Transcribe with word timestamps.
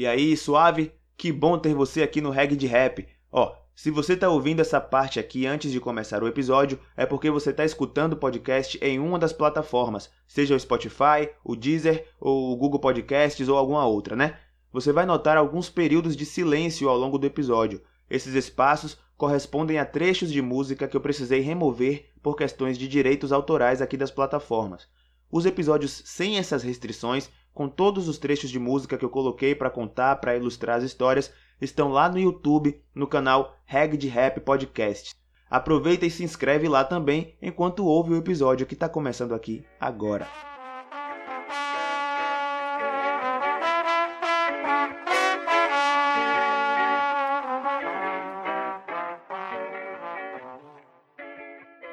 E 0.00 0.06
aí, 0.06 0.34
suave? 0.34 0.94
Que 1.14 1.30
bom 1.30 1.58
ter 1.58 1.74
você 1.74 2.02
aqui 2.02 2.22
no 2.22 2.30
Reg 2.30 2.56
de 2.56 2.66
Rap. 2.66 3.06
Ó, 3.30 3.54
se 3.76 3.90
você 3.90 4.14
está 4.14 4.30
ouvindo 4.30 4.60
essa 4.60 4.80
parte 4.80 5.20
aqui 5.20 5.46
antes 5.46 5.70
de 5.70 5.78
começar 5.78 6.22
o 6.22 6.26
episódio, 6.26 6.80
é 6.96 7.04
porque 7.04 7.30
você 7.30 7.50
está 7.50 7.66
escutando 7.66 8.14
o 8.14 8.16
podcast 8.16 8.78
em 8.80 8.98
uma 8.98 9.18
das 9.18 9.34
plataformas, 9.34 10.10
seja 10.26 10.56
o 10.56 10.58
Spotify, 10.58 11.28
o 11.44 11.54
Deezer, 11.54 12.06
ou 12.18 12.50
o 12.50 12.56
Google 12.56 12.80
Podcasts 12.80 13.46
ou 13.46 13.58
alguma 13.58 13.84
outra, 13.84 14.16
né? 14.16 14.38
Você 14.72 14.90
vai 14.90 15.04
notar 15.04 15.36
alguns 15.36 15.68
períodos 15.68 16.16
de 16.16 16.24
silêncio 16.24 16.88
ao 16.88 16.96
longo 16.96 17.18
do 17.18 17.26
episódio. 17.26 17.82
Esses 18.08 18.32
espaços 18.32 18.96
correspondem 19.18 19.78
a 19.78 19.84
trechos 19.84 20.32
de 20.32 20.40
música 20.40 20.88
que 20.88 20.96
eu 20.96 21.00
precisei 21.02 21.40
remover 21.40 22.06
por 22.22 22.36
questões 22.36 22.78
de 22.78 22.88
direitos 22.88 23.32
autorais 23.32 23.82
aqui 23.82 23.98
das 23.98 24.10
plataformas. 24.10 24.88
Os 25.30 25.44
episódios 25.44 26.02
sem 26.06 26.38
essas 26.38 26.62
restrições, 26.62 27.30
com 27.54 27.68
todos 27.68 28.08
os 28.08 28.18
trechos 28.18 28.50
de 28.50 28.58
música 28.58 28.96
que 28.96 29.04
eu 29.04 29.10
coloquei 29.10 29.54
para 29.54 29.70
contar, 29.70 30.16
para 30.16 30.36
ilustrar 30.36 30.78
as 30.78 30.84
histórias, 30.84 31.32
estão 31.60 31.90
lá 31.90 32.08
no 32.08 32.18
YouTube, 32.18 32.80
no 32.94 33.06
canal 33.06 33.56
Reg 33.64 33.96
de 33.96 34.08
Rap 34.08 34.40
Podcast. 34.40 35.14
Aproveita 35.50 36.06
e 36.06 36.10
se 36.10 36.22
inscreve 36.22 36.68
lá 36.68 36.84
também 36.84 37.34
enquanto 37.42 37.84
ouve 37.84 38.12
o 38.12 38.16
episódio 38.16 38.66
que 38.66 38.74
está 38.74 38.88
começando 38.88 39.34
aqui 39.34 39.64
agora. 39.80 40.28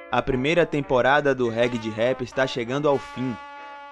A 0.09 0.21
primeira 0.21 0.65
temporada 0.65 1.35
do 1.35 1.49
Reg 1.49 1.77
de 1.77 1.89
Rap 1.89 2.23
está 2.23 2.47
chegando 2.47 2.87
ao 2.87 2.97
fim. 2.97 3.35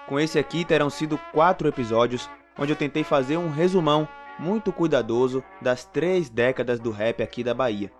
Com 0.08 0.20
esse 0.20 0.38
aqui 0.38 0.64
terão 0.64 0.88
sido 0.88 1.18
quatro 1.32 1.68
episódios 1.68 2.30
onde 2.58 2.72
eu 2.72 2.76
tentei 2.76 3.02
fazer 3.04 3.36
um 3.36 3.50
resumão 3.50 4.08
muito 4.38 4.72
cuidadoso 4.72 5.42
das 5.60 5.84
três 5.84 6.28
décadas 6.28 6.78
do 6.78 6.90
rap 6.90 7.22
aqui 7.22 7.42
da 7.42 7.52
Bahia. 7.52 7.90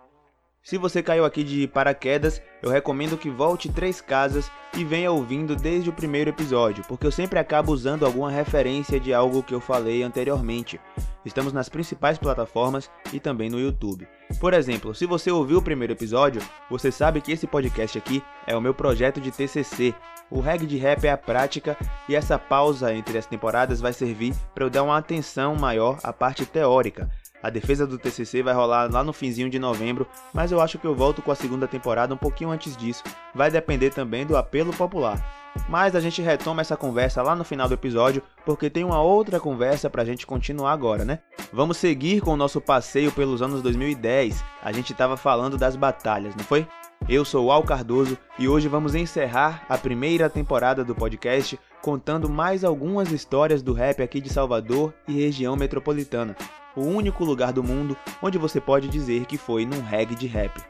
Se 0.67 0.77
você 0.77 1.01
caiu 1.01 1.25
aqui 1.25 1.45
de 1.45 1.69
paraquedas, 1.69 2.43
eu 2.61 2.69
recomendo 2.69 3.17
que 3.17 3.31
volte 3.31 3.71
três 3.71 4.01
casas 4.01 4.51
e 4.77 4.83
venha 4.83 5.13
ouvindo 5.13 5.55
desde 5.55 5.89
o 5.89 5.93
primeiro 5.93 6.31
episódio, 6.31 6.83
porque 6.89 7.07
eu 7.07 7.13
sempre 7.13 7.39
acabo 7.39 7.71
usando 7.71 8.05
alguma 8.05 8.33
referência 8.33 8.99
de 8.99 9.15
algo 9.15 9.45
que 9.45 9.55
eu 9.55 9.61
falei 9.61 10.03
anteriormente. 10.03 10.81
Estamos 11.25 11.53
nas 11.53 11.69
principais 11.69 12.19
plataformas 12.19 12.91
e 13.13 13.21
também 13.21 13.49
no 13.49 13.61
YouTube. 13.61 14.09
Por 14.41 14.53
exemplo, 14.53 14.93
se 14.93 15.07
você 15.07 15.31
ouviu 15.31 15.59
o 15.59 15.63
primeiro 15.63 15.93
episódio, 15.93 16.43
você 16.69 16.91
sabe 16.91 17.21
que 17.21 17.31
esse 17.31 17.47
podcast 17.47 17.97
aqui 17.97 18.21
é 18.45 18.57
o 18.57 18.61
meu 18.61 18.75
projeto 18.75 19.21
de 19.21 19.31
TCC. 19.31 19.95
O 20.29 20.41
reg 20.41 20.67
de 20.67 20.79
rap 20.79 21.05
é 21.05 21.13
a 21.13 21.17
prática 21.17 21.77
e 22.09 22.17
essa 22.17 22.41
pausa 22.41 22.93
entre 22.93 23.17
as 23.17 23.27
temporadas 23.27 23.81
vai 23.81 23.93
servir 23.93 24.35
para 24.53 24.65
eu 24.65 24.71
dar 24.71 24.83
uma 24.83 24.99
atenção 24.99 25.55
maior 25.55 26.01
à 26.03 26.13
parte 26.13 26.45
teórica 26.45 27.09
a 27.47 27.51
defesa 27.51 27.87
do 27.87 27.97
TCC 27.97 28.43
vai 28.43 28.53
rolar 28.53 28.91
lá 28.93 29.05
no 29.05 29.13
finzinho 29.13 29.49
de 29.49 29.57
novembro, 29.57 30.05
mas 30.35 30.51
eu 30.51 30.61
acho 30.61 30.79
que 30.79 30.85
eu 30.85 30.97
volto 30.97 31.23
com 31.23 31.31
a 31.31 31.35
segunda 31.37 31.69
temporada 31.69 32.13
um 32.13 32.17
pouquinho 32.17 32.51
antes 32.51 32.77
disso. 32.77 33.05
Vai 33.33 33.53
depender 33.53 33.91
também 33.91 34.27
do 34.27 34.37
apelo 34.37 34.73
popular. 34.73 35.25
Mas 35.69 35.95
a 35.95 36.01
gente 36.01 36.21
retoma 36.21 36.61
essa 36.61 36.77
conversa 36.77 37.23
lá 37.23 37.37
no 37.37 37.45
final 37.45 37.69
do 37.69 37.75
episódio, 37.75 38.21
porque 38.45 38.69
tem 38.69 38.83
uma 38.83 39.01
outra 39.01 39.39
conversa 39.39 39.89
pra 39.89 40.05
gente 40.05 40.27
continuar 40.27 40.73
agora, 40.73 41.05
né? 41.05 41.21
Vamos 41.53 41.77
seguir 41.77 42.21
com 42.21 42.33
o 42.33 42.37
nosso 42.37 42.61
passeio 42.61 43.13
pelos 43.13 43.41
anos 43.41 43.63
2010. 43.63 44.45
A 44.61 44.73
gente 44.73 44.93
tava 44.93 45.17
falando 45.17 45.57
das 45.57 45.77
batalhas, 45.77 46.35
não 46.35 46.45
foi? 46.45 46.67
Eu 47.09 47.25
sou 47.25 47.47
o 47.47 47.53
Al 47.53 47.63
Cardoso 47.63 48.19
e 48.41 48.49
hoje 48.49 48.67
vamos 48.67 48.97
encerrar 48.97 49.65
a 49.69 49.79
primeira 49.79 50.29
temporada 50.29 50.85
do 50.85 50.97
podcast 50.97 51.59
contando 51.81 52.29
mais 52.29 52.65
algumas 52.65 53.13
histórias 53.13 53.63
do 53.63 53.73
rap 53.73 54.03
aqui 54.03 54.21
de 54.21 54.31
Salvador 54.31 54.93
e 55.07 55.13
região 55.13 55.55
metropolitana 55.55 56.37
o 56.77 56.83
único 56.83 57.25
lugar 57.25 57.53
do 57.53 57.65
mundo 57.65 57.97
onde 58.23 58.37
você 58.37 58.61
pode 58.61 58.89
dizer 58.89 59.25
que 59.25 59.39
foi 59.39 59.65
num 59.65 59.81
reggae 59.81 60.15
de 60.15 60.27
rap. 60.27 60.61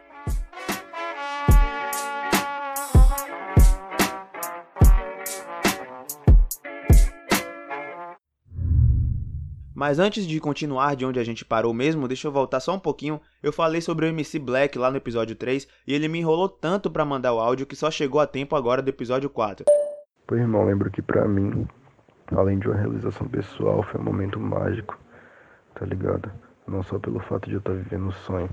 Mas 9.75 9.99
antes 9.99 10.27
de 10.27 10.41
continuar 10.41 10.97
de 10.97 11.05
onde 11.05 11.21
a 11.21 11.25
gente 11.25 11.45
parou 11.45 11.75
mesmo, 11.75 12.09
deixa 12.09 12.29
eu 12.29 12.33
voltar 12.33 12.61
só 12.61 12.75
um 12.75 12.79
pouquinho. 12.79 13.21
Eu 13.43 13.53
falei 13.53 13.83
sobre 13.83 14.07
o 14.07 14.09
MC 14.09 14.39
Black 14.39 14.79
lá 14.79 14.91
no 14.91 14.97
episódio 14.97 15.37
3 15.37 15.69
e 15.87 15.93
ele 15.93 16.09
me 16.09 16.19
enrolou 16.19 16.49
tanto 16.49 16.91
para 16.91 17.05
mandar 17.05 17.35
o 17.35 17.39
áudio 17.39 17.67
que 17.67 17.77
só 17.77 17.91
chegou 17.91 18.19
a 18.19 18.27
tempo 18.27 18.57
agora 18.57 18.81
do 18.81 18.89
episódio 18.89 19.29
4. 19.29 19.67
Pois 20.27 20.41
irmão, 20.41 20.65
lembro 20.65 20.91
que 20.91 21.03
para 21.03 21.29
mim, 21.29 21.69
além 22.35 22.59
de 22.59 22.69
uma 22.69 22.77
realização 22.77 23.29
pessoal, 23.29 23.83
foi 23.83 24.01
um 24.01 24.05
momento 24.05 24.41
mágico 24.41 24.99
tá 25.79 25.85
ligado? 25.87 26.31
Não 26.67 26.83
só 26.83 26.99
pelo 26.99 27.21
fato 27.21 27.49
de 27.49 27.55
eu 27.55 27.59
estar 27.59 27.71
tá 27.73 27.77
vivendo 27.77 28.09
o 28.09 28.13
sonho, 28.13 28.51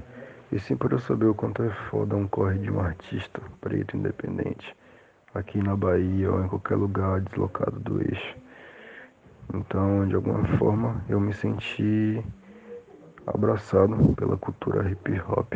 e 0.51 0.59
sim 0.59 0.75
por 0.75 0.91
eu 0.91 0.99
saber 0.99 1.25
o 1.25 1.33
quanto 1.33 1.63
é 1.63 1.69
foda 1.89 2.15
um 2.15 2.27
corre 2.27 2.59
de 2.59 2.69
um 2.69 2.79
artista 2.79 3.41
preto 3.59 3.97
independente, 3.97 4.75
aqui 5.33 5.57
na 5.57 5.75
Bahia 5.75 6.31
ou 6.31 6.43
em 6.43 6.47
qualquer 6.47 6.75
lugar 6.75 7.21
deslocado 7.21 7.79
do 7.79 8.01
eixo. 8.01 8.35
Então, 9.53 10.07
de 10.07 10.15
alguma 10.15 10.45
forma, 10.57 11.03
eu 11.09 11.19
me 11.19 11.33
senti 11.33 12.23
abraçado 13.25 14.13
pela 14.15 14.37
cultura 14.37 14.89
hip 14.89 15.21
hop, 15.27 15.53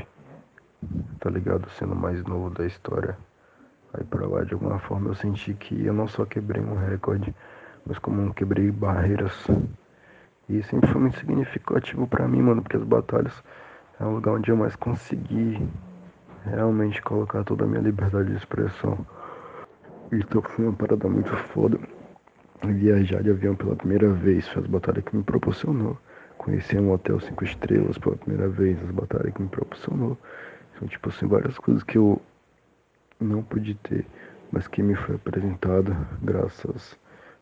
tá 1.19 1.29
ligado? 1.29 1.69
Sendo 1.71 1.95
mais 1.95 2.23
novo 2.23 2.49
da 2.49 2.65
história. 2.65 3.17
Aí 3.93 4.03
pra 4.03 4.25
lá, 4.25 4.43
de 4.43 4.53
alguma 4.53 4.79
forma, 4.79 5.09
eu 5.09 5.15
senti 5.15 5.53
que 5.53 5.85
eu 5.85 5.93
não 5.93 6.07
só 6.07 6.25
quebrei 6.25 6.61
um 6.61 6.75
recorde, 6.75 7.33
mas 7.85 7.99
como 7.99 8.33
quebrei 8.33 8.71
barreiras 8.71 9.47
e 10.49 10.63
sempre 10.63 10.89
foi 10.89 11.01
muito 11.01 11.19
significativo 11.19 12.07
para 12.07 12.27
mim, 12.27 12.41
mano, 12.41 12.61
porque 12.61 12.77
as 12.77 12.83
batalhas 12.83 13.43
é 13.99 14.05
um 14.05 14.15
lugar 14.15 14.33
onde 14.33 14.49
eu 14.49 14.55
mais 14.55 14.75
consegui 14.75 15.67
realmente 16.45 17.01
colocar 17.01 17.43
toda 17.43 17.65
a 17.65 17.67
minha 17.67 17.81
liberdade 17.81 18.29
de 18.29 18.37
expressão. 18.37 19.05
Então 20.11 20.41
foi 20.41 20.65
uma 20.65 20.73
parada 20.73 21.09
muito 21.09 21.35
foda. 21.53 21.77
Viajar 22.63 23.21
de 23.21 23.29
avião 23.29 23.55
pela 23.55 23.75
primeira 23.75 24.09
vez 24.09 24.47
foi 24.47 24.63
as 24.63 24.67
batalhas 24.67 25.03
que 25.03 25.15
me 25.15 25.23
proporcionou. 25.23 25.97
Conhecer 26.37 26.79
um 26.79 26.91
hotel 26.91 27.19
cinco 27.19 27.43
estrelas 27.43 27.97
pela 27.97 28.15
primeira 28.15 28.47
vez, 28.47 28.81
as 28.81 28.91
batalhas 28.91 29.33
que 29.33 29.41
me 29.41 29.49
proporcionou. 29.49 30.17
São 30.79 30.87
tipo 30.87 31.09
assim, 31.09 31.27
várias 31.27 31.57
coisas 31.57 31.83
que 31.83 31.97
eu 31.97 32.21
não 33.19 33.43
pude 33.43 33.75
ter, 33.75 34.05
mas 34.51 34.67
que 34.67 34.81
me 34.81 34.95
foi 34.95 35.15
apresentada 35.15 35.95
graças 36.21 36.97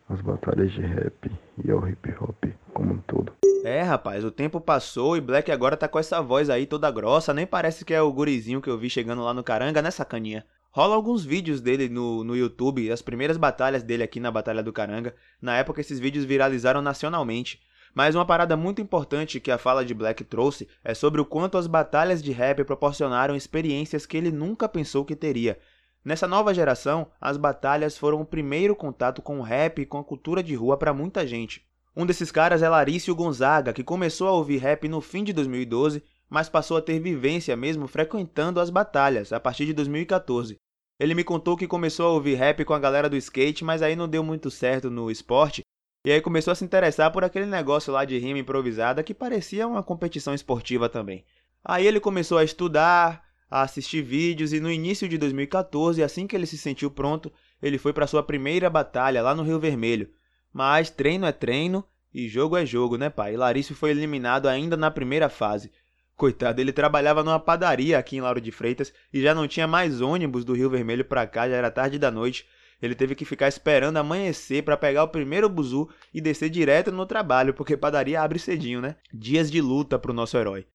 às 0.09 0.21
batalhas 0.21 0.71
de 0.71 0.81
rap 0.81 1.31
e 1.63 1.71
ao 1.71 1.87
hip 1.87 2.13
hop 2.19 2.45
como 2.73 2.93
um 2.93 2.97
todo. 2.99 3.33
É, 3.63 3.81
rapaz, 3.81 4.23
o 4.23 4.29
tempo 4.29 4.61
passou 4.61 5.17
e 5.17 5.21
Black 5.21 5.51
agora 5.51 5.75
tá 5.75 5.87
com 5.87 5.97
essa 5.97 6.21
voz 6.21 6.49
aí 6.49 6.67
toda 6.67 6.91
grossa, 6.91 7.33
nem 7.33 7.47
parece 7.47 7.83
que 7.83 7.93
é 7.93 8.01
o 8.01 8.13
gurizinho 8.13 8.61
que 8.61 8.69
eu 8.69 8.77
vi 8.77 8.89
chegando 8.89 9.23
lá 9.23 9.33
no 9.33 9.43
Caranga, 9.43 9.81
né, 9.81 9.89
sacaninha? 9.89 10.45
Rola 10.69 10.93
alguns 10.93 11.23
vídeos 11.23 11.61
dele 11.61 11.87
no, 11.87 12.23
no 12.23 12.35
YouTube, 12.35 12.91
as 12.91 13.01
primeiras 13.01 13.37
batalhas 13.37 13.81
dele 13.81 14.03
aqui 14.03 14.19
na 14.19 14.29
Batalha 14.29 14.61
do 14.61 14.73
Caranga. 14.73 15.15
Na 15.41 15.55
época, 15.57 15.79
esses 15.79 15.99
vídeos 15.99 16.25
viralizaram 16.25 16.81
nacionalmente. 16.81 17.61
Mas 17.93 18.13
uma 18.13 18.25
parada 18.25 18.57
muito 18.57 18.81
importante 18.81 19.39
que 19.39 19.49
a 19.49 19.57
fala 19.57 19.85
de 19.85 19.93
Black 19.93 20.21
trouxe 20.25 20.67
é 20.83 20.93
sobre 20.93 21.21
o 21.21 21.25
quanto 21.25 21.57
as 21.57 21.65
batalhas 21.65 22.21
de 22.21 22.33
rap 22.33 22.61
proporcionaram 22.65 23.37
experiências 23.37 24.05
que 24.05 24.17
ele 24.17 24.31
nunca 24.31 24.67
pensou 24.67 25.05
que 25.05 25.15
teria. 25.15 25.57
Nessa 26.05 26.27
nova 26.27 26.53
geração, 26.53 27.07
as 27.19 27.35
batalhas 27.35 27.97
foram 27.97 28.21
o 28.21 28.25
primeiro 28.25 28.75
contato 28.75 29.23
com 29.23 29.39
o 29.39 29.41
rap 29.41 29.81
e 29.81 29.87
com 29.87 29.97
a 29.97 30.03
cultura 30.03 30.43
de 30.43 30.53
rua 30.53 30.77
para 30.77 30.93
muita 30.93 31.25
gente. 31.25 31.65
Um 31.95 32.05
desses 32.05 32.31
caras 32.31 32.61
é 32.61 32.69
Larício 32.69 33.15
Gonzaga, 33.15 33.73
que 33.73 33.83
começou 33.83 34.27
a 34.27 34.31
ouvir 34.33 34.57
rap 34.57 34.87
no 34.87 35.01
fim 35.01 35.23
de 35.23 35.33
2012, 35.33 36.03
mas 36.29 36.47
passou 36.47 36.77
a 36.77 36.81
ter 36.81 36.99
vivência 36.99 37.55
mesmo 37.55 37.87
frequentando 37.87 38.59
as 38.59 38.69
batalhas 38.69 39.33
a 39.33 39.39
partir 39.39 39.65
de 39.65 39.73
2014. 39.73 40.57
Ele 40.99 41.15
me 41.15 41.23
contou 41.23 41.57
que 41.57 41.67
começou 41.67 42.05
a 42.05 42.11
ouvir 42.11 42.35
rap 42.35 42.63
com 42.63 42.73
a 42.75 42.79
galera 42.79 43.09
do 43.09 43.17
skate, 43.17 43.65
mas 43.65 43.81
aí 43.81 43.95
não 43.95 44.07
deu 44.07 44.23
muito 44.23 44.51
certo 44.51 44.91
no 44.91 45.09
esporte, 45.09 45.63
e 46.05 46.11
aí 46.11 46.21
começou 46.21 46.51
a 46.51 46.55
se 46.55 46.63
interessar 46.63 47.11
por 47.11 47.23
aquele 47.23 47.47
negócio 47.47 47.91
lá 47.91 48.05
de 48.05 48.19
rima 48.19 48.37
improvisada 48.37 49.01
que 49.01 49.11
parecia 49.11 49.67
uma 49.67 49.81
competição 49.81 50.35
esportiva 50.35 50.87
também. 50.87 51.25
Aí 51.63 51.87
ele 51.87 51.99
começou 51.99 52.37
a 52.37 52.43
estudar, 52.43 53.24
a 53.49 53.61
assistir 53.61 54.01
vídeos 54.01 54.53
e 54.53 54.59
no 54.59 54.71
início 54.71 55.07
de 55.07 55.17
2014, 55.17 56.01
assim 56.03 56.27
que 56.27 56.35
ele 56.35 56.45
se 56.45 56.57
sentiu 56.57 56.89
pronto, 56.89 57.31
ele 57.61 57.77
foi 57.77 57.93
para 57.93 58.07
sua 58.07 58.23
primeira 58.23 58.69
batalha 58.69 59.21
lá 59.21 59.35
no 59.35 59.43
Rio 59.43 59.59
Vermelho, 59.59 60.09
mas 60.51 60.89
treino 60.89 61.25
é 61.25 61.31
treino 61.31 61.85
e 62.13 62.27
jogo 62.27 62.55
é 62.55 62.65
jogo, 62.65 62.97
né, 62.97 63.09
pai? 63.09 63.35
Larício 63.35 63.75
foi 63.75 63.91
eliminado 63.91 64.47
ainda 64.47 64.77
na 64.77 64.89
primeira 64.89 65.29
fase. 65.29 65.71
Coitado, 66.15 66.61
ele 66.61 66.71
trabalhava 66.71 67.23
numa 67.23 67.39
padaria 67.39 67.99
aqui 67.99 68.15
em 68.15 68.21
Lauro 68.21 68.39
de 68.39 68.51
Freitas 68.51 68.93
e 69.11 69.21
já 69.21 69.35
não 69.35 69.47
tinha 69.47 69.67
mais 69.67 69.99
ônibus 69.99 70.45
do 70.45 70.53
Rio 70.53 70.69
Vermelho 70.69 71.03
para 71.03 71.27
cá, 71.27 71.49
já 71.49 71.55
era 71.55 71.69
tarde 71.69 71.99
da 71.99 72.09
noite. 72.09 72.45
Ele 72.81 72.95
teve 72.95 73.15
que 73.15 73.25
ficar 73.25 73.47
esperando 73.47 73.97
amanhecer 73.97 74.63
para 74.63 74.77
pegar 74.77 75.03
o 75.03 75.09
primeiro 75.09 75.49
buzu 75.49 75.89
e 76.13 76.21
descer 76.21 76.49
direto 76.49 76.91
no 76.91 77.05
trabalho, 77.05 77.53
porque 77.53 77.75
padaria 77.75 78.21
abre 78.21 78.39
cedinho, 78.39 78.81
né? 78.81 78.95
Dias 79.13 79.51
de 79.51 79.59
luta 79.59 79.99
pro 79.99 80.13
nosso 80.13 80.37
herói. 80.37 80.65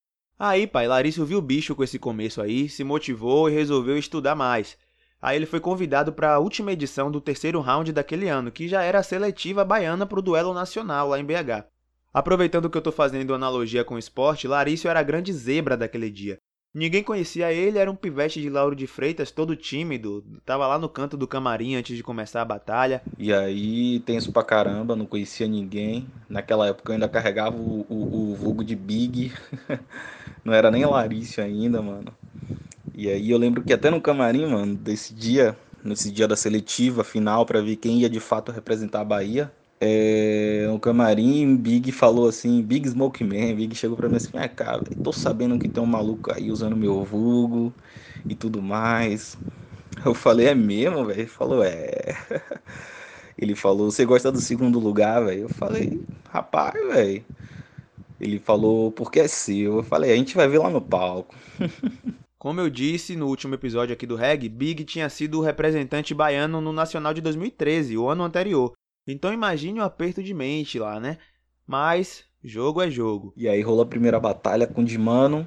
Aí, 0.42 0.66
pai, 0.66 0.88
Larício 0.88 1.26
viu 1.26 1.36
o 1.36 1.42
bicho 1.42 1.74
com 1.74 1.84
esse 1.84 1.98
começo 1.98 2.40
aí, 2.40 2.66
se 2.66 2.82
motivou 2.82 3.50
e 3.50 3.52
resolveu 3.52 3.98
estudar 3.98 4.34
mais. 4.34 4.74
Aí 5.20 5.36
ele 5.36 5.44
foi 5.44 5.60
convidado 5.60 6.14
para 6.14 6.32
a 6.32 6.38
última 6.38 6.72
edição 6.72 7.10
do 7.10 7.20
terceiro 7.20 7.60
round 7.60 7.92
daquele 7.92 8.26
ano, 8.26 8.50
que 8.50 8.66
já 8.66 8.82
era 8.82 9.00
a 9.00 9.02
seletiva 9.02 9.66
baiana 9.66 10.06
para 10.06 10.18
o 10.18 10.22
duelo 10.22 10.54
nacional 10.54 11.10
lá 11.10 11.20
em 11.20 11.24
BH. 11.26 11.66
Aproveitando 12.10 12.70
que 12.70 12.78
eu 12.78 12.80
tô 12.80 12.90
fazendo 12.90 13.34
analogia 13.34 13.84
com 13.84 13.96
o 13.96 13.98
esporte, 13.98 14.48
Larício 14.48 14.88
era 14.88 15.00
a 15.00 15.02
grande 15.02 15.30
zebra 15.30 15.76
daquele 15.76 16.08
dia. 16.08 16.38
Ninguém 16.72 17.02
conhecia 17.02 17.52
ele, 17.52 17.78
era 17.78 17.90
um 17.90 17.96
pivete 17.96 18.40
de 18.40 18.48
Lauro 18.48 18.76
de 18.76 18.86
Freitas, 18.86 19.30
todo 19.30 19.56
tímido, 19.56 20.24
tava 20.46 20.66
lá 20.66 20.78
no 20.78 20.88
canto 20.88 21.16
do 21.16 21.26
camarim 21.26 21.74
antes 21.74 21.96
de 21.96 22.02
começar 22.02 22.42
a 22.42 22.44
batalha. 22.44 23.02
E 23.18 23.32
aí, 23.34 24.00
tenso 24.00 24.30
pra 24.30 24.44
caramba, 24.44 24.94
não 24.94 25.04
conhecia 25.04 25.46
ninguém. 25.48 26.06
Naquela 26.28 26.68
época 26.68 26.90
eu 26.90 26.94
ainda 26.94 27.08
carregava 27.08 27.56
o, 27.56 27.84
o, 27.88 28.30
o 28.32 28.34
vulgo 28.36 28.64
de 28.64 28.76
Big, 28.76 29.32
não 30.44 30.54
era 30.54 30.70
nem 30.70 30.86
Larício 30.86 31.42
ainda, 31.42 31.82
mano. 31.82 32.14
E 32.94 33.08
aí 33.08 33.30
eu 33.30 33.38
lembro 33.38 33.62
que 33.62 33.72
até 33.72 33.90
no 33.90 34.00
camarim, 34.00 34.46
mano, 34.46 34.76
desse 34.76 35.14
dia, 35.14 35.56
nesse 35.84 36.10
dia 36.10 36.28
da 36.28 36.36
seletiva 36.36 37.04
final, 37.04 37.46
para 37.46 37.60
ver 37.62 37.76
quem 37.76 38.00
ia 38.00 38.10
de 38.10 38.20
fato 38.20 38.52
representar 38.52 39.00
a 39.00 39.04
Bahia, 39.04 39.52
é, 39.80 40.66
no 40.68 40.78
camarim, 40.78 41.56
Big 41.56 41.90
falou 41.90 42.28
assim, 42.28 42.60
Big 42.62 42.86
Smoke 42.88 43.24
Man, 43.24 43.54
Big 43.54 43.74
chegou 43.74 43.96
pra 43.96 44.08
mim 44.10 44.16
assim, 44.16 44.30
ah, 44.34 44.48
cara, 44.48 44.82
tô 45.02 45.10
sabendo 45.10 45.58
que 45.58 45.68
tem 45.68 45.82
um 45.82 45.86
maluco 45.86 46.30
aí 46.32 46.50
usando 46.50 46.76
meu 46.76 47.02
vulgo 47.02 47.72
e 48.28 48.34
tudo 48.34 48.60
mais. 48.60 49.38
Eu 50.04 50.14
falei, 50.14 50.48
é 50.48 50.54
mesmo, 50.54 51.06
velho? 51.06 51.20
Ele 51.20 51.28
falou, 51.28 51.64
é. 51.64 52.14
Ele 53.38 53.54
falou, 53.54 53.90
você 53.90 54.04
gosta 54.04 54.30
do 54.30 54.40
segundo 54.40 54.78
lugar, 54.78 55.24
velho? 55.24 55.42
Eu 55.42 55.48
falei, 55.48 56.00
rapaz, 56.28 56.74
velho. 56.74 57.24
Ele 58.20 58.38
falou, 58.38 58.92
porque 58.92 59.20
é 59.20 59.28
seu. 59.28 59.78
Eu 59.78 59.82
falei, 59.82 60.12
a 60.12 60.16
gente 60.16 60.36
vai 60.36 60.46
ver 60.46 60.58
lá 60.58 60.68
no 60.68 60.80
palco. 60.80 61.34
Como 62.38 62.60
eu 62.60 62.70
disse 62.70 63.16
no 63.16 63.26
último 63.26 63.54
episódio 63.54 63.92
aqui 63.92 64.06
do 64.06 64.16
Reg, 64.16 64.48
Big 64.48 64.84
tinha 64.84 65.08
sido 65.10 65.38
o 65.38 65.42
representante 65.42 66.14
baiano 66.14 66.60
no 66.60 66.72
Nacional 66.72 67.12
de 67.12 67.20
2013, 67.20 67.98
o 67.98 68.08
ano 68.08 68.24
anterior. 68.24 68.72
Então 69.12 69.32
imagine 69.32 69.80
o 69.80 69.84
aperto 69.84 70.22
de 70.22 70.32
mente 70.32 70.78
lá, 70.78 71.00
né? 71.00 71.18
Mas 71.66 72.24
jogo 72.42 72.80
é 72.82 72.90
jogo. 72.90 73.32
E 73.36 73.48
aí 73.48 73.60
rolou 73.60 73.82
a 73.82 73.86
primeira 73.86 74.18
batalha 74.18 74.66
com 74.66 74.82
o 74.82 74.84
Dimano. 74.84 75.46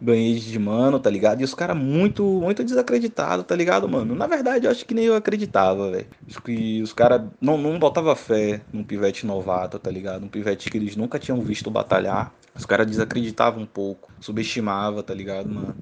Ganhei 0.00 0.34
de 0.34 0.50
Dimano, 0.50 0.98
tá 0.98 1.10
ligado? 1.10 1.42
E 1.42 1.44
os 1.44 1.54
caras 1.54 1.76
muito, 1.76 2.24
muito 2.24 2.64
desacreditados, 2.64 3.44
tá 3.44 3.54
ligado, 3.54 3.86
mano? 3.86 4.14
Na 4.14 4.26
verdade, 4.26 4.66
eu 4.66 4.70
acho 4.70 4.86
que 4.86 4.94
nem 4.94 5.04
eu 5.04 5.14
acreditava, 5.14 5.90
velho. 5.90 6.06
Que 6.42 6.80
os 6.80 6.94
caras 6.94 7.22
não, 7.38 7.58
não 7.58 7.78
botava 7.78 8.16
fé 8.16 8.62
num 8.72 8.82
pivete 8.82 9.26
novato, 9.26 9.78
tá 9.78 9.90
ligado? 9.90 10.24
Um 10.24 10.28
pivete 10.28 10.70
que 10.70 10.78
eles 10.78 10.96
nunca 10.96 11.18
tinham 11.18 11.40
visto 11.42 11.70
batalhar. 11.70 12.32
Os 12.54 12.64
caras 12.64 12.86
desacreditavam 12.86 13.62
um 13.62 13.66
pouco, 13.66 14.10
subestimava, 14.20 15.02
tá 15.02 15.12
ligado, 15.12 15.50
mano? 15.50 15.76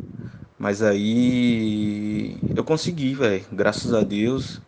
Mas 0.58 0.82
aí 0.82 2.36
eu 2.56 2.64
consegui, 2.64 3.14
velho. 3.14 3.44
Graças 3.52 3.94
a 3.94 4.02
Deus 4.02 4.60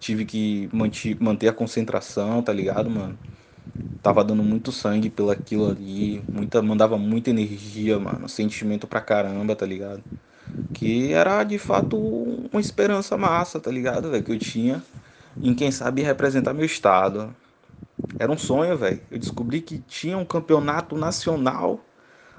tive 0.00 0.24
que 0.24 0.68
manter 1.20 1.48
a 1.48 1.52
concentração, 1.52 2.42
tá 2.42 2.52
ligado, 2.52 2.90
mano? 2.90 3.18
Tava 4.02 4.24
dando 4.24 4.42
muito 4.42 4.72
sangue 4.72 5.10
pelo 5.10 5.30
aquilo 5.30 5.68
ali, 5.70 6.22
muita, 6.28 6.62
mandava 6.62 6.98
muita 6.98 7.30
energia, 7.30 7.98
mano, 7.98 8.28
sentimento 8.28 8.86
pra 8.86 9.00
caramba, 9.00 9.54
tá 9.54 9.66
ligado? 9.66 10.02
Que 10.72 11.12
era 11.12 11.44
de 11.44 11.58
fato 11.58 11.96
uma 12.52 12.60
esperança 12.60 13.16
massa, 13.16 13.60
tá 13.60 13.70
ligado, 13.70 14.10
velho? 14.10 14.24
Que 14.24 14.32
eu 14.32 14.38
tinha 14.38 14.82
em 15.42 15.54
quem 15.54 15.70
sabe 15.70 16.02
representar 16.02 16.54
meu 16.54 16.64
estado. 16.64 17.34
Era 18.18 18.32
um 18.32 18.38
sonho, 18.38 18.76
velho. 18.78 19.00
Eu 19.10 19.18
descobri 19.18 19.60
que 19.60 19.78
tinha 19.80 20.16
um 20.18 20.24
campeonato 20.24 20.96
nacional 20.96 21.80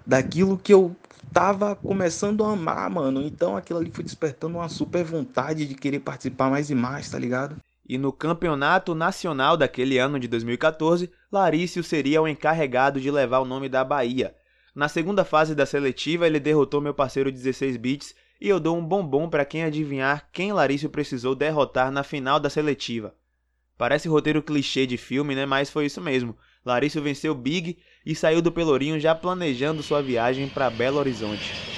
daquilo 0.05 0.57
que 0.57 0.73
eu 0.73 0.95
tava 1.33 1.75
começando 1.75 2.43
a 2.43 2.51
amar, 2.51 2.89
mano. 2.89 3.21
Então 3.21 3.55
aquilo 3.55 3.79
ali 3.79 3.91
foi 3.91 4.03
despertando 4.03 4.57
uma 4.57 4.69
super 4.69 5.03
vontade 5.03 5.65
de 5.65 5.75
querer 5.75 5.99
participar 5.99 6.49
mais 6.49 6.69
e 6.69 6.75
mais, 6.75 7.09
tá 7.09 7.17
ligado? 7.17 7.57
E 7.87 7.97
no 7.97 8.11
campeonato 8.13 8.95
nacional 8.95 9.57
daquele 9.57 9.97
ano 9.97 10.19
de 10.19 10.27
2014, 10.27 11.11
Larício 11.31 11.83
seria 11.83 12.21
o 12.21 12.27
encarregado 12.27 13.01
de 13.01 13.09
levar 13.11 13.39
o 13.39 13.45
nome 13.45 13.67
da 13.67 13.83
Bahia. 13.83 14.35
Na 14.73 14.87
segunda 14.87 15.25
fase 15.25 15.53
da 15.53 15.65
seletiva, 15.65 16.25
ele 16.25 16.39
derrotou 16.39 16.79
meu 16.79 16.93
parceiro 16.93 17.31
16 17.31 17.75
bits 17.77 18.15
e 18.39 18.47
eu 18.47 18.59
dou 18.59 18.77
um 18.77 18.85
bombom 18.85 19.29
para 19.29 19.43
quem 19.43 19.63
adivinhar 19.63 20.29
quem 20.31 20.53
Larício 20.53 20.89
precisou 20.89 21.35
derrotar 21.35 21.91
na 21.91 22.03
final 22.03 22.39
da 22.39 22.49
seletiva. 22.49 23.13
Parece 23.77 24.07
roteiro 24.07 24.41
clichê 24.41 24.85
de 24.85 24.95
filme, 24.95 25.35
né? 25.35 25.45
Mas 25.45 25.69
foi 25.69 25.87
isso 25.87 25.99
mesmo. 25.99 26.37
Larício 26.63 27.01
venceu 27.01 27.33
Big 27.33 27.79
e 28.05 28.15
saiu 28.15 28.41
do 28.41 28.51
Pelourinho 28.51 28.99
já 28.99 29.13
planejando 29.13 29.83
sua 29.83 30.01
viagem 30.01 30.47
para 30.47 30.69
Belo 30.69 30.97
Horizonte. 30.97 31.71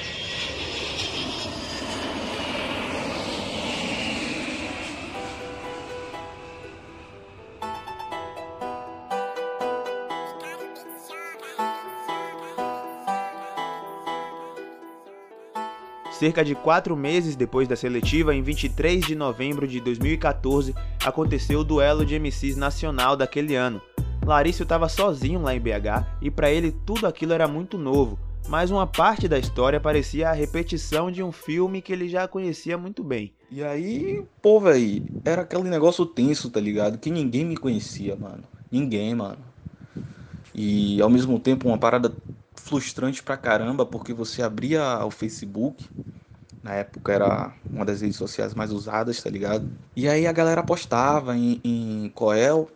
Cerca 16.23 16.45
de 16.45 16.55
quatro 16.55 16.95
meses 16.95 17.35
depois 17.35 17.67
da 17.67 17.75
seletiva, 17.75 18.33
em 18.33 18.41
23 18.41 19.05
de 19.05 19.13
novembro 19.13 19.67
de 19.67 19.81
2014, 19.81 20.73
aconteceu 21.03 21.59
o 21.59 21.63
duelo 21.65 22.05
de 22.05 22.17
MCs 22.17 22.55
nacional 22.55 23.17
daquele 23.17 23.55
ano, 23.55 23.81
Larício 24.25 24.63
estava 24.63 24.87
sozinho 24.87 25.41
lá 25.41 25.53
em 25.53 25.59
BH 25.59 26.05
e 26.21 26.31
para 26.31 26.49
ele 26.49 26.71
tudo 26.85 27.05
aquilo 27.05 27.33
era 27.33 27.47
muito 27.47 27.77
novo, 27.77 28.17
mas 28.47 28.71
uma 28.71 28.87
parte 28.87 29.27
da 29.27 29.37
história 29.37 29.79
parecia 29.79 30.29
a 30.29 30.33
repetição 30.33 31.11
de 31.11 31.21
um 31.21 31.31
filme 31.31 31.81
que 31.81 31.91
ele 31.91 32.07
já 32.07 32.27
conhecia 32.27 32.77
muito 32.77 33.03
bem. 33.03 33.33
E 33.51 33.63
aí, 33.63 34.23
pô, 34.41 34.59
velho, 34.59 35.05
era 35.23 35.43
aquele 35.43 35.69
negócio 35.69 36.05
tenso, 36.05 36.49
tá 36.49 36.59
ligado? 36.59 36.97
Que 36.97 37.11
ninguém 37.11 37.45
me 37.45 37.55
conhecia, 37.55 38.15
mano. 38.15 38.43
Ninguém, 38.71 39.13
mano. 39.13 39.37
E 40.53 41.01
ao 41.01 41.09
mesmo 41.09 41.39
tempo 41.39 41.67
uma 41.67 41.77
parada 41.77 42.13
frustrante 42.55 43.21
pra 43.21 43.37
caramba, 43.37 43.85
porque 43.85 44.13
você 44.13 44.41
abria 44.41 45.05
o 45.05 45.11
Facebook, 45.11 45.85
na 46.63 46.75
época 46.75 47.11
era 47.11 47.53
uma 47.69 47.83
das 47.83 48.01
redes 48.01 48.15
sociais 48.15 48.53
mais 48.53 48.71
usadas, 48.71 49.21
tá 49.21 49.29
ligado? 49.29 49.69
E 49.95 50.07
aí 50.07 50.25
a 50.25 50.31
galera 50.31 50.63
postava 50.63 51.35
em, 51.35 51.59
em 51.63 52.09
Coel 52.15 52.69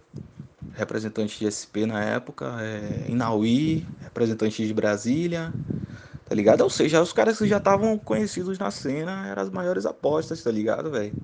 representante 0.78 1.40
de 1.40 1.48
SP 1.48 1.86
na 1.86 2.04
época, 2.04 2.58
é, 2.62 3.10
Inauí, 3.10 3.92
representante 4.00 4.66
de 4.66 4.74
Brasília, 4.74 5.56
tá 6.26 6.36
ligado? 6.36 6.62
Ou 6.62 6.70
seja, 6.70 7.02
os 7.02 7.14
caras 7.14 7.38
que 7.40 7.48
já 7.48 7.58
estavam 7.58 7.98
conhecidos 8.00 8.60
na 8.60 8.72
cena 8.72 9.28
eram 9.28 9.44
as 9.44 9.50
maiores 9.52 9.86
apostas, 9.86 10.44
tá 10.44 10.52
ligado, 10.52 10.92
velho? 10.92 11.16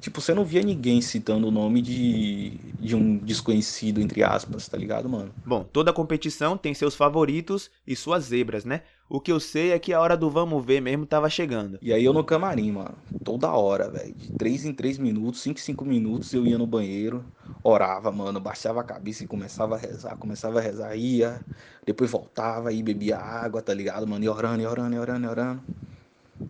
Tipo, 0.00 0.20
você 0.20 0.34
não 0.34 0.44
via 0.44 0.62
ninguém 0.62 1.00
citando 1.02 1.48
o 1.48 1.50
nome 1.50 1.82
de, 1.82 2.74
de 2.78 2.96
um 2.96 3.18
desconhecido, 3.18 4.00
entre 4.00 4.22
aspas, 4.24 4.68
tá 4.68 4.76
ligado, 4.78 5.08
mano? 5.08 5.36
Bom, 5.44 5.64
toda 5.64 5.92
competição 5.92 6.56
tem 6.56 6.74
seus 6.74 6.94
favoritos 6.94 7.70
e 7.86 7.96
suas 7.96 8.24
zebras, 8.24 8.64
né? 8.64 8.82
O 9.12 9.20
que 9.20 9.30
eu 9.30 9.38
sei 9.38 9.72
é 9.72 9.78
que 9.78 9.92
a 9.92 10.00
hora 10.00 10.16
do 10.16 10.30
vamos 10.30 10.64
ver 10.64 10.80
mesmo 10.80 11.04
tava 11.04 11.28
chegando. 11.28 11.78
E 11.82 11.92
aí 11.92 12.02
eu 12.02 12.14
no 12.14 12.24
camarim, 12.24 12.72
mano, 12.72 12.96
toda 13.22 13.52
hora, 13.52 13.90
velho. 13.90 14.14
De 14.14 14.30
3 14.30 14.64
em 14.64 14.72
3 14.72 14.96
minutos, 14.96 15.42
5 15.42 15.58
em 15.58 15.62
5 15.62 15.84
minutos 15.84 16.32
eu 16.32 16.46
ia 16.46 16.56
no 16.56 16.66
banheiro, 16.66 17.22
orava, 17.62 18.10
mano, 18.10 18.40
baixava 18.40 18.80
a 18.80 18.84
cabeça 18.84 19.22
e 19.22 19.26
começava 19.26 19.74
a 19.74 19.78
rezar, 19.78 20.16
começava 20.16 20.60
a 20.60 20.62
rezar, 20.62 20.96
ia, 20.96 21.44
depois 21.84 22.10
voltava 22.10 22.72
e 22.72 22.82
bebia 22.82 23.18
água, 23.18 23.60
tá 23.60 23.74
ligado, 23.74 24.06
mano? 24.06 24.24
E 24.24 24.30
orando, 24.30 24.62
e 24.62 24.66
orando, 24.66 24.96
e 24.96 24.98
orando, 24.98 25.26
e 25.26 25.28
orando. 25.28 25.62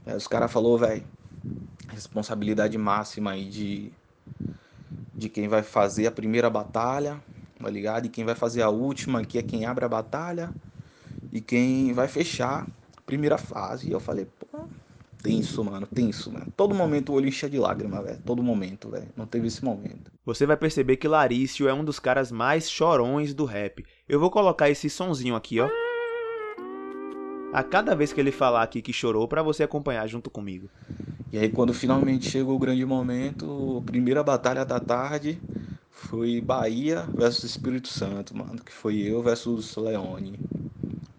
Aí 0.07 0.15
os 0.17 0.29
caras 0.29 0.53
falou, 0.53 0.79
velho, 0.79 1.05
responsabilidade 1.89 2.79
máxima 2.79 3.33
aí 3.33 3.49
de, 3.49 3.93
de 5.15 5.29
quem 5.29 5.49
vai 5.49 5.63
fazer 5.63 6.07
a 6.07 6.13
primeira 6.13 6.49
batalha, 6.49 7.21
tá 7.59 7.69
ligado? 7.69 8.07
E 8.07 8.09
quem 8.09 8.25
vai 8.25 8.35
fazer 8.35 8.63
a 8.63 8.69
última, 8.69 9.25
que 9.25 9.39
é 9.39 9.43
quem 9.43 9.65
abre 9.67 9.85
a 9.85 9.89
batalha, 9.89 10.55
e 11.33 11.41
quem 11.41 11.93
vai 11.95 12.07
fechar 12.07 12.67
a 12.97 13.01
primeira 13.01 13.39
fase. 13.39 13.89
E 13.89 13.93
eu 13.93 13.99
falei, 13.99 14.27
pô, 14.27 14.67
tenso, 15.23 15.65
mano, 15.65 15.87
tenso, 15.87 16.31
mano. 16.31 16.53
Todo 16.55 16.75
momento 16.75 17.11
o 17.11 17.15
olho 17.15 17.29
enchia 17.29 17.49
de 17.49 17.59
lágrima, 17.59 18.03
velho. 18.03 18.21
Todo 18.25 18.43
momento, 18.43 18.91
velho. 18.91 19.09
Não 19.17 19.27
teve 19.27 19.47
esse 19.47 19.65
momento. 19.65 20.13
Você 20.27 20.45
vai 20.45 20.57
perceber 20.57 20.97
que 20.97 21.09
Larício 21.09 21.69
é 21.69 21.73
um 21.73 21.85
dos 21.85 21.99
caras 21.99 22.31
mais 22.31 22.71
chorões 22.71 23.33
do 23.33 23.47
rap. 23.47 23.85
Eu 24.09 24.21
vou 24.21 24.31
colocar 24.31 24.69
esse 24.69 24.91
sonzinho 24.91 25.35
aqui, 25.35 25.59
ó. 25.59 25.71
A 27.53 27.63
cada 27.63 27.95
vez 27.95 28.13
que 28.13 28.21
ele 28.21 28.33
falar 28.33 28.63
aqui 28.63 28.81
que 28.81 28.93
chorou, 28.93 29.29
para 29.29 29.43
você 29.43 29.63
acompanhar 29.63 30.07
junto 30.07 30.31
comigo. 30.31 30.71
E 31.31 31.39
aí 31.39 31.51
quando 31.51 31.73
finalmente 31.73 32.29
chegou 32.29 32.57
o 32.57 32.59
grande 32.59 32.85
momento, 32.85 33.83
primeira 33.87 34.23
batalha 34.23 34.65
da 34.65 34.81
tarde 34.81 35.41
foi 35.91 36.41
Bahia 36.41 37.07
versus 37.15 37.45
Espírito 37.45 37.89
Santo, 37.89 38.37
mano, 38.37 38.63
que 38.63 38.73
foi 38.73 38.99
eu 39.01 39.23
versus 39.23 39.77
Leone. 39.77 40.39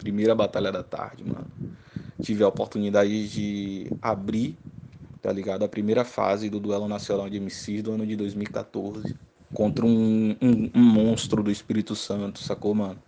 Primeira 0.04 0.36
batalha 0.36 0.72
da 0.72 0.84
tarde, 0.84 1.24
mano. 1.24 1.50
Tive 2.22 2.44
a 2.44 2.48
oportunidade 2.48 3.30
de 3.30 3.92
abrir, 4.02 4.58
tá 5.22 5.32
ligado? 5.32 5.64
A 5.66 5.70
primeira 5.70 6.06
fase 6.06 6.50
do 6.50 6.60
duelo 6.60 6.88
nacional 6.88 7.30
de 7.30 7.38
MCs 7.38 7.84
do 7.84 7.94
ano 7.94 8.06
de 8.08 8.16
2014 8.16 9.16
contra 9.54 9.86
um, 9.86 10.32
um, 10.42 10.72
um 10.76 10.84
monstro 10.84 11.44
do 11.44 11.52
Espírito 11.52 11.96
Santo, 11.96 12.40
sacou, 12.40 12.76
mano? 12.76 13.02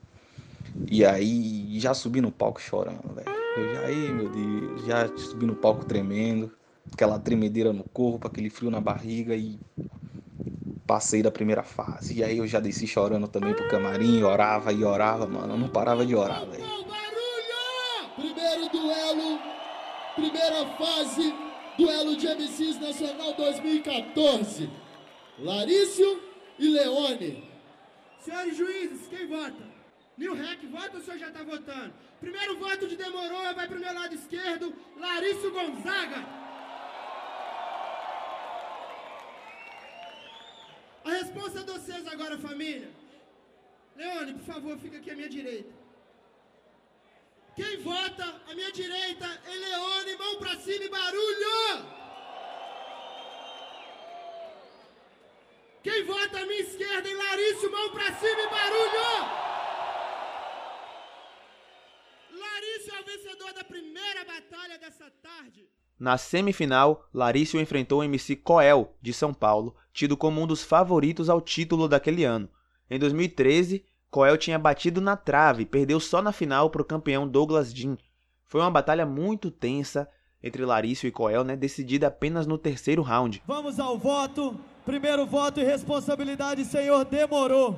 E 0.90 1.06
aí 1.06 1.80
já 1.80 1.94
subi 1.94 2.22
no 2.22 2.32
palco 2.32 2.62
chorando, 2.62 3.14
velho. 3.14 3.30
Eu 3.58 3.74
já, 3.74 3.82
aí, 3.82 4.12
meu 4.14 4.30
Deus, 4.30 4.86
já 4.86 5.08
subi 5.18 5.46
no 5.46 5.56
palco 5.56 5.86
tremendo 5.86 6.52
aquela 6.94 7.20
tremedeira 7.20 7.74
no 7.74 7.84
corpo, 7.84 8.28
aquele 8.28 8.50
frio 8.50 8.72
na 8.72 8.80
barriga 8.80 9.36
e 9.36 9.60
passei 10.86 11.22
da 11.22 11.32
primeira 11.32 11.64
fase. 11.64 12.16
E 12.16 12.24
aí 12.24 12.38
eu 12.38 12.48
já 12.48 12.60
desci 12.60 12.88
chorando 12.88 13.28
também 13.28 13.54
pro 13.54 13.66
camarim, 13.66 14.24
orava 14.24 14.72
e 14.74 14.84
orava, 14.84 15.28
mano. 15.28 15.54
Eu 15.54 15.58
não 15.58 15.70
parava 15.70 16.06
de 16.06 16.16
orar, 16.16 16.46
velho. 16.48 16.75
Duelo, 18.96 19.40
primeira 20.16 20.66
fase, 20.78 21.34
duelo 21.78 22.16
de 22.16 22.28
MCs 22.28 22.80
Nacional 22.80 23.34
2014. 23.34 24.70
Larício 25.38 26.24
e 26.58 26.70
Leone. 26.70 27.44
Senhores 28.20 28.56
juízes, 28.56 29.06
quem 29.10 29.28
vota? 29.28 29.64
Nil 30.18 30.34
Rec, 30.34 30.66
vota 30.68 30.92
ou 30.94 31.00
o 31.00 31.04
senhor 31.04 31.18
já 31.18 31.28
está 31.28 31.44
votando? 31.44 31.94
Primeiro 32.22 32.58
voto 32.58 32.88
de 32.88 32.96
Demorou 32.96 33.54
vai 33.54 33.68
para 33.68 33.78
o 33.78 33.82
meu 33.82 33.94
lado 33.94 34.16
esquerdo, 34.16 34.74
Larício 34.98 35.52
Gonzaga. 35.52 36.26
A 41.04 41.10
resposta 41.12 41.64
de 41.64 41.72
vocês 41.74 42.08
agora, 42.08 42.38
família. 42.38 42.90
Leone, 43.98 44.36
por 44.36 44.46
favor, 44.54 44.78
fica 44.78 44.98
aqui 44.98 45.12
à 45.12 45.16
minha 45.16 45.30
direita. 45.30 45.85
Quem 47.56 47.78
vota 47.82 48.42
à 48.50 48.54
minha 48.54 48.70
direita 48.70 49.26
é 49.26 49.56
Leone, 49.56 50.18
mão 50.18 50.38
pra 50.40 50.58
cima 50.58 50.84
e 50.84 50.90
barulho! 50.90 51.86
Quem 55.82 56.04
vota 56.04 56.40
à 56.40 56.46
minha 56.46 56.60
esquerda 56.60 57.08
em 57.08 57.16
Larício, 57.16 57.72
mão 57.72 57.90
pra 57.92 58.14
cima 58.16 58.42
e 58.42 58.50
barulho! 58.50 59.46
Larício 62.34 62.94
é 62.94 63.00
o 63.00 63.06
vencedor 63.06 63.54
da 63.54 63.64
primeira 63.64 64.26
batalha 64.26 64.78
dessa 64.78 65.10
tarde. 65.24 65.70
Na 65.98 66.18
semifinal, 66.18 67.08
Larício 67.14 67.62
enfrentou 67.62 68.00
o 68.02 68.04
MC 68.04 68.36
Coel, 68.36 68.94
de 69.02 69.14
São 69.14 69.34
Paulo, 69.34 69.74
tido 69.94 70.18
como 70.18 70.42
um 70.42 70.48
dos 70.48 70.62
favoritos 70.62 71.30
ao 71.30 71.40
título 71.40 71.88
daquele 71.88 72.26
ano. 72.26 72.50
Em 72.90 73.00
2013, 73.00 73.86
Coel 74.16 74.38
tinha 74.38 74.58
batido 74.58 75.02
na 75.02 75.18
trave 75.18 75.66
perdeu 75.66 76.00
só 76.00 76.22
na 76.22 76.32
final 76.32 76.70
para 76.70 76.82
o 76.82 76.86
campeão 76.86 77.28
Douglas 77.28 77.74
Jean. 77.74 77.98
Foi 78.46 78.62
uma 78.62 78.72
batalha 78.72 79.06
muito 79.06 79.52
tensa 79.52 80.08
entre 80.42 80.64
Larício 80.64 81.06
e 81.06 81.12
Coel, 81.12 81.44
né, 81.44 81.54
decidida 81.54 82.08
apenas 82.08 82.48
no 82.48 82.58
terceiro 82.58 83.02
round. 83.02 83.44
Vamos 83.46 83.78
ao 83.78 83.98
voto. 83.98 84.58
Primeiro 84.86 85.26
voto 85.26 85.60
e 85.60 85.66
responsabilidade, 85.66 86.64
senhor 86.64 87.04
Demorou. 87.04 87.78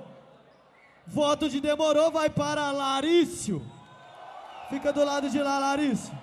Voto 1.07 1.49
de 1.49 1.59
Demorou 1.59 2.11
vai 2.11 2.29
para 2.29 2.69
Larício. 2.69 3.59
Fica 4.69 4.93
do 4.93 5.03
lado 5.03 5.31
de 5.31 5.41
lá, 5.41 5.57
Larício. 5.57 6.13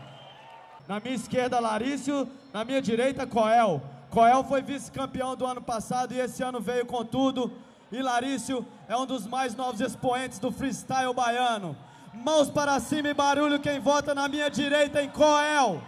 Na 0.86 1.00
minha 1.00 1.16
esquerda, 1.16 1.58
Larício. 1.58 2.28
Na 2.52 2.64
minha 2.64 2.80
direita, 2.80 3.26
Coel. 3.26 3.82
Coel 4.10 4.44
foi 4.44 4.62
vice-campeão 4.62 5.34
do 5.34 5.44
ano 5.44 5.60
passado 5.60 6.14
e 6.14 6.20
esse 6.20 6.40
ano 6.40 6.60
veio 6.60 6.86
com 6.86 7.04
tudo. 7.04 7.50
E 7.94 8.02
Larício 8.02 8.66
é 8.88 8.96
um 8.96 9.06
dos 9.06 9.24
mais 9.24 9.54
novos 9.54 9.80
expoentes 9.80 10.40
do 10.40 10.50
freestyle 10.50 11.14
baiano. 11.14 11.76
Mãos 12.12 12.50
para 12.50 12.80
cima 12.80 13.10
e 13.10 13.14
barulho 13.14 13.60
quem 13.60 13.78
vota 13.78 14.12
na 14.12 14.26
minha 14.26 14.50
direita 14.50 15.00
em 15.00 15.08
Coel. 15.08 15.80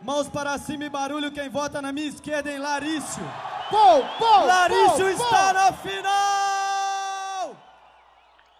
Mãos 0.00 0.28
para 0.28 0.56
cima 0.56 0.84
e 0.84 0.88
barulho 0.88 1.32
quem 1.32 1.48
vota 1.48 1.82
na 1.82 1.90
minha 1.90 2.06
esquerda 2.06 2.48
em 2.48 2.58
Larício. 2.60 3.24
Pou, 3.68 4.04
pou, 4.20 4.46
Larício 4.46 4.96
pou, 4.96 5.08
está 5.08 5.44
pou. 5.46 5.54
na 5.54 5.72
final! 5.72 7.56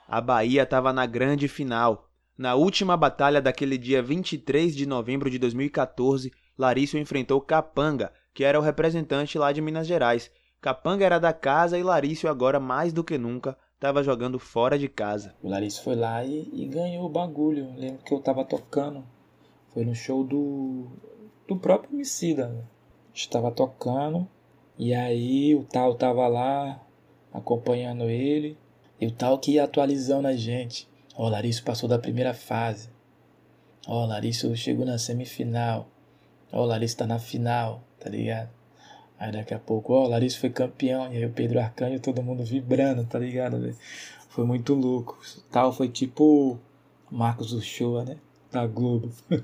A 0.09 0.21
Bahia 0.21 0.65
estava 0.65 0.93
na 0.93 1.07
grande 1.07 1.47
final. 1.47 2.11
Na 2.37 2.57
última 2.57 2.97
batalha 2.97 3.41
daquele 3.41 3.79
dia 3.79 4.03
23 4.03 4.75
de 4.75 4.87
novembro 4.87 5.31
de 5.31 5.39
2014, 5.39 6.33
Larício 6.59 6.99
enfrentou 6.99 7.41
Capanga, 7.41 8.13
que 8.35 8.43
era 8.43 8.59
o 8.59 8.63
representante 8.63 9.39
lá 9.39 9.53
de 9.53 9.61
Minas 9.61 9.87
Gerais. 9.87 10.31
Capanga 10.61 11.05
era 11.05 11.19
da 11.21 11.33
casa 11.33 11.79
e 11.79 11.83
Larício 11.85 12.29
agora 12.29 12.59
mais 12.59 12.93
do 12.93 13.05
que 13.05 13.17
nunca 13.17 13.57
estava 13.75 14.03
jogando 14.03 14.41
fora 14.41 14.77
de 14.77 14.89
casa. 14.89 15.37
O 15.41 15.49
Larício 15.49 15.85
foi 15.85 15.95
lá 15.95 16.25
e, 16.25 16.51
e 16.53 16.67
ganhou 16.67 17.07
o 17.07 17.09
bagulho. 17.09 17.73
Lembro 17.77 18.03
que 18.03 18.13
eu 18.13 18.21
tava 18.21 18.45
tocando. 18.45 19.05
Foi 19.73 19.85
no 19.85 19.95
show 19.95 20.25
do, 20.25 20.89
do 21.47 21.57
próprio 21.57 21.95
Emicida. 21.95 22.49
né? 22.49 22.65
Estava 23.15 23.53
tocando. 23.53 24.29
E 24.77 24.93
aí 24.93 25.55
o 25.55 25.63
tal 25.63 25.95
tava 25.95 26.27
lá 26.27 26.85
acompanhando 27.33 28.05
ele. 28.05 28.59
E 29.01 29.07
o 29.07 29.13
tal 29.13 29.39
que 29.39 29.53
ia 29.53 29.63
atualizando 29.65 30.27
a 30.27 30.35
gente. 30.35 30.89
Ó, 31.17 31.27
o 31.27 31.29
Larício 31.29 31.65
passou 31.65 31.89
da 31.89 32.01
primeira 32.01 32.35
fase. 32.35 32.91
Ó, 33.87 34.03
o 34.05 34.07
Larício 34.07 34.55
chegou 34.57 34.85
na 34.85 34.99
semifinal. 34.99 35.89
Ó, 36.53 36.63
o 36.63 36.67
Larício 36.67 36.99
tá 36.99 37.07
na 37.07 37.19
final, 37.19 37.83
tá 38.01 38.09
ligado? 38.09 38.51
Aí 39.19 39.33
daqui 39.33 39.53
a 39.53 39.59
pouco, 39.59 39.93
ó, 39.93 40.07
o 40.07 40.09
Larício 40.09 40.41
foi 40.41 40.51
campeão. 40.51 41.13
E 41.13 41.17
aí 41.17 41.27
o 41.27 41.31
Pedro 41.31 41.59
Arcanjo, 41.61 42.01
todo 42.01 42.23
mundo 42.23 42.45
vibrando, 42.45 43.05
tá 43.05 43.19
ligado? 43.19 43.75
Foi 44.29 44.45
muito 44.45 44.75
louco. 44.75 45.19
Tal 45.51 45.73
foi 45.73 45.89
tipo 45.89 46.59
Marcos 47.11 47.53
Uchoa, 47.53 48.05
né? 48.05 48.17
Da 48.53 48.67
Globo. 48.67 49.11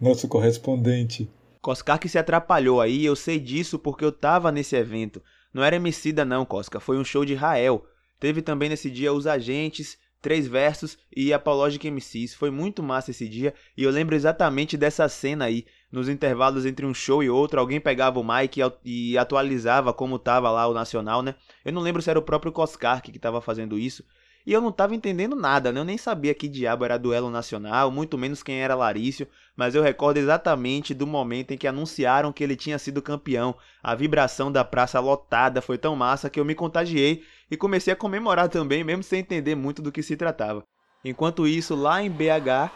Nosso 0.00 0.28
correspondente. 0.28 1.30
Coscar 1.60 1.98
que 1.98 2.08
se 2.08 2.18
atrapalhou 2.18 2.80
aí, 2.80 3.04
eu 3.04 3.14
sei 3.14 3.38
disso 3.38 3.78
porque 3.78 4.04
eu 4.04 4.10
tava 4.10 4.50
nesse 4.50 4.74
evento. 4.74 5.22
Não 5.54 5.62
era 5.62 5.76
Emicida 5.76 6.24
não, 6.24 6.44
Cosca, 6.44 6.80
foi 6.80 6.98
um 6.98 7.04
show 7.04 7.24
de 7.24 7.34
Rael. 7.34 7.84
Teve 8.18 8.42
também 8.42 8.68
nesse 8.68 8.90
dia 8.90 9.12
os 9.12 9.26
agentes, 9.26 9.96
três 10.20 10.46
versos 10.46 10.98
e 11.14 11.32
Apologic 11.32 11.88
MCs. 11.88 12.34
Foi 12.34 12.50
muito 12.50 12.82
massa 12.82 13.10
esse 13.10 13.28
dia 13.28 13.54
e 13.76 13.84
eu 13.84 13.90
lembro 13.90 14.16
exatamente 14.16 14.76
dessa 14.76 15.08
cena 15.08 15.44
aí. 15.44 15.64
Nos 15.92 16.08
intervalos 16.08 16.64
entre 16.64 16.86
um 16.86 16.94
show 16.94 17.22
e 17.22 17.28
outro, 17.28 17.60
alguém 17.60 17.78
pegava 17.78 18.18
o 18.18 18.24
mic 18.24 18.58
e 18.82 19.18
atualizava 19.18 19.92
como 19.92 20.18
tava 20.18 20.50
lá 20.50 20.66
o 20.66 20.72
Nacional, 20.72 21.20
né? 21.20 21.34
Eu 21.62 21.72
não 21.72 21.82
lembro 21.82 22.00
se 22.00 22.08
era 22.08 22.18
o 22.18 22.22
próprio 22.22 22.50
Coscar 22.50 23.02
que 23.02 23.18
tava 23.18 23.42
fazendo 23.42 23.78
isso. 23.78 24.02
E 24.44 24.52
eu 24.52 24.60
não 24.60 24.72
tava 24.72 24.94
entendendo 24.94 25.36
nada, 25.36 25.70
né? 25.70 25.78
Eu 25.78 25.84
nem 25.84 25.98
sabia 25.98 26.34
que 26.34 26.48
diabo 26.48 26.84
era 26.84 26.98
duelo 26.98 27.30
nacional, 27.30 27.90
muito 27.90 28.18
menos 28.18 28.42
quem 28.42 28.60
era 28.60 28.74
Larício, 28.74 29.28
mas 29.54 29.74
eu 29.74 29.82
recordo 29.82 30.16
exatamente 30.16 30.94
do 30.94 31.06
momento 31.06 31.52
em 31.52 31.58
que 31.58 31.68
anunciaram 31.68 32.32
que 32.32 32.42
ele 32.42 32.56
tinha 32.56 32.78
sido 32.78 33.02
campeão. 33.02 33.54
A 33.82 33.94
vibração 33.94 34.50
da 34.50 34.64
praça 34.64 34.98
lotada 34.98 35.60
foi 35.60 35.78
tão 35.78 35.94
massa 35.94 36.30
que 36.30 36.40
eu 36.40 36.44
me 36.44 36.54
contagiei 36.54 37.22
e 37.50 37.56
comecei 37.56 37.92
a 37.92 37.96
comemorar 37.96 38.48
também, 38.48 38.82
mesmo 38.82 39.02
sem 39.02 39.20
entender 39.20 39.54
muito 39.54 39.82
do 39.82 39.92
que 39.92 40.02
se 40.02 40.16
tratava. 40.16 40.64
Enquanto 41.04 41.46
isso, 41.46 41.76
lá 41.76 42.02
em 42.02 42.10
BH, 42.10 42.72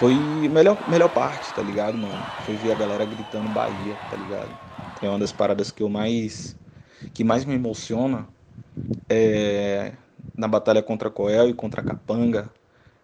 Foi 0.00 0.48
melhor, 0.50 0.82
melhor 0.88 1.10
parte, 1.10 1.52
tá 1.52 1.62
ligado, 1.62 1.98
mano? 1.98 2.26
Foi 2.38 2.56
ver 2.56 2.70
a 2.70 2.74
galera 2.74 3.04
gritando 3.04 3.50
Bahia, 3.50 4.00
tá 4.08 4.16
ligado? 4.16 4.56
É 4.98 5.06
uma 5.08 5.18
das 5.18 5.30
paradas 5.30 5.70
que 5.70 5.82
eu 5.82 5.90
mais. 5.90 6.56
que 7.12 7.24
mais 7.24 7.44
me 7.44 7.54
emociona 7.54 8.28
é 9.10 9.92
na 10.36 10.48
batalha 10.48 10.82
contra 10.82 11.10
Coel 11.10 11.50
e 11.50 11.54
contra 11.54 11.82
Capanga. 11.82 12.50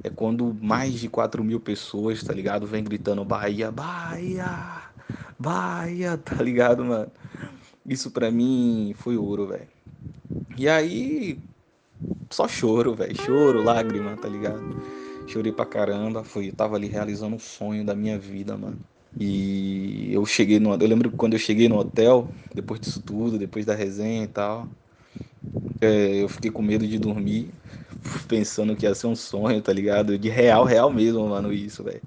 É 0.02 0.10
quando 0.10 0.54
mais 0.62 0.94
de 0.94 1.08
4 1.08 1.44
mil 1.44 1.60
pessoas, 1.60 2.22
tá 2.24 2.32
ligado? 2.34 2.66
Vem 2.66 2.84
gritando 2.84 3.24
Bahia, 3.24 3.70
Bahia, 3.72 4.82
Bahia, 5.38 6.18
tá 6.18 6.36
ligado, 6.42 6.84
mano? 6.84 7.12
Isso 7.86 8.10
pra 8.10 8.30
mim 8.30 8.94
foi 8.96 9.16
ouro, 9.18 9.48
velho. 9.48 9.68
E 10.56 10.68
aí, 10.68 11.40
só 12.32 12.48
choro, 12.48 12.94
velho. 12.94 13.16
Choro, 13.16 13.62
lágrima, 13.62 14.16
tá 14.16 14.28
ligado? 14.28 14.64
Chorei 15.26 15.52
pra 15.52 15.66
caramba. 15.66 16.24
Foi, 16.24 16.48
eu 16.48 16.52
tava 16.52 16.76
ali 16.76 16.86
realizando 16.88 17.36
um 17.36 17.38
sonho 17.38 17.84
da 17.84 17.94
minha 17.94 18.18
vida, 18.18 18.56
mano. 18.56 18.80
E 19.18 20.10
eu 20.12 20.24
cheguei 20.26 20.58
no. 20.60 20.72
Eu 20.74 20.86
lembro 20.88 21.10
que 21.10 21.16
quando 21.16 21.32
eu 21.34 21.38
cheguei 21.38 21.68
no 21.68 21.76
hotel, 21.78 22.32
depois 22.54 22.80
disso 22.80 23.00
tudo, 23.04 23.38
depois 23.38 23.64
da 23.66 23.74
resenha 23.74 24.24
e 24.24 24.28
tal, 24.28 24.70
é, 25.80 26.22
eu 26.22 26.28
fiquei 26.28 26.50
com 26.50 26.62
medo 26.62 26.86
de 26.86 26.98
dormir, 26.98 27.52
pensando 28.28 28.76
que 28.76 28.86
ia 28.86 28.94
ser 28.94 29.06
um 29.06 29.16
sonho, 29.16 29.60
tá 29.62 29.72
ligado? 29.72 30.18
De 30.18 30.28
real, 30.28 30.64
real 30.64 30.90
mesmo, 30.92 31.28
mano, 31.28 31.52
isso, 31.52 31.84
velho. 31.84 32.02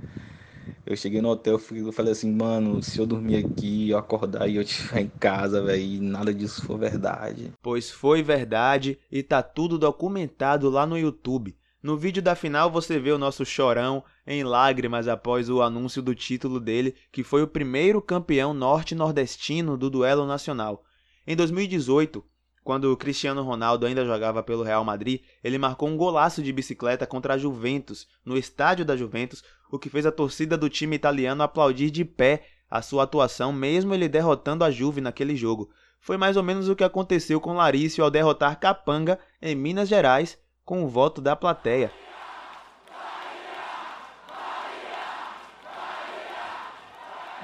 Eu 0.85 0.95
cheguei 0.97 1.21
no 1.21 1.29
hotel, 1.29 1.59
eu 1.71 1.93
falei 1.93 2.13
assim, 2.13 2.31
mano, 2.31 2.81
se 2.83 2.99
eu 3.01 3.07
dormir 3.07 3.37
aqui, 3.37 3.89
eu 3.89 3.97
acordar 3.99 4.49
e 4.49 4.55
eu 4.57 4.63
estiver 4.63 5.01
em 5.01 5.09
casa, 5.19 5.61
velho, 5.63 5.81
e 5.83 5.99
nada 6.01 6.33
disso 6.33 6.63
for 6.63 6.77
verdade. 6.79 7.53
Pois 7.61 7.89
foi 7.91 8.21
verdade 8.23 8.99
e 9.11 9.23
tá 9.23 9.41
tudo 9.43 9.77
documentado 9.77 10.69
lá 10.69 10.85
no 10.85 10.97
YouTube. 10.97 11.57
No 11.81 11.95
vídeo 11.95 12.21
da 12.21 12.35
final 12.35 12.69
você 12.69 12.99
vê 12.99 13.09
o 13.09 13.17
nosso 13.17 13.45
chorão 13.45 14.03
em 14.27 14.43
lágrimas 14.43 15.07
após 15.07 15.49
o 15.49 15.61
anúncio 15.61 16.01
do 16.01 16.13
título 16.13 16.59
dele, 16.59 16.93
que 17.09 17.23
foi 17.23 17.41
o 17.41 17.47
primeiro 17.47 18.01
campeão 18.01 18.53
norte-nordestino 18.53 19.77
do 19.77 19.89
duelo 19.89 20.25
nacional. 20.27 20.83
Em 21.25 21.37
2018, 21.37 22.21
quando 22.65 22.97
Cristiano 22.97 23.43
Ronaldo 23.43 23.85
ainda 23.85 24.03
jogava 24.03 24.43
pelo 24.43 24.61
Real 24.61 24.83
Madrid, 24.83 25.21
ele 25.41 25.57
marcou 25.57 25.87
um 25.87 25.95
golaço 25.95 26.43
de 26.43 26.51
bicicleta 26.51 27.07
contra 27.07 27.35
a 27.35 27.37
Juventus, 27.37 28.09
no 28.25 28.37
estádio 28.37 28.83
da 28.83 28.97
Juventus, 28.97 29.41
o 29.71 29.79
que 29.79 29.89
fez 29.89 30.05
a 30.05 30.11
torcida 30.11 30.57
do 30.57 30.69
time 30.69 30.97
italiano 30.97 31.43
aplaudir 31.43 31.91
de 31.91 32.03
pé 32.03 32.45
a 32.69 32.81
sua 32.81 33.03
atuação, 33.03 33.53
mesmo 33.53 33.93
ele 33.93 34.09
derrotando 34.09 34.65
a 34.65 34.69
Juve 34.69 34.99
naquele 34.99 35.33
jogo. 35.33 35.69
Foi 36.01 36.17
mais 36.17 36.35
ou 36.35 36.43
menos 36.43 36.67
o 36.67 36.75
que 36.75 36.83
aconteceu 36.83 37.39
com 37.39 37.53
Larício 37.53 38.03
ao 38.03 38.11
derrotar 38.11 38.59
Capanga 38.59 39.17
em 39.41 39.55
Minas 39.55 39.87
Gerais 39.87 40.37
com 40.69 40.83
o 40.83 40.87
voto 40.87 41.19
da 41.19 41.35
plateia. 41.35 41.91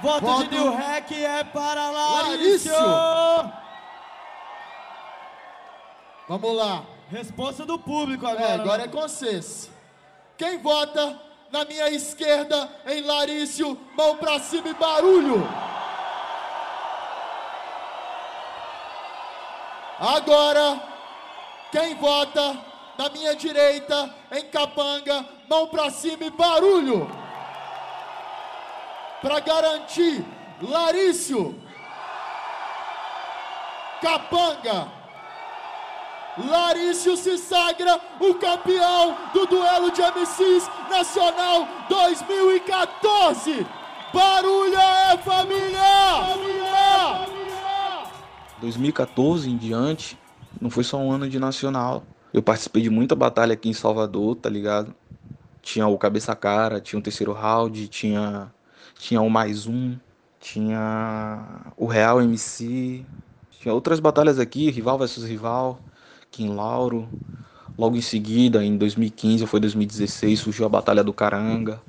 Voto, 0.02 0.26
Voto- 0.26 0.44
de 0.50 0.60
New 0.60 0.72
Hack 0.76 1.12
é 1.12 1.44
para 1.44 1.90
Larício. 1.90 2.72
Larício. 2.72 3.52
Vamos 6.28 6.56
lá. 6.56 6.84
Resposta 7.10 7.66
do 7.66 7.80
público 7.80 8.28
agora. 8.28 8.44
É, 8.50 8.54
agora 8.56 8.84
é 8.84 8.88
com 8.88 9.02
vocês. 9.02 9.72
Quem 10.38 10.62
vota 10.62 11.20
na 11.52 11.64
minha 11.66 11.90
esquerda 11.90 12.70
em 12.88 13.02
Larício, 13.02 13.76
mão 13.96 14.18
pra 14.18 14.40
cima 14.40 14.68
e 14.70 14.74
barulho. 14.74 15.48
Agora, 20.00 20.82
quem 21.72 21.96
vota 21.96 22.58
na 22.98 23.10
minha 23.10 23.36
direita 23.36 24.14
em 24.32 24.46
Capanga, 24.46 25.26
mão 25.50 25.68
pra 25.68 25.90
cima 25.90 26.26
e 26.26 26.30
barulho. 26.30 27.10
Para 29.22 29.40
garantir, 29.40 30.24
Larício, 30.62 31.60
Capanga, 34.02 34.88
Larício 36.38 37.16
se 37.16 37.38
sagra 37.38 38.00
o 38.20 38.36
campeão 38.36 39.18
do 39.34 39.46
duelo 39.46 39.90
de 39.92 40.02
MCs 40.02 40.70
Nacional 40.90 41.68
2014. 41.88 43.66
Barulho 44.14 44.76
é! 44.78 45.18
Família! 45.18 46.46
2014 48.60 49.50
em 49.50 49.58
diante, 49.58 50.18
não 50.60 50.70
foi 50.70 50.84
só 50.84 50.98
um 50.98 51.12
ano 51.12 51.30
de 51.30 51.40
nacional. 51.40 52.04
Eu 52.36 52.44
participei 52.44 52.82
de 52.82 52.90
muita 52.90 53.16
batalha 53.16 53.54
aqui 53.54 53.70
em 53.70 53.74
Salvador, 53.74 54.36
tá 54.36 54.50
ligado? 54.50 54.94
Tinha 55.62 55.88
o 55.88 55.98
Cabeça 55.98 56.36
Cara, 56.36 56.82
tinha 56.82 57.00
o 57.00 57.02
terceiro 57.02 57.32
round, 57.32 57.88
tinha, 57.88 58.52
tinha 59.00 59.22
o 59.22 59.30
Mais 59.30 59.68
Um, 59.68 59.96
tinha 60.38 61.72
o 61.78 61.86
Real 61.86 62.22
MC, 62.22 63.06
tinha 63.52 63.74
outras 63.74 64.02
batalhas 64.02 64.38
aqui, 64.38 64.70
Rival 64.70 64.98
versus 64.98 65.24
Rival, 65.24 65.80
Kim 66.30 66.54
Lauro. 66.54 67.08
Logo 67.78 67.96
em 67.96 68.02
seguida, 68.02 68.62
em 68.62 68.76
2015 68.76 69.44
ou 69.44 69.48
foi 69.48 69.62
2016, 69.62 70.38
surgiu 70.38 70.66
a 70.66 70.70
Batalha 70.70 71.06
do 71.06 71.14
Caranga. 71.14 71.82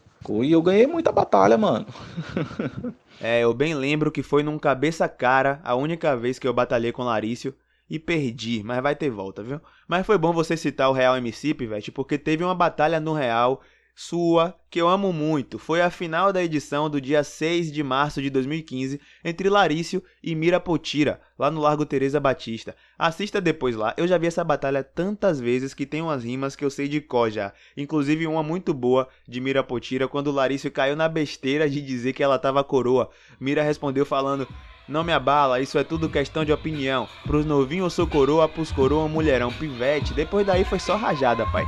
E 0.44 0.52
eu 0.52 0.62
ganhei 0.62 0.86
muita 0.86 1.10
batalha, 1.10 1.58
mano. 1.58 1.86
É, 3.18 3.40
eu 3.40 3.54
bem 3.54 3.74
lembro 3.74 4.12
que 4.12 4.22
foi 4.22 4.42
num 4.42 4.58
cabeça 4.58 5.08
cara 5.08 5.58
a 5.64 5.74
única 5.74 6.14
vez 6.14 6.38
que 6.38 6.46
eu 6.46 6.52
batalhei 6.52 6.92
com 6.92 7.02
Larício 7.02 7.54
e 7.88 7.98
perdi, 7.98 8.62
mas 8.64 8.82
vai 8.82 8.96
ter 8.96 9.10
volta, 9.10 9.42
viu? 9.42 9.60
Mas 9.86 10.06
foi 10.06 10.18
bom 10.18 10.32
você 10.32 10.56
citar 10.56 10.90
o 10.90 10.92
Real 10.92 11.16
MC, 11.16 11.54
Pivete, 11.54 11.92
porque 11.92 12.18
teve 12.18 12.42
uma 12.42 12.54
batalha 12.54 12.98
no 12.98 13.12
Real 13.12 13.62
sua 13.98 14.54
que 14.68 14.78
eu 14.78 14.88
amo 14.88 15.10
muito. 15.10 15.58
Foi 15.58 15.80
a 15.80 15.88
final 15.88 16.30
da 16.30 16.44
edição 16.44 16.90
do 16.90 17.00
dia 17.00 17.24
6 17.24 17.72
de 17.72 17.82
março 17.82 18.20
de 18.20 18.28
2015 18.28 19.00
entre 19.24 19.48
Larício 19.48 20.02
e 20.22 20.34
Mira 20.34 20.60
Potira, 20.60 21.18
lá 21.38 21.50
no 21.50 21.62
Largo 21.62 21.86
Teresa 21.86 22.20
Batista. 22.20 22.76
Assista 22.98 23.40
depois 23.40 23.74
lá. 23.74 23.94
Eu 23.96 24.06
já 24.06 24.18
vi 24.18 24.26
essa 24.26 24.44
batalha 24.44 24.84
tantas 24.84 25.40
vezes 25.40 25.72
que 25.72 25.86
tem 25.86 26.02
umas 26.02 26.24
rimas 26.24 26.54
que 26.54 26.62
eu 26.62 26.68
sei 26.70 26.88
de 26.88 27.00
cor 27.00 27.30
já. 27.30 27.54
Inclusive 27.74 28.26
uma 28.26 28.42
muito 28.42 28.74
boa 28.74 29.08
de 29.26 29.40
Mira 29.40 29.64
Potira 29.64 30.06
quando 30.06 30.30
Larício 30.30 30.70
caiu 30.70 30.94
na 30.94 31.08
besteira 31.08 31.68
de 31.70 31.80
dizer 31.80 32.12
que 32.12 32.22
ela 32.22 32.38
tava 32.38 32.62
coroa. 32.62 33.08
Mira 33.40 33.62
respondeu 33.62 34.04
falando: 34.04 34.46
não 34.88 35.02
me 35.02 35.12
abala, 35.12 35.60
isso 35.60 35.78
é 35.78 35.84
tudo 35.84 36.08
questão 36.08 36.44
de 36.44 36.52
opinião. 36.52 37.08
Pros 37.24 37.44
novinhos 37.44 37.84
eu 37.86 37.90
sou 37.90 38.06
coroa, 38.06 38.48
pros 38.48 38.70
coroa 38.70 39.08
mulherão, 39.08 39.52
pivete. 39.52 40.14
Depois 40.14 40.46
daí 40.46 40.64
foi 40.64 40.78
só 40.78 40.96
rajada, 40.96 41.44
pai. 41.46 41.66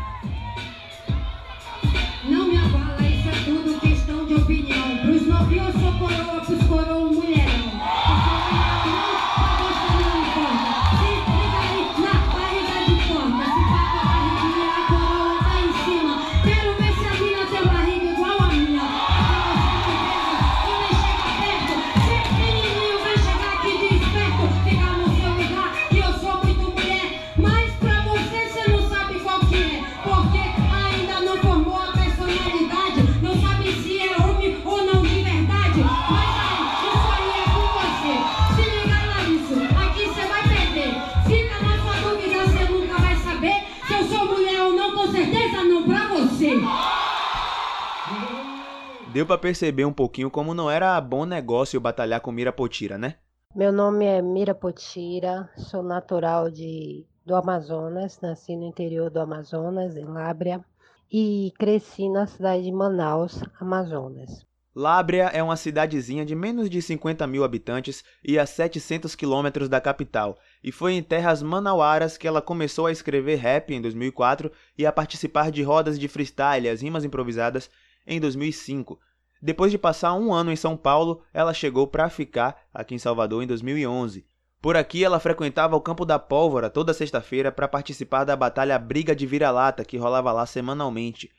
Deu 49.19 49.27
pra 49.27 49.37
perceber 49.37 49.85
um 49.85 49.93
pouquinho 49.93 50.31
como 50.31 50.55
não 50.55 50.71
era 50.71 51.01
bom 51.01 51.27
negócio 51.27 51.81
batalhar 51.81 52.21
com 52.21 52.31
Mira 52.31 52.53
Potira, 52.53 52.97
né? 52.97 53.17
Meu 53.53 53.73
nome 53.73 54.05
é 54.05 54.23
Mira 54.23 54.55
Potira, 54.55 55.51
sou 55.57 55.83
natural 55.83 56.49
de, 56.49 57.05
do 57.27 57.35
Amazonas, 57.35 58.21
nasci 58.21 58.55
no 58.55 58.65
interior 58.65 59.11
do 59.11 59.19
Amazonas, 59.19 59.97
em 59.97 60.05
Lábrea, 60.05 60.65
e 61.11 61.53
cresci 61.59 62.09
na 62.09 62.29
cidade 62.29 62.63
de 62.63 62.71
Manaus, 62.71 63.43
Amazonas. 63.61 64.47
Lábrea 64.73 65.25
é 65.35 65.43
uma 65.43 65.57
cidadezinha 65.57 66.25
de 66.25 66.37
menos 66.37 66.71
de 66.71 66.81
50 66.81 67.27
mil 67.27 67.43
habitantes 67.43 68.05
e 68.23 68.39
a 68.39 68.47
700 68.47 69.17
quilômetros 69.17 69.69
da 69.69 69.81
capital, 69.81 70.39
e 70.63 70.71
foi 70.71 70.93
em 70.93 71.03
terras 71.03 71.43
manauaras 71.43 72.17
que 72.17 72.29
ela 72.29 72.41
começou 72.41 72.87
a 72.87 72.93
escrever 72.93 73.35
rap 73.35 73.75
em 73.75 73.83
2004 73.83 74.49
e 74.79 74.87
a 74.87 74.93
participar 74.93 75.51
de 75.51 75.65
rodas 75.65 75.99
de 75.99 76.07
freestyle, 76.07 76.69
as 76.69 76.83
rimas 76.83 77.05
improvisadas, 77.05 77.69
em 78.07 78.21
2005. 78.21 78.99
Depois 79.41 79.71
de 79.71 79.79
passar 79.79 80.15
um 80.15 80.33
ano 80.33 80.51
em 80.51 80.57
São 80.57 80.77
Paulo, 80.77 81.23
ela 81.33 81.55
chegou 81.55 81.87
para 81.87 82.11
ficar 82.11 82.61
aqui 82.75 82.95
em 82.95 82.99
Salvador 82.99 83.43
em 83.43 83.47
2011. 83.47 84.27
Por 84.61 84.77
aqui, 84.77 85.05
ela 85.05 85.21
frequentava 85.21 85.77
o 85.77 85.81
Campo 85.81 86.05
da 86.05 86.19
Pólvora 86.19 86.69
toda 86.69 86.93
sexta-feira 86.93 87.53
para 87.53 87.69
participar 87.69 88.25
da 88.25 88.35
batalha 88.35 88.79
Briga 88.79 89.15
de 89.15 89.25
Vira-Lata, 89.25 89.85
que 89.85 89.97
rolava 89.97 90.33
lá 90.33 90.45
semanalmente. 90.45 91.31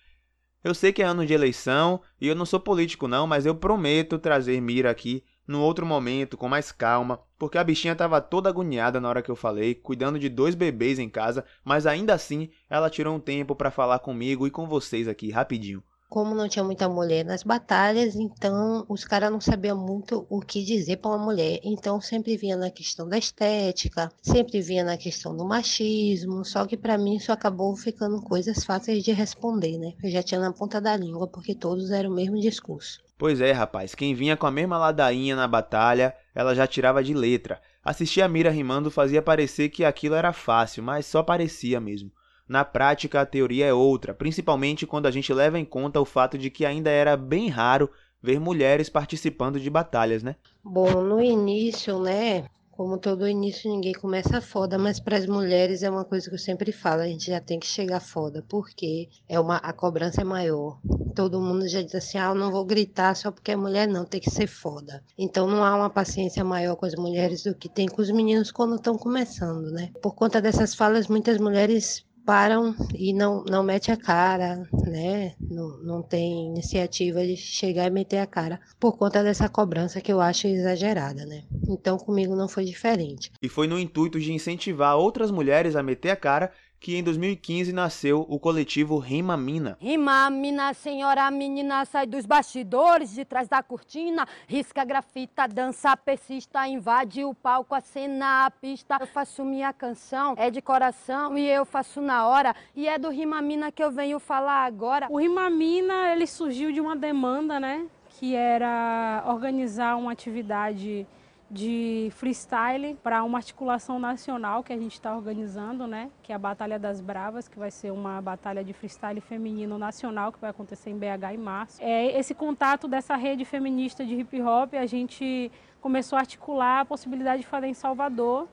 Eu 0.63 0.73
sei 0.73 0.93
que 0.93 1.01
é 1.01 1.05
ano 1.05 1.25
de 1.25 1.33
eleição 1.33 2.01
e 2.19 2.27
eu 2.27 2.35
não 2.35 2.45
sou 2.45 2.59
político 2.59 3.07
não, 3.07 3.27
mas 3.27 3.45
eu 3.45 3.55
prometo 3.55 4.17
trazer 4.17 4.59
Mira 4.61 4.89
aqui 4.89 5.23
num 5.47 5.61
outro 5.61 5.85
momento, 5.85 6.37
com 6.37 6.47
mais 6.47 6.71
calma, 6.71 7.19
porque 7.37 7.57
a 7.57 7.63
bichinha 7.63 7.95
tava 7.95 8.21
toda 8.21 8.49
agoniada 8.49 9.01
na 9.01 9.09
hora 9.09 9.21
que 9.21 9.31
eu 9.31 9.35
falei, 9.35 9.73
cuidando 9.73 10.19
de 10.19 10.29
dois 10.29 10.53
bebês 10.53 10.99
em 10.99 11.09
casa, 11.09 11.43
mas 11.63 11.87
ainda 11.87 12.13
assim 12.13 12.49
ela 12.69 12.89
tirou 12.89 13.15
um 13.15 13.19
tempo 13.19 13.55
para 13.55 13.71
falar 13.71 13.99
comigo 13.99 14.45
e 14.45 14.51
com 14.51 14.67
vocês 14.67 15.07
aqui 15.07 15.31
rapidinho. 15.31 15.83
Como 16.09 16.33
não 16.33 16.49
tinha 16.49 16.65
muita 16.65 16.89
mulher 16.89 17.23
nas 17.23 17.43
batalhas, 17.43 18.15
então 18.15 18.83
os 18.89 19.05
caras 19.05 19.31
não 19.31 19.39
sabiam 19.39 19.77
muito 19.77 20.25
o 20.27 20.41
que 20.41 20.63
dizer 20.63 20.97
para 20.97 21.11
uma 21.11 21.23
mulher. 21.23 21.59
Então 21.63 22.01
sempre 22.01 22.35
vinha 22.35 22.57
na 22.57 22.71
questão 22.71 23.07
da 23.07 23.15
estética, 23.15 24.11
sempre 24.19 24.59
vinha 24.59 24.83
na 24.83 24.97
questão 24.97 25.37
do 25.37 25.45
machismo. 25.45 26.43
Só 26.43 26.65
que 26.65 26.75
para 26.75 26.97
mim 26.97 27.17
isso 27.17 27.31
acabou 27.31 27.75
ficando 27.75 28.19
coisas 28.23 28.63
fáceis 28.63 29.03
de 29.03 29.11
responder, 29.11 29.77
né? 29.77 29.93
Eu 30.03 30.09
já 30.09 30.23
tinha 30.23 30.41
na 30.41 30.51
ponta 30.51 30.81
da 30.81 30.97
língua 30.97 31.27
porque 31.27 31.53
todos 31.53 31.91
eram 31.91 32.09
o 32.09 32.15
mesmo 32.15 32.39
discurso. 32.39 33.03
Pois 33.15 33.39
é, 33.39 33.51
rapaz, 33.51 33.93
quem 33.93 34.15
vinha 34.15 34.35
com 34.35 34.47
a 34.47 34.51
mesma 34.51 34.77
ladainha 34.79 35.35
na 35.35 35.47
batalha, 35.47 36.15
ela 36.33 36.55
já 36.55 36.65
tirava 36.65 37.03
de 37.03 37.13
letra. 37.13 37.61
Assistir 37.83 38.21
a 38.21 38.27
Mira 38.27 38.49
rimando 38.49 38.89
fazia 38.89 39.21
parecer 39.21 39.69
que 39.69 39.85
aquilo 39.85 40.15
era 40.15 40.33
fácil, 40.33 40.81
mas 40.81 41.05
só 41.05 41.21
parecia 41.21 41.79
mesmo. 41.79 42.11
Na 42.49 42.65
prática, 42.65 43.21
a 43.21 43.25
teoria 43.27 43.67
é 43.67 43.73
outra, 43.73 44.11
principalmente 44.11 44.87
quando 44.87 45.05
a 45.05 45.11
gente 45.11 45.31
leva 45.31 45.59
em 45.59 45.63
conta 45.63 46.01
o 46.01 46.05
fato 46.05 46.35
de 46.35 46.49
que 46.49 46.65
ainda 46.65 46.89
era 46.89 47.15
bem 47.15 47.47
raro 47.47 47.87
ver 48.19 48.39
mulheres 48.39 48.89
participando 48.89 49.59
de 49.59 49.69
batalhas, 49.69 50.23
né? 50.23 50.35
Bom, 50.63 51.03
no 51.03 51.21
início, 51.21 51.99
né? 51.99 52.45
Como 52.71 52.97
todo 52.97 53.27
início, 53.27 53.69
ninguém 53.69 53.93
começa 53.93 54.41
foda, 54.41 54.79
mas 54.79 54.99
para 54.99 55.17
as 55.17 55.27
mulheres 55.27 55.83
é 55.83 55.89
uma 55.91 56.05
coisa 56.05 56.27
que 56.27 56.33
eu 56.33 56.39
sempre 56.39 56.71
falo, 56.71 57.01
a 57.01 57.07
gente 57.07 57.27
já 57.27 57.39
tem 57.39 57.59
que 57.59 57.67
chegar 57.67 57.99
foda, 57.99 58.43
porque 58.49 59.09
é 59.27 59.39
uma, 59.39 59.57
a 59.57 59.71
cobrança 59.71 60.21
é 60.21 60.23
maior. 60.23 60.79
Todo 61.13 61.41
mundo 61.41 61.67
já 61.67 61.83
diz 61.83 61.93
assim, 61.93 62.17
ah, 62.17 62.29
eu 62.29 62.35
não 62.35 62.49
vou 62.51 62.65
gritar 62.65 63.15
só 63.15 63.31
porque 63.31 63.51
é 63.51 63.55
mulher, 63.55 63.87
não, 63.87 64.05
tem 64.05 64.21
que 64.21 64.31
ser 64.31 64.47
foda. 64.47 65.03
Então 65.17 65.45
não 65.45 65.63
há 65.63 65.75
uma 65.75 65.89
paciência 65.89 66.43
maior 66.43 66.75
com 66.77 66.85
as 66.85 66.95
mulheres 66.95 67.43
do 67.43 67.53
que 67.53 67.69
tem 67.69 67.87
com 67.87 68.01
os 68.01 68.09
meninos 68.09 68.49
quando 68.49 68.75
estão 68.75 68.97
começando, 68.97 69.69
né? 69.71 69.91
Por 70.01 70.15
conta 70.15 70.41
dessas 70.41 70.73
falas, 70.73 71.07
muitas 71.07 71.37
mulheres 71.37 72.07
param 72.29 72.75
e 72.93 73.11
não, 73.11 73.43
não 73.43 73.63
mete 73.63 73.91
a 73.91 73.97
cara, 73.97 74.61
né? 74.85 75.33
Não, 75.49 75.79
não 75.79 76.03
tem 76.03 76.45
iniciativa 76.45 77.25
de 77.25 77.35
chegar 77.35 77.87
e 77.87 77.89
meter 77.89 78.19
a 78.19 78.27
cara 78.27 78.59
por 78.79 78.99
conta 78.99 79.23
dessa 79.23 79.49
cobrança 79.49 79.99
que 79.99 80.13
eu 80.13 80.21
acho 80.21 80.45
exagerada, 80.45 81.25
né? 81.25 81.41
Então 81.67 81.97
comigo 81.97 82.35
não 82.35 82.47
foi 82.47 82.65
diferente. 82.65 83.31
E 83.41 83.49
foi 83.49 83.65
no 83.65 83.79
intuito 83.79 84.19
de 84.19 84.31
incentivar 84.31 84.95
outras 84.95 85.31
mulheres 85.31 85.75
a 85.75 85.81
meter 85.81 86.11
a 86.11 86.15
cara 86.15 86.51
que 86.79 86.95
em 86.95 87.03
2015 87.03 87.73
nasceu 87.73 88.25
o 88.29 88.39
coletivo 88.39 88.97
Rima 88.97 89.35
Mina. 89.35 89.77
Rima, 89.81 90.29
mina, 90.29 90.73
senhora, 90.73 91.29
menina, 91.29 91.83
sai 91.83 92.05
dos 92.05 92.25
bastidores, 92.25 93.13
de 93.13 93.25
trás 93.25 93.47
da 93.47 93.61
cortina, 93.61 94.25
risca, 94.47 94.83
grafita, 94.85 95.47
dança, 95.47 95.95
persista, 95.97 96.65
invade 96.67 97.23
o 97.25 97.33
palco, 97.33 97.75
a 97.75 97.81
cena, 97.81 98.45
a 98.45 98.51
pista. 98.51 98.97
Eu 98.99 99.07
faço 99.07 99.43
minha 99.43 99.73
canção, 99.73 100.35
é 100.37 100.49
de 100.49 100.61
coração 100.61 101.37
e 101.37 101.47
eu 101.47 101.65
faço 101.65 102.01
na 102.01 102.27
hora, 102.27 102.55
e 102.75 102.87
é 102.87 102.97
do 102.97 103.09
Rima 103.09 103.41
Mina 103.41 103.71
que 103.71 103.83
eu 103.83 103.91
venho 103.91 104.19
falar 104.19 104.65
agora. 104.65 105.07
O 105.09 105.19
Rima 105.19 105.49
Mina, 105.49 106.13
ele 106.13 106.25
surgiu 106.25 106.71
de 106.71 106.79
uma 106.79 106.95
demanda, 106.95 107.59
né, 107.59 107.85
que 108.09 108.35
era 108.35 109.23
organizar 109.27 109.97
uma 109.97 110.11
atividade 110.11 111.05
de 111.49 112.09
freestyle 112.11 112.95
para 113.01 113.23
uma 113.23 113.39
articulação 113.39 113.97
nacional 113.97 114.63
que 114.63 114.71
a 114.71 114.77
gente 114.77 114.93
está 114.93 115.15
organizando, 115.15 115.87
né? 115.87 116.11
Que 116.21 116.31
é 116.31 116.35
a 116.35 116.39
Batalha 116.39 116.77
das 116.77 117.01
Bravas, 117.01 117.47
que 117.47 117.57
vai 117.57 117.71
ser 117.71 117.91
uma 117.91 118.21
batalha 118.21 118.63
de 118.63 118.71
freestyle 118.71 119.19
feminino 119.19 119.77
nacional 119.77 120.31
que 120.31 120.39
vai 120.39 120.51
acontecer 120.51 120.91
em 120.91 120.97
BH 120.97 121.33
em 121.33 121.37
março. 121.37 121.81
É 121.81 122.17
esse 122.19 122.35
contato 122.35 122.87
dessa 122.87 123.15
rede 123.15 123.45
feminista 123.45 124.05
de 124.05 124.13
hip 124.13 124.39
hop, 124.41 124.75
a 124.75 124.85
gente 124.85 125.51
começou 125.81 126.17
a 126.17 126.19
articular 126.19 126.81
a 126.81 126.85
possibilidade 126.85 127.41
de 127.41 127.47
fazer 127.47 127.67
em 127.67 127.73
Salvador. 127.73 128.47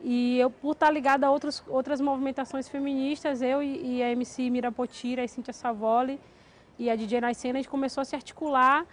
E 0.00 0.38
eu, 0.38 0.48
por 0.48 0.72
estar 0.72 0.90
ligada 0.90 1.26
a 1.26 1.30
outros, 1.30 1.62
outras 1.66 2.00
movimentações 2.00 2.68
feministas, 2.68 3.42
eu 3.42 3.62
e, 3.62 3.96
e 3.96 4.02
a 4.02 4.10
MC 4.12 4.48
Mirapotira, 4.48 5.22
a 5.22 5.28
Cíntia 5.28 5.52
Savoli 5.52 6.18
e 6.78 6.88
a 6.88 6.96
DJ 6.96 7.20
Nascena, 7.20 7.58
a 7.58 7.62
gente 7.62 7.68
começou 7.68 8.00
a 8.00 8.04
se 8.04 8.14
articular 8.14 8.86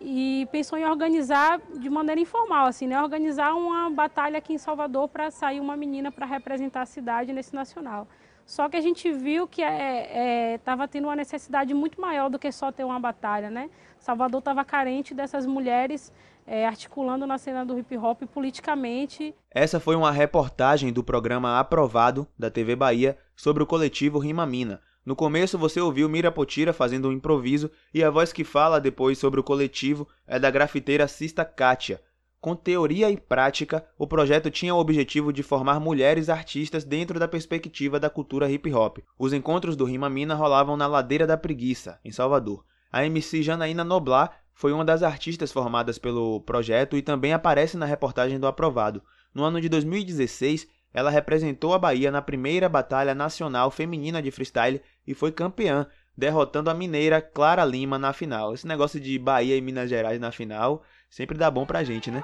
e 0.00 0.48
pensou 0.52 0.78
em 0.78 0.84
organizar 0.84 1.60
de 1.78 1.90
maneira 1.90 2.20
informal, 2.20 2.66
assim, 2.66 2.86
né? 2.86 3.00
Organizar 3.02 3.54
uma 3.54 3.90
batalha 3.90 4.38
aqui 4.38 4.52
em 4.52 4.58
Salvador 4.58 5.08
para 5.08 5.30
sair 5.30 5.60
uma 5.60 5.76
menina 5.76 6.12
para 6.12 6.26
representar 6.26 6.82
a 6.82 6.86
cidade 6.86 7.32
nesse 7.32 7.54
nacional. 7.54 8.06
Só 8.46 8.66
que 8.68 8.76
a 8.76 8.80
gente 8.80 9.12
viu 9.12 9.46
que 9.46 9.60
estava 9.60 10.82
é, 10.82 10.84
é, 10.84 10.88
tendo 10.88 11.04
uma 11.04 11.16
necessidade 11.16 11.74
muito 11.74 12.00
maior 12.00 12.30
do 12.30 12.38
que 12.38 12.50
só 12.50 12.72
ter 12.72 12.82
uma 12.82 12.98
batalha, 12.98 13.50
né? 13.50 13.68
Salvador 13.98 14.38
estava 14.38 14.64
carente 14.64 15.12
dessas 15.12 15.44
mulheres 15.44 16.12
é, 16.46 16.66
articulando 16.66 17.26
na 17.26 17.36
cena 17.36 17.62
do 17.62 17.78
hip 17.78 17.94
hop 17.98 18.22
politicamente. 18.32 19.34
Essa 19.50 19.78
foi 19.78 19.94
uma 19.96 20.10
reportagem 20.10 20.90
do 20.90 21.04
programa 21.04 21.60
Aprovado 21.60 22.26
da 22.38 22.50
TV 22.50 22.74
Bahia 22.74 23.18
sobre 23.36 23.62
o 23.62 23.66
coletivo 23.66 24.18
Rima 24.18 24.46
Mina, 24.46 24.80
no 25.08 25.16
começo 25.16 25.56
você 25.56 25.80
ouviu 25.80 26.06
Mira 26.06 26.30
Potira 26.30 26.70
fazendo 26.70 27.08
um 27.08 27.12
improviso 27.12 27.70
e 27.94 28.04
a 28.04 28.10
voz 28.10 28.30
que 28.30 28.44
fala 28.44 28.78
depois 28.78 29.16
sobre 29.16 29.40
o 29.40 29.42
coletivo 29.42 30.06
é 30.26 30.38
da 30.38 30.50
grafiteira 30.50 31.08
Sista 31.08 31.46
Kátia. 31.46 31.98
Com 32.42 32.54
teoria 32.54 33.10
e 33.10 33.16
prática, 33.16 33.88
o 33.96 34.06
projeto 34.06 34.50
tinha 34.50 34.74
o 34.74 34.78
objetivo 34.78 35.32
de 35.32 35.42
formar 35.42 35.80
mulheres 35.80 36.28
artistas 36.28 36.84
dentro 36.84 37.18
da 37.18 37.26
perspectiva 37.26 37.98
da 37.98 38.10
cultura 38.10 38.50
hip 38.50 38.70
hop. 38.70 38.98
Os 39.18 39.32
encontros 39.32 39.76
do 39.76 39.86
Rima 39.86 40.10
Mina 40.10 40.34
rolavam 40.34 40.76
na 40.76 40.86
Ladeira 40.86 41.26
da 41.26 41.38
Preguiça, 41.38 41.98
em 42.04 42.12
Salvador. 42.12 42.62
A 42.92 43.06
MC 43.06 43.42
Janaína 43.42 43.84
Noblar 43.84 44.38
foi 44.52 44.72
uma 44.74 44.84
das 44.84 45.02
artistas 45.02 45.50
formadas 45.50 45.96
pelo 45.96 46.42
projeto 46.42 46.98
e 46.98 47.00
também 47.00 47.32
aparece 47.32 47.78
na 47.78 47.86
reportagem 47.86 48.38
do 48.38 48.46
Aprovado. 48.46 49.02
No 49.34 49.42
ano 49.42 49.58
de 49.58 49.70
2016, 49.70 50.68
ela 50.92 51.10
representou 51.10 51.74
a 51.74 51.78
Bahia 51.78 52.10
na 52.10 52.22
primeira 52.22 52.68
Batalha 52.68 53.14
Nacional 53.14 53.70
Feminina 53.70 54.22
de 54.22 54.30
Freestyle 54.30 54.80
e 55.08 55.14
foi 55.14 55.32
campeã, 55.32 55.86
derrotando 56.14 56.68
a 56.68 56.74
mineira 56.74 57.22
Clara 57.22 57.64
Lima 57.64 57.98
na 57.98 58.12
final. 58.12 58.52
Esse 58.52 58.66
negócio 58.66 59.00
de 59.00 59.18
Bahia 59.18 59.56
e 59.56 59.60
Minas 59.62 59.88
Gerais 59.88 60.20
na 60.20 60.30
final 60.30 60.82
sempre 61.08 61.38
dá 61.38 61.50
bom 61.50 61.64
pra 61.64 61.82
gente, 61.82 62.10
né? 62.10 62.22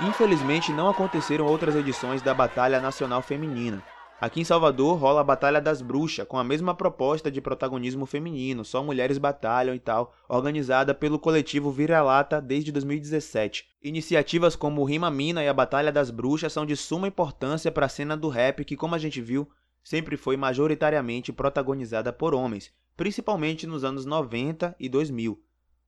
Infelizmente, 0.00 0.72
não 0.72 0.88
aconteceram 0.88 1.44
outras 1.44 1.74
edições 1.74 2.22
da 2.22 2.32
Batalha 2.32 2.80
Nacional 2.80 3.20
Feminina. 3.20 3.82
Aqui 4.20 4.40
em 4.40 4.44
Salvador 4.44 4.98
rola 4.98 5.20
a 5.20 5.24
Batalha 5.24 5.60
das 5.60 5.80
Bruxas, 5.80 6.26
com 6.26 6.36
a 6.36 6.42
mesma 6.42 6.74
proposta 6.74 7.30
de 7.30 7.40
protagonismo 7.40 8.04
feminino, 8.04 8.64
só 8.64 8.82
mulheres 8.82 9.16
batalham 9.16 9.76
e 9.76 9.78
tal, 9.78 10.12
organizada 10.28 10.92
pelo 10.92 11.20
coletivo 11.20 11.70
Vira-Lata 11.70 12.40
desde 12.40 12.72
2017. 12.72 13.68
Iniciativas 13.80 14.56
como 14.56 14.82
Rima 14.82 15.08
Mina 15.08 15.44
e 15.44 15.46
a 15.46 15.54
Batalha 15.54 15.92
das 15.92 16.10
Bruxas 16.10 16.52
são 16.52 16.66
de 16.66 16.74
suma 16.74 17.06
importância 17.06 17.70
para 17.70 17.86
a 17.86 17.88
cena 17.88 18.16
do 18.16 18.28
rap, 18.28 18.64
que, 18.64 18.76
como 18.76 18.96
a 18.96 18.98
gente 18.98 19.20
viu, 19.20 19.48
sempre 19.84 20.16
foi 20.16 20.36
majoritariamente 20.36 21.32
protagonizada 21.32 22.12
por 22.12 22.34
homens, 22.34 22.72
principalmente 22.96 23.68
nos 23.68 23.84
anos 23.84 24.04
90 24.04 24.74
e 24.80 24.88
2000. 24.88 25.40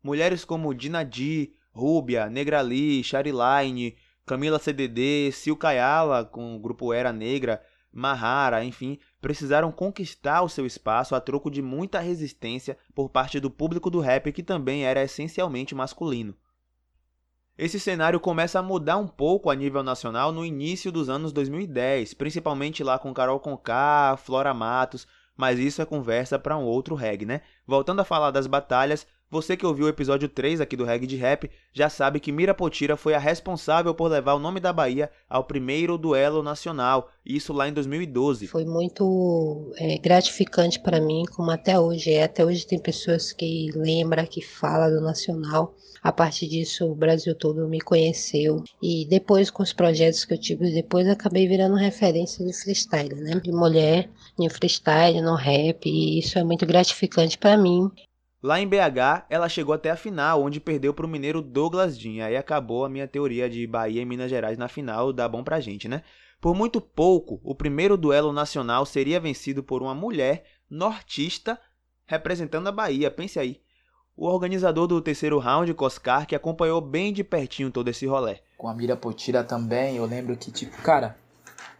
Mulheres 0.04 0.44
como 0.44 0.72
Dinadi, 0.72 1.52
Rúbia, 1.72 2.30
Negrali, 2.30 3.02
Chariline, 3.02 3.96
Camila 4.24 4.60
CDD, 4.60 5.32
Sil 5.34 5.58
Kayala, 5.58 6.24
com 6.24 6.54
o 6.54 6.60
grupo 6.60 6.92
Era 6.92 7.12
Negra, 7.12 7.60
Mahara, 7.92 8.64
enfim, 8.64 8.98
precisaram 9.20 9.72
conquistar 9.72 10.42
o 10.42 10.48
seu 10.48 10.64
espaço 10.64 11.14
a 11.14 11.20
troco 11.20 11.50
de 11.50 11.60
muita 11.60 11.98
resistência 11.98 12.78
por 12.94 13.08
parte 13.08 13.40
do 13.40 13.50
público 13.50 13.90
do 13.90 14.00
rap 14.00 14.32
que 14.32 14.42
também 14.42 14.84
era 14.84 15.02
essencialmente 15.02 15.74
masculino. 15.74 16.34
Esse 17.58 17.78
cenário 17.78 18.18
começa 18.18 18.58
a 18.58 18.62
mudar 18.62 18.96
um 18.96 19.06
pouco 19.06 19.50
a 19.50 19.54
nível 19.54 19.82
nacional 19.82 20.32
no 20.32 20.46
início 20.46 20.90
dos 20.90 21.10
anos 21.10 21.32
2010, 21.32 22.14
principalmente 22.14 22.82
lá 22.82 22.98
com 22.98 23.12
Carol 23.12 23.38
Conká, 23.38 24.16
Flora 24.16 24.54
Matos, 24.54 25.06
mas 25.36 25.58
isso 25.58 25.82
é 25.82 25.84
conversa 25.84 26.38
para 26.38 26.56
um 26.56 26.64
outro 26.64 26.94
reggae, 26.94 27.26
né? 27.26 27.42
Voltando 27.66 28.00
a 28.00 28.04
falar 28.04 28.30
das 28.30 28.46
batalhas, 28.46 29.06
você 29.30 29.56
que 29.56 29.64
ouviu 29.64 29.86
o 29.86 29.88
episódio 29.88 30.28
3 30.28 30.60
aqui 30.60 30.76
do 30.76 30.84
Reggae 30.84 31.06
de 31.06 31.16
Rap 31.16 31.48
já 31.72 31.88
sabe 31.88 32.18
que 32.18 32.32
Mirapotira 32.32 32.96
foi 32.96 33.14
a 33.14 33.18
responsável 33.18 33.94
por 33.94 34.10
levar 34.10 34.34
o 34.34 34.38
nome 34.40 34.58
da 34.58 34.72
Bahia 34.72 35.10
ao 35.28 35.44
primeiro 35.44 35.96
duelo 35.96 36.42
nacional, 36.42 37.08
isso 37.24 37.52
lá 37.52 37.68
em 37.68 37.72
2012. 37.72 38.48
Foi 38.48 38.64
muito 38.64 39.72
é, 39.76 39.98
gratificante 39.98 40.80
para 40.80 41.00
mim, 41.00 41.22
como 41.34 41.50
até 41.50 41.78
hoje 41.78 42.12
é. 42.12 42.24
Até 42.24 42.44
hoje 42.44 42.66
tem 42.66 42.78
pessoas 42.78 43.32
que 43.32 43.70
lembram, 43.74 44.26
que 44.26 44.42
falam 44.42 44.90
do 44.90 45.00
Nacional. 45.00 45.74
A 46.02 46.10
partir 46.10 46.48
disso, 46.48 46.86
o 46.86 46.94
Brasil 46.94 47.34
todo 47.34 47.68
me 47.68 47.80
conheceu. 47.80 48.64
E 48.82 49.06
depois, 49.06 49.50
com 49.50 49.62
os 49.62 49.72
projetos 49.72 50.24
que 50.24 50.32
eu 50.32 50.40
tive, 50.40 50.72
depois 50.72 51.06
acabei 51.06 51.46
virando 51.46 51.74
referência 51.76 52.44
de 52.44 52.52
freestyle, 52.52 53.14
né? 53.16 53.38
De 53.38 53.52
mulher 53.52 54.08
em 54.38 54.48
freestyle, 54.48 55.20
no 55.20 55.34
rap. 55.34 55.86
E 55.86 56.18
isso 56.18 56.38
é 56.38 56.44
muito 56.44 56.64
gratificante 56.64 57.36
para 57.36 57.56
mim. 57.56 57.90
Lá 58.42 58.58
em 58.58 58.66
BH, 58.66 59.26
ela 59.28 59.50
chegou 59.50 59.74
até 59.74 59.90
a 59.90 59.96
final, 59.96 60.42
onde 60.42 60.60
perdeu 60.60 60.94
para 60.94 61.04
o 61.04 61.08
mineiro 61.08 61.42
Douglas 61.42 61.98
Jean. 61.98 62.24
Aí 62.24 62.36
acabou 62.36 62.86
a 62.86 62.88
minha 62.88 63.06
teoria 63.06 63.50
de 63.50 63.66
Bahia 63.66 64.00
e 64.00 64.04
Minas 64.06 64.30
Gerais 64.30 64.56
na 64.56 64.66
final, 64.66 65.12
dá 65.12 65.28
bom 65.28 65.44
pra 65.44 65.60
gente, 65.60 65.86
né? 65.86 66.02
Por 66.40 66.54
muito 66.54 66.80
pouco, 66.80 67.38
o 67.44 67.54
primeiro 67.54 67.98
duelo 67.98 68.32
nacional 68.32 68.86
seria 68.86 69.20
vencido 69.20 69.62
por 69.62 69.82
uma 69.82 69.94
mulher 69.94 70.44
nortista 70.70 71.60
representando 72.06 72.66
a 72.66 72.72
Bahia, 72.72 73.10
pense 73.10 73.38
aí. 73.38 73.60
O 74.16 74.26
organizador 74.26 74.86
do 74.86 75.00
terceiro 75.00 75.38
round, 75.38 75.72
Coscar, 75.74 76.26
que 76.26 76.34
acompanhou 76.34 76.80
bem 76.80 77.12
de 77.12 77.22
pertinho 77.22 77.70
todo 77.70 77.88
esse 77.88 78.06
rolê. 78.06 78.38
Com 78.56 78.68
a 78.68 78.74
Mira 78.74 78.96
Potira 78.96 79.44
também, 79.44 79.96
eu 79.96 80.06
lembro 80.06 80.36
que, 80.36 80.50
tipo, 80.50 80.76
cara, 80.82 81.16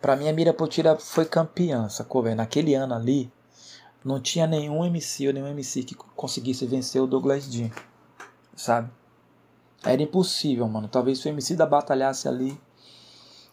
pra 0.00 0.14
mim 0.14 0.28
a 0.28 0.32
Mira 0.32 0.52
Potira 0.52 0.96
foi 0.96 1.24
campeã, 1.24 1.88
sacou, 1.88 2.22
velho? 2.22 2.36
Naquele 2.36 2.74
ano 2.74 2.94
ali, 2.94 3.30
não 4.04 4.20
tinha 4.20 4.46
nenhum 4.46 4.84
MC 4.84 5.26
ou 5.26 5.32
nenhum 5.32 5.48
MC 5.48 5.82
que 5.82 5.94
conseguisse 5.94 6.66
vencer 6.66 7.02
o 7.02 7.06
Douglas 7.06 7.44
Jean, 7.44 7.70
sabe? 8.54 8.90
Era 9.82 10.02
impossível, 10.02 10.68
mano. 10.68 10.88
Talvez 10.88 11.18
se 11.18 11.28
o 11.28 11.30
MC 11.30 11.56
da 11.56 11.66
batalhasse 11.66 12.28
ali, 12.28 12.58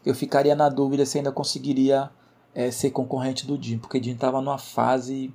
eu 0.05 0.13
ficaria 0.13 0.55
na 0.55 0.69
dúvida 0.69 1.05
se 1.05 1.17
ainda 1.17 1.31
conseguiria 1.31 2.09
é, 2.53 2.71
ser 2.71 2.91
concorrente 2.91 3.45
do 3.45 3.61
Jim, 3.61 3.77
porque 3.77 4.01
Jim 4.01 4.15
tava 4.15 4.41
numa 4.41 4.57
fase 4.57 5.33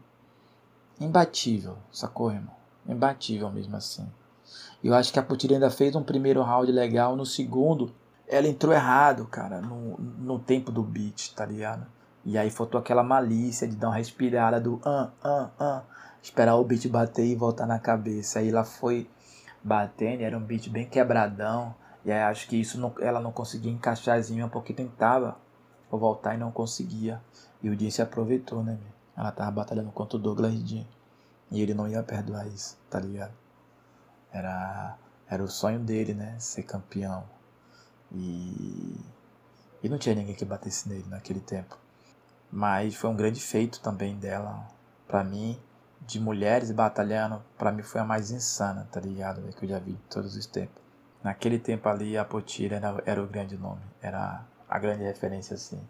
imbatível, 1.01 1.77
sacou, 1.91 2.31
irmão? 2.31 2.55
Imbatível 2.87 3.51
mesmo 3.51 3.77
assim. 3.77 4.07
Eu 4.83 4.95
acho 4.95 5.13
que 5.13 5.19
a 5.19 5.23
Putira 5.23 5.55
ainda 5.55 5.71
fez 5.71 5.95
um 5.95 6.03
primeiro 6.03 6.43
round 6.43 6.71
legal, 6.71 7.17
no 7.17 7.25
segundo 7.25 7.93
ela 8.27 8.49
entrou 8.49 8.73
errado, 8.73 9.27
cara, 9.27 9.61
no, 9.61 9.99
no 9.99 10.39
tempo 10.39 10.73
do 10.73 10.83
beat, 10.83 11.35
tá 11.35 11.45
ligado? 11.45 11.87
E 12.25 12.39
aí 12.39 12.51
faltou 12.51 12.81
aquela 12.81 13.03
malícia 13.03 13.67
de 13.67 13.75
dar 13.75 13.89
uma 13.89 13.97
respirada 13.97 14.61
do 14.61 14.81
ah, 14.85 15.11
ah, 15.23 15.51
ah, 15.59 15.83
esperar 16.23 16.55
o 16.57 16.65
beat 16.65 16.87
bater 16.89 17.27
e 17.27 17.35
voltar 17.35 17.67
na 17.67 17.79
cabeça. 17.79 18.39
Aí 18.39 18.49
ela 18.49 18.65
foi 18.65 19.09
batendo, 19.63 20.23
era 20.23 20.37
um 20.39 20.41
beat 20.41 20.69
bem 20.69 20.87
quebradão. 20.89 21.75
E 22.05 22.13
aí 22.13 22.23
acho 22.23 22.49
que 22.49 22.61
isso 22.61 22.81
não, 22.81 22.95
ela 23.01 23.21
não 23.21 23.33
conseguia 23.33 23.73
encaixarzinho 23.73 24.49
porque 24.49 24.73
tentava 24.73 25.37
voltar 25.91 26.35
e 26.35 26.39
não 26.39 26.53
conseguia. 26.53 27.21
E 27.63 27.69
o 27.69 27.79
Jim 27.79 27.91
se 27.91 28.03
aproveitou, 28.03 28.63
né? 28.63 28.79
Ela 29.17 29.31
tava 29.33 29.51
batalhando 29.51 29.91
contra 29.91 30.17
o 30.17 30.21
Douglas 30.21 30.55
Jim. 30.55 30.87
E 31.51 31.61
ele 31.61 31.75
não 31.75 31.89
ia 31.89 32.03
perdoar 32.03 32.47
isso, 32.49 32.79
tá 32.89 32.99
ligado? 32.99 33.33
Era, 34.33 34.97
era 35.29 35.43
o 35.43 35.49
sonho 35.49 35.79
dele, 35.79 36.15
né? 36.15 36.37
Ser 36.39 36.63
campeão. 36.63 37.25
E, 38.11 38.97
e 39.83 39.89
não 39.89 39.99
tinha 39.99 40.15
ninguém 40.15 40.35
que 40.35 40.45
batesse 40.45 40.89
nele 40.89 41.05
naquele 41.09 41.41
tempo. 41.41 41.82
Mas 42.53 42.95
foi 42.95 43.09
um 43.09 43.17
grande 43.17 43.41
feito 43.41 43.81
também 43.81 44.17
dela 44.17 44.69
para 45.09 45.25
mim 45.25 45.59
de 46.07 46.21
mulheres 46.21 46.71
batalhando, 46.71 47.43
para 47.57 47.73
mim 47.73 47.83
foi 47.83 48.01
a 48.01 48.05
mais 48.05 48.31
insana, 48.31 48.89
tá 48.91 49.01
ligado? 49.01 49.43
Que 49.55 49.65
eu 49.65 49.69
já 49.71 49.79
vi 49.79 49.99
todos 50.11 50.37
os 50.37 50.47
tempos. 50.47 50.83
Naquele 51.23 51.59
tempo 51.59 51.89
ali, 51.89 52.19
a 52.19 52.25
Potira 52.25 52.77
era, 52.77 53.03
era 53.07 53.23
o 53.23 53.27
grande 53.27 53.57
nome, 53.57 53.83
era 54.01 54.45
a 54.69 54.79
grande 54.79 55.05
referência, 55.05 55.55
assim. 55.55 55.81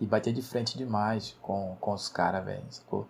E 0.00 0.06
batia 0.06 0.32
de 0.32 0.42
frente 0.42 0.76
demais 0.76 1.36
com, 1.40 1.76
com 1.80 1.92
os 1.92 2.08
caras, 2.08 2.44
velho, 2.44 2.64
sacou? 2.70 3.08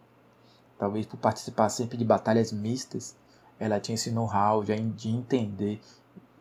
Talvez 0.79 1.07
por 1.07 1.16
participar 1.16 1.68
sempre 1.68 1.96
de 1.96 2.05
batalhas 2.05 2.53
mistas, 2.53 3.16
ela 3.59 3.81
tinha 3.81 3.94
esse 3.94 4.11
know-how 4.11 4.62
de 4.64 5.09
entender 5.09 5.81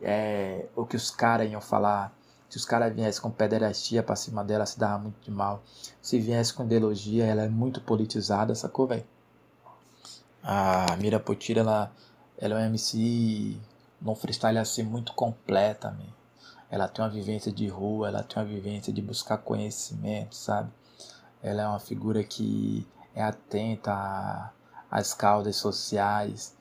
é, 0.02 0.66
o 0.76 0.86
que 0.86 0.96
os 0.96 1.12
caras 1.12 1.50
iam 1.50 1.62
falar. 1.62 2.14
Se 2.50 2.58
os 2.58 2.66
caras 2.66 2.94
viessem 2.94 3.22
com 3.22 3.30
pederastia 3.30 4.02
pra 4.02 4.16
cima 4.16 4.44
dela, 4.44 4.66
se 4.66 4.80
dava 4.80 4.98
muito 4.98 5.22
de 5.22 5.30
mal. 5.30 5.62
Se 6.02 6.20
viesse 6.20 6.54
com 6.54 6.64
ideologia, 6.64 7.26
ela 7.26 7.44
é 7.44 7.48
muito 7.48 7.80
politizada, 7.80 8.56
sacou, 8.56 8.88
velho? 8.88 9.06
A 10.42 10.96
Mira 10.98 11.20
Potira, 11.20 11.62
ela, 11.62 11.92
ela 12.38 12.56
é 12.56 12.58
uma 12.58 12.66
MC 12.68 13.56
num 14.02 14.16
freestyle 14.16 14.58
assim 14.58 14.84
muito 14.84 15.14
completa, 15.14 15.92
man. 15.92 16.14
Ela 16.72 16.88
tem 16.88 17.04
uma 17.04 17.12
vivência 17.12 17.52
de 17.52 17.68
rua, 17.68 18.08
ela 18.08 18.24
tem 18.24 18.42
uma 18.42 18.50
vivência 18.50 18.92
de 18.94 19.02
buscar 19.02 19.38
conhecimento, 19.38 20.36
sabe? 20.36 20.72
Ela 21.42 21.64
é 21.64 21.68
uma 21.68 21.80
figura 21.80 22.24
que 22.24 22.88
é 23.14 23.24
atenta 23.24 24.52
às 24.90 25.14
causas 25.14 25.56
sociais 25.56 26.56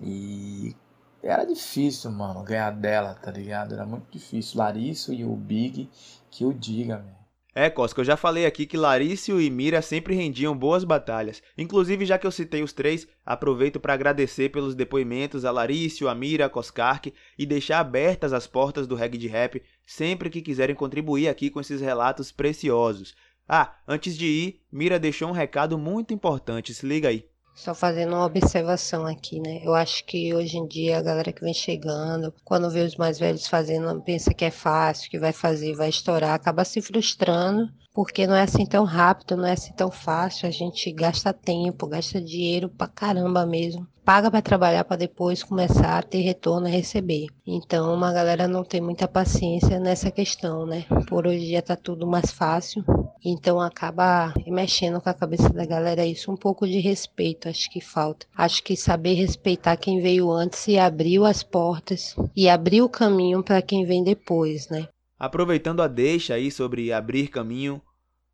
e 0.00 0.74
era 1.22 1.44
difícil, 1.44 2.10
mano, 2.10 2.42
ganhar 2.42 2.70
dela, 2.70 3.14
tá 3.14 3.30
ligado? 3.30 3.74
Era 3.74 3.84
muito 3.84 4.10
difícil. 4.10 4.58
Larissa 4.58 5.14
e 5.14 5.24
o 5.24 5.34
Big, 5.34 5.88
que 6.30 6.44
o 6.44 6.52
diga, 6.52 6.98
man. 6.98 7.18
É, 7.60 7.68
Cosca, 7.68 8.00
eu 8.00 8.04
já 8.04 8.16
falei 8.16 8.46
aqui 8.46 8.64
que 8.66 8.76
Larício 8.76 9.40
e 9.40 9.50
Mira 9.50 9.82
sempre 9.82 10.14
rendiam 10.14 10.56
boas 10.56 10.84
batalhas. 10.84 11.42
Inclusive, 11.56 12.06
já 12.06 12.16
que 12.16 12.24
eu 12.24 12.30
citei 12.30 12.62
os 12.62 12.72
três, 12.72 13.08
aproveito 13.26 13.80
para 13.80 13.94
agradecer 13.94 14.50
pelos 14.50 14.76
depoimentos 14.76 15.44
a 15.44 15.50
Larício, 15.50 16.08
a 16.08 16.14
Mira, 16.14 16.46
a 16.46 16.48
Coscark 16.48 17.12
e 17.36 17.44
deixar 17.44 17.80
abertas 17.80 18.32
as 18.32 18.46
portas 18.46 18.86
do 18.86 18.94
Reggae 18.94 19.18
de 19.18 19.26
Rap 19.26 19.60
sempre 19.84 20.30
que 20.30 20.40
quiserem 20.40 20.76
contribuir 20.76 21.26
aqui 21.26 21.50
com 21.50 21.58
esses 21.58 21.80
relatos 21.80 22.30
preciosos. 22.30 23.16
Ah, 23.48 23.74
antes 23.88 24.16
de 24.16 24.26
ir, 24.26 24.60
Mira 24.70 24.96
deixou 24.96 25.28
um 25.28 25.32
recado 25.32 25.76
muito 25.76 26.14
importante, 26.14 26.72
se 26.72 26.86
liga 26.86 27.08
aí. 27.08 27.28
Só 27.58 27.74
fazendo 27.74 28.14
uma 28.14 28.24
observação 28.24 29.04
aqui, 29.04 29.40
né? 29.40 29.60
Eu 29.64 29.74
acho 29.74 30.04
que 30.04 30.32
hoje 30.32 30.56
em 30.56 30.66
dia 30.68 30.96
a 30.96 31.02
galera 31.02 31.32
que 31.32 31.42
vem 31.42 31.52
chegando, 31.52 32.32
quando 32.44 32.70
vê 32.70 32.82
os 32.82 32.94
mais 32.94 33.18
velhos 33.18 33.48
fazendo, 33.48 34.00
pensa 34.00 34.32
que 34.32 34.44
é 34.44 34.50
fácil, 34.50 35.10
que 35.10 35.18
vai 35.18 35.32
fazer, 35.32 35.74
vai 35.74 35.88
estourar, 35.88 36.34
acaba 36.34 36.64
se 36.64 36.80
frustrando, 36.80 37.68
porque 37.92 38.28
não 38.28 38.36
é 38.36 38.42
assim 38.42 38.64
tão 38.64 38.84
rápido, 38.84 39.36
não 39.36 39.44
é 39.44 39.54
assim 39.54 39.72
tão 39.72 39.90
fácil. 39.90 40.46
A 40.46 40.52
gente 40.52 40.92
gasta 40.92 41.32
tempo, 41.32 41.88
gasta 41.88 42.20
dinheiro 42.22 42.68
pra 42.68 42.86
caramba 42.86 43.44
mesmo. 43.44 43.84
Paga 44.08 44.30
para 44.30 44.40
trabalhar 44.40 44.84
para 44.84 44.96
depois 44.96 45.42
começar 45.42 45.98
a 45.98 46.02
ter 46.02 46.22
retorno 46.22 46.66
a 46.66 46.70
receber. 46.70 47.26
Então, 47.46 47.92
uma 47.92 48.10
galera 48.10 48.48
não 48.48 48.64
tem 48.64 48.80
muita 48.80 49.06
paciência 49.06 49.78
nessa 49.78 50.10
questão, 50.10 50.64
né? 50.64 50.86
Por 51.06 51.26
hoje 51.26 51.44
dia 51.44 51.60
tá 51.60 51.76
tudo 51.76 52.06
mais 52.06 52.32
fácil. 52.32 52.82
Então 53.22 53.60
acaba 53.60 54.32
mexendo 54.46 54.98
com 54.98 55.10
a 55.10 55.12
cabeça 55.12 55.50
da 55.50 55.66
galera 55.66 56.06
isso, 56.06 56.32
um 56.32 56.38
pouco 56.38 56.66
de 56.66 56.78
respeito, 56.78 57.50
acho 57.50 57.70
que 57.70 57.82
falta. 57.82 58.24
Acho 58.34 58.62
que 58.62 58.78
saber 58.78 59.12
respeitar 59.12 59.76
quem 59.76 60.00
veio 60.00 60.30
antes 60.30 60.66
e 60.68 60.78
abriu 60.78 61.26
as 61.26 61.42
portas 61.42 62.16
e 62.34 62.48
abriu 62.48 62.86
o 62.86 62.88
caminho 62.88 63.42
para 63.42 63.60
quem 63.60 63.84
vem 63.84 64.02
depois, 64.02 64.70
né? 64.70 64.88
Aproveitando 65.18 65.82
a 65.82 65.86
deixa 65.86 66.32
aí 66.32 66.50
sobre 66.50 66.94
abrir 66.94 67.28
caminho, 67.28 67.78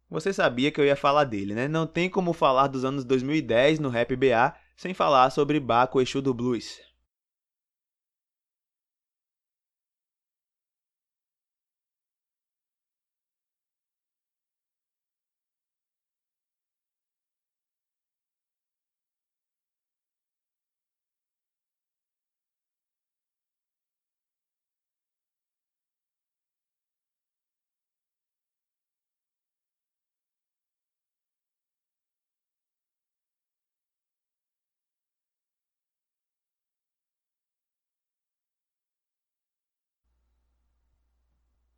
você 0.09 0.33
sabia 0.33 0.71
que 0.71 0.81
eu 0.81 0.85
ia 0.85 0.95
falar 0.95 1.25
dele, 1.25 1.53
né? 1.53 1.67
Não 1.67 1.85
tem 1.85 2.09
como 2.09 2.33
falar 2.33 2.69
dos 2.69 2.85
anos 2.85 3.05
2010 3.05 3.81
no 3.81 3.89
Rap 3.89 4.15
BA 4.15 4.55
sem 4.77 4.93
falar 4.93 5.31
sobre 5.31 5.59
Baco 5.59 6.01
Exu 6.01 6.21
do 6.21 6.35
Blues. 6.35 6.84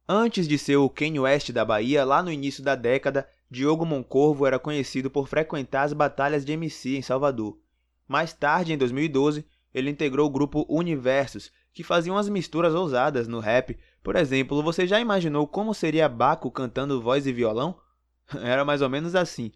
Antes 0.09 0.47
de 0.47 0.57
ser 0.57 0.77
o 0.77 0.89
Kanye 0.89 1.19
West 1.19 1.51
da 1.51 1.65
Bahia, 1.65 2.05
lá 2.05 2.23
no 2.23 2.31
início 2.31 2.63
da 2.63 2.77
década, 2.77 3.29
Diogo 3.51 3.85
Moncorvo 3.85 4.47
era 4.47 4.57
conhecido 4.57 5.11
por 5.11 5.27
frequentar 5.27 5.83
as 5.83 5.93
batalhas 5.93 6.45
de 6.45 6.53
MC 6.53 6.97
em 6.97 7.03
Salvador. 7.03 7.59
Mais 8.07 8.33
tarde, 8.33 8.73
em 8.73 8.79
2012, 8.79 9.45
ele 9.75 9.91
integrou 9.91 10.29
o 10.29 10.31
grupo 10.31 10.65
Universos, 10.69 11.51
que 11.75 11.83
fazia 11.83 12.13
umas 12.13 12.29
misturas 12.29 12.73
ousadas 12.73 13.27
no 13.27 13.41
rap. 13.41 13.77
Por 14.01 14.15
exemplo, 14.15 14.63
você 14.63 14.87
já 14.87 15.01
imaginou 15.01 15.47
como 15.47 15.75
seria 15.75 16.09
Baco 16.09 16.53
cantando 16.53 17.03
voz 17.03 17.27
e 17.27 17.33
violão? 17.33 17.77
Era 18.43 18.65
mais 18.65 18.83
ou 18.83 18.89
menos 18.89 19.17
assim. 19.17 19.51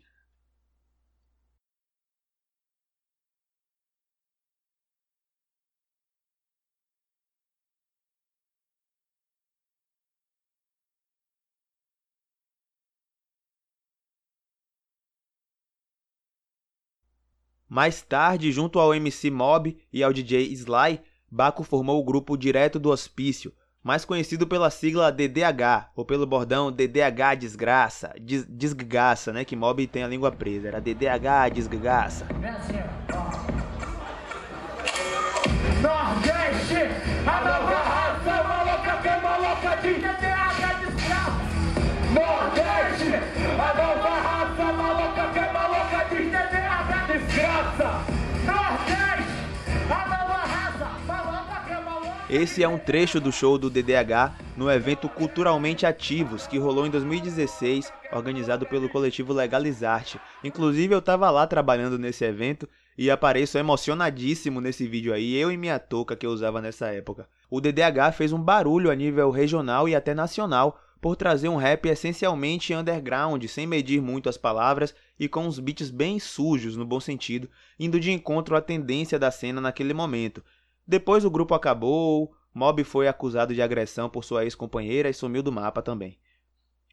Mais 17.71 18.03
tarde, 18.03 18.51
junto 18.51 18.81
ao 18.81 18.93
MC 18.93 19.31
Mob 19.31 19.79
e 19.93 20.03
ao 20.03 20.13
DJ 20.13 20.53
Sly, 20.53 21.01
Baco 21.31 21.63
formou 21.63 22.01
o 22.01 22.05
grupo 22.05 22.37
Direto 22.37 22.81
do 22.81 22.91
Hospício, 22.91 23.53
mais 23.81 24.05
conhecido 24.05 24.45
pela 24.45 24.71
sigla 24.71 25.13
DDH, 25.13 25.91
ou 25.95 26.05
pelo 26.05 26.27
bordão 26.27 26.73
DDH 26.73 27.37
Desgraça, 27.39 28.13
des 28.19 28.75
né, 29.33 29.45
que 29.45 29.55
Mob 29.55 29.87
tem 29.87 30.03
a 30.03 30.09
língua 30.09 30.33
presa, 30.33 30.67
era 30.67 30.81
DDH 30.81 31.55
Desgaça. 31.55 32.27
Nordeste, 35.81 36.75
a 37.25 37.41
nova 37.45 37.79
raça, 37.79 38.51
é 39.69 39.77
de 39.77 40.20
Esse 52.33 52.63
é 52.63 52.69
um 52.69 52.79
trecho 52.79 53.21
do 53.21 53.33
show 53.33 53.59
do 53.59 53.69
DDH 53.69 54.39
no 54.57 54.71
evento 54.71 55.09
Culturalmente 55.09 55.85
Ativos, 55.85 56.47
que 56.47 56.59
rolou 56.59 56.87
em 56.87 56.91
2016, 56.91 57.93
organizado 58.13 58.65
pelo 58.67 58.89
coletivo 58.89 59.33
Legalizarte. 59.33 60.21
Inclusive 60.45 60.95
eu 60.95 61.03
tava 61.03 61.29
lá 61.29 61.45
trabalhando 61.45 61.99
nesse 61.99 62.25
evento 62.25 62.69
e 62.97 63.11
apareço 63.11 63.59
emocionadíssimo 63.59 64.61
nesse 64.61 64.87
vídeo 64.87 65.13
aí, 65.13 65.35
eu 65.35 65.51
e 65.51 65.57
minha 65.57 65.81
touca 65.81 66.15
que 66.15 66.25
eu 66.25 66.31
usava 66.31 66.63
nessa 66.63 66.87
época. 66.93 67.29
O 67.51 67.61
DDH 67.61 68.13
fez 68.15 68.33
um 68.33 68.41
barulho 68.41 68.93
a 68.93 68.95
nível 68.95 69.29
regional 69.33 69.89
e 69.89 69.97
até 69.97 70.15
nacional 70.15 70.81
por 71.01 71.17
trazer 71.17 71.49
um 71.49 71.57
rap 71.57 71.89
essencialmente 71.89 72.73
underground, 72.75 73.43
sem 73.47 73.67
medir 73.67 74.01
muito 74.01 74.29
as 74.29 74.37
palavras 74.37 74.95
e 75.19 75.27
com 75.29 75.47
uns 75.47 75.59
beats 75.59 75.91
bem 75.91 76.21
sujos 76.21 76.77
no 76.77 76.85
bom 76.85 77.01
sentido, 77.01 77.49
indo 77.79 77.99
de 77.99 78.13
encontro 78.13 78.55
à 78.55 78.61
tendência 78.61 79.19
da 79.19 79.31
cena 79.31 79.61
naquele 79.61 79.95
momento, 79.95 80.45
depois 80.87 81.25
o 81.25 81.31
grupo 81.31 81.55
acabou, 81.55 82.35
Mob 82.53 82.83
foi 82.83 83.07
acusado 83.07 83.55
de 83.55 83.63
agressão 83.63 84.09
por 84.09 84.25
sua 84.25 84.45
ex-companheira 84.45 85.09
e 85.09 85.15
sumiu 85.15 85.43
do 85.43 85.53
mapa 85.53 85.81
também. 85.81 86.19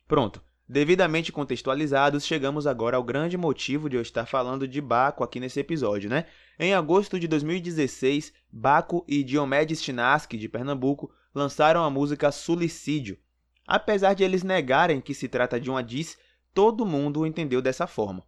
Pronto, 0.08 0.42
devidamente 0.70 1.32
contextualizados, 1.32 2.26
chegamos 2.26 2.68
agora 2.68 2.98
ao 2.98 3.04
grande 3.04 3.38
motivo 3.38 3.90
de 3.90 3.96
eu 3.96 4.02
estar 4.02 4.26
falando 4.28 4.68
de 4.68 4.80
Baco 4.80 5.24
aqui 5.24 5.40
nesse 5.40 5.60
episódio, 5.60 6.10
né? 6.10 6.26
Em 6.60 6.74
agosto 6.74 7.20
de 7.20 7.28
2016, 7.28 8.34
Baco 8.52 9.04
e 9.08 9.24
Diomedes 9.24 9.84
Chinaski, 9.84 10.38
de 10.38 10.48
Pernambuco, 10.48 11.12
lançaram 11.34 11.84
a 11.84 11.90
música 11.90 12.32
Suicídio. 12.32 13.18
Apesar 13.66 14.14
de 14.14 14.24
eles 14.24 14.44
negarem 14.44 15.02
que 15.02 15.14
se 15.14 15.28
trata 15.28 15.60
de 15.60 15.70
uma 15.70 15.84
diss, 15.84 16.18
todo 16.54 16.86
mundo 16.86 17.22
o 17.22 17.26
entendeu 17.26 17.62
dessa 17.62 17.88
forma. 17.88 18.24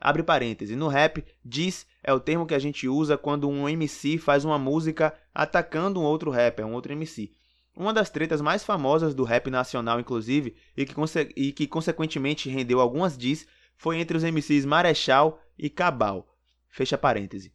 Abre 0.00 0.22
parêntese, 0.22 0.76
no 0.76 0.86
rap, 0.86 1.24
diss 1.44 1.84
é 2.04 2.12
o 2.12 2.20
termo 2.20 2.46
que 2.46 2.54
a 2.54 2.58
gente 2.58 2.86
usa 2.86 3.18
quando 3.18 3.48
um 3.48 3.68
MC 3.68 4.16
faz 4.16 4.44
uma 4.44 4.58
música 4.58 5.12
atacando 5.34 6.00
um 6.00 6.04
outro 6.04 6.30
rapper, 6.30 6.64
um 6.64 6.72
outro 6.72 6.92
MC. 6.92 7.32
Uma 7.76 7.92
das 7.92 8.08
tretas 8.08 8.40
mais 8.40 8.64
famosas 8.64 9.14
do 9.14 9.24
rap 9.24 9.50
nacional, 9.50 9.98
inclusive, 9.98 10.56
e 10.76 10.84
que, 10.84 10.94
e 11.36 11.52
que 11.52 11.66
consequentemente 11.66 12.48
rendeu 12.48 12.80
algumas 12.80 13.18
diss, 13.18 13.46
foi 13.76 13.98
entre 13.98 14.16
os 14.16 14.22
MCs 14.22 14.64
Marechal 14.64 15.40
e 15.58 15.68
Cabal. 15.68 16.28
Fecha 16.68 16.96
parêntese. 16.96 17.52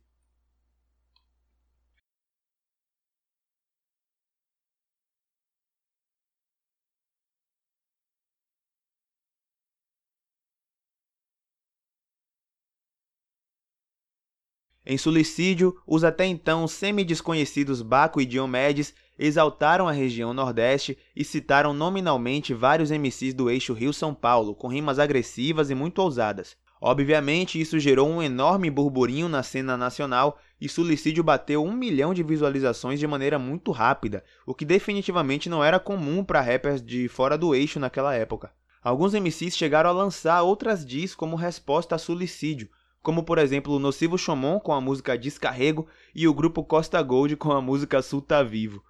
Em 14.86 14.98
Sulicídio, 14.98 15.78
os 15.88 16.04
até 16.04 16.26
então 16.26 16.68
semi-desconhecidos 16.68 17.82
Baco 17.82 18.20
e 18.20 18.26
Diomedes 18.26 18.94
exaltaram 19.18 19.88
a 19.88 19.94
região 19.94 20.34
Nordeste 20.34 20.98
e 21.16 21.24
citaram 21.24 21.74
nominalmente 21.74 22.54
vários 22.54 22.92
MCs 22.92 23.34
do 23.34 23.50
eixo 23.50 23.72
Rio-São 23.72 24.14
Paulo, 24.14 24.54
com 24.54 24.68
rimas 24.68 25.00
agressivas 25.00 25.70
e 25.70 25.76
muito 25.76 26.00
ousadas. 26.00 26.58
Obviamente, 26.82 27.62
isso 27.62 27.80
gerou 27.80 28.10
um 28.10 28.22
enorme 28.22 28.70
burburinho 28.70 29.30
na 29.30 29.42
cena 29.42 29.78
nacional 29.78 30.38
e 30.60 30.68
Sulicídio 30.68 31.24
bateu 31.24 31.64
um 31.64 31.72
milhão 31.72 32.14
de 32.14 32.22
visualizações 32.22 33.00
de 33.00 33.08
maneira 33.08 33.40
muito 33.40 33.72
rápida, 33.72 34.22
o 34.46 34.54
que 34.54 34.66
definitivamente 34.66 35.48
não 35.48 35.64
era 35.64 35.80
comum 35.80 36.26
para 36.26 36.42
rappers 36.42 36.82
de 36.82 37.08
fora 37.08 37.38
do 37.38 37.56
eixo 37.56 37.80
naquela 37.80 38.14
época. 38.14 38.52
Alguns 38.84 39.14
MCs 39.14 39.56
chegaram 39.56 39.90
a 39.90 39.94
lançar 39.94 40.42
outras 40.42 40.86
diss 40.86 41.16
como 41.16 41.38
resposta 41.38 41.96
a 41.96 41.98
Sulicídio, 41.98 42.68
como 43.04 43.24
por 43.24 43.38
exemplo 43.38 43.74
o 43.74 43.80
Nocivo 43.80 44.18
Chomon 44.18 44.60
com 44.60 44.72
a 44.72 44.82
música 44.82 45.18
Descarrego 45.18 45.86
e 46.16 46.28
o 46.28 46.34
grupo 46.34 46.64
Costa 46.64 47.02
Gold 47.02 47.36
com 47.36 47.52
a 47.52 47.62
música 47.62 48.02
Sul 48.02 48.22
Tá 48.22 48.42
Vivo. 48.42 48.82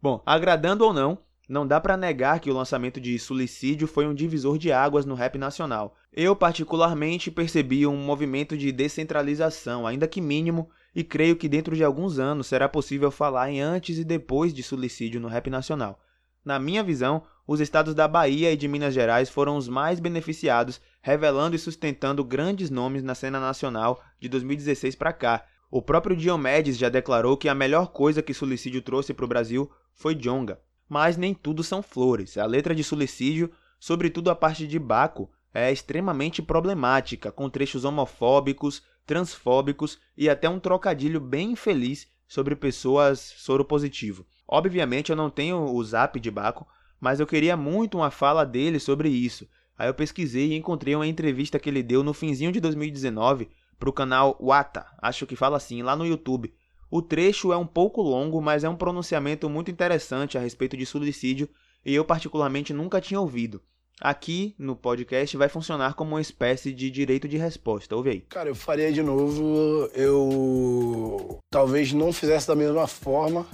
Bom, 0.00 0.22
agradando 0.26 0.84
ou 0.84 0.92
não, 0.92 1.18
não 1.48 1.66
dá 1.66 1.80
para 1.80 1.96
negar 1.96 2.40
que 2.40 2.50
o 2.50 2.54
lançamento 2.54 3.00
de 3.00 3.18
Suicídio 3.18 3.86
foi 3.86 4.06
um 4.06 4.14
divisor 4.14 4.58
de 4.58 4.72
águas 4.72 5.06
no 5.06 5.14
rap 5.14 5.38
nacional. 5.38 5.96
Eu, 6.12 6.34
particularmente, 6.34 7.30
percebi 7.30 7.86
um 7.86 7.96
movimento 7.96 8.56
de 8.56 8.72
descentralização, 8.72 9.86
ainda 9.86 10.08
que 10.08 10.20
mínimo, 10.20 10.68
e 10.94 11.04
creio 11.04 11.36
que 11.36 11.48
dentro 11.48 11.76
de 11.76 11.84
alguns 11.84 12.18
anos 12.18 12.46
será 12.46 12.68
possível 12.68 13.10
falar 13.10 13.50
em 13.50 13.60
antes 13.60 13.98
e 13.98 14.04
depois 14.04 14.52
de 14.52 14.62
Suicídio 14.62 15.20
no 15.20 15.28
rap 15.28 15.48
nacional. 15.48 16.00
Na 16.44 16.58
minha 16.58 16.82
visão, 16.82 17.22
os 17.46 17.60
estados 17.60 17.94
da 17.94 18.08
Bahia 18.08 18.52
e 18.52 18.56
de 18.56 18.66
Minas 18.66 18.94
Gerais 18.94 19.28
foram 19.28 19.56
os 19.56 19.68
mais 19.68 20.00
beneficiados, 20.00 20.80
revelando 21.00 21.54
e 21.54 21.58
sustentando 21.58 22.24
grandes 22.24 22.70
nomes 22.70 23.02
na 23.02 23.14
cena 23.14 23.38
nacional 23.38 24.02
de 24.18 24.28
2016 24.28 24.96
para 24.96 25.12
cá. 25.12 25.44
O 25.70 25.82
próprio 25.82 26.16
Diomedes 26.16 26.78
já 26.78 26.88
declarou 26.88 27.36
que 27.36 27.48
a 27.48 27.54
melhor 27.54 27.88
coisa 27.88 28.22
que 28.22 28.32
Suicídio 28.32 28.80
trouxe 28.80 29.12
para 29.12 29.24
o 29.24 29.28
Brasil 29.28 29.70
foi 29.92 30.14
Jonga. 30.14 30.60
Mas 30.88 31.16
nem 31.16 31.34
tudo 31.34 31.64
são 31.64 31.82
flores. 31.82 32.38
A 32.38 32.46
letra 32.46 32.74
de 32.74 32.84
Suicídio, 32.84 33.50
sobretudo 33.80 34.30
a 34.30 34.36
parte 34.36 34.66
de 34.66 34.78
Baco, 34.78 35.28
é 35.52 35.72
extremamente 35.72 36.40
problemática, 36.40 37.32
com 37.32 37.50
trechos 37.50 37.84
homofóbicos, 37.84 38.82
transfóbicos 39.04 39.98
e 40.16 40.28
até 40.28 40.48
um 40.48 40.60
trocadilho 40.60 41.20
bem 41.20 41.52
infeliz 41.52 42.06
sobre 42.28 42.54
pessoas 42.54 43.18
soropositivo. 43.18 44.24
Obviamente 44.46 45.10
eu 45.10 45.16
não 45.16 45.30
tenho 45.30 45.58
o 45.58 45.82
zap 45.82 46.20
de 46.20 46.30
Baco, 46.30 46.66
mas 47.00 47.18
eu 47.18 47.26
queria 47.26 47.56
muito 47.56 47.98
uma 47.98 48.10
fala 48.10 48.44
dele 48.44 48.78
sobre 48.78 49.08
isso. 49.08 49.48
Aí 49.76 49.88
eu 49.88 49.94
pesquisei 49.94 50.52
e 50.52 50.56
encontrei 50.56 50.94
uma 50.94 51.06
entrevista 51.06 51.58
que 51.58 51.68
ele 51.68 51.82
deu 51.82 52.02
no 52.02 52.14
finzinho 52.14 52.52
de 52.52 52.60
2019 52.60 53.48
para 53.78 53.88
o 53.88 53.92
canal 53.92 54.36
Wata, 54.40 54.86
acho 55.00 55.26
que 55.26 55.36
fala 55.36 55.56
assim, 55.56 55.82
lá 55.82 55.94
no 55.94 56.06
YouTube. 56.06 56.52
O 56.90 57.02
trecho 57.02 57.52
é 57.52 57.56
um 57.56 57.66
pouco 57.66 58.00
longo, 58.00 58.40
mas 58.40 58.64
é 58.64 58.68
um 58.68 58.76
pronunciamento 58.76 59.48
muito 59.48 59.70
interessante 59.70 60.38
a 60.38 60.40
respeito 60.40 60.76
de 60.76 60.86
suicídio 60.86 61.48
e 61.84 61.94
eu 61.94 62.04
particularmente 62.04 62.72
nunca 62.72 63.00
tinha 63.00 63.20
ouvido. 63.20 63.60
Aqui 64.00 64.54
no 64.58 64.76
podcast 64.76 65.36
vai 65.38 65.48
funcionar 65.48 65.94
como 65.94 66.12
uma 66.12 66.20
espécie 66.20 66.72
de 66.72 66.90
direito 66.90 67.26
de 67.26 67.38
resposta. 67.38 67.96
Ouve 67.96 68.10
aí. 68.10 68.20
Cara, 68.20 68.50
eu 68.50 68.54
faria 68.54 68.92
de 68.92 69.02
novo. 69.02 69.88
Eu 69.94 71.38
talvez 71.50 71.92
não 71.94 72.12
fizesse 72.12 72.46
da 72.46 72.54
mesma 72.54 72.86
forma. 72.86 73.46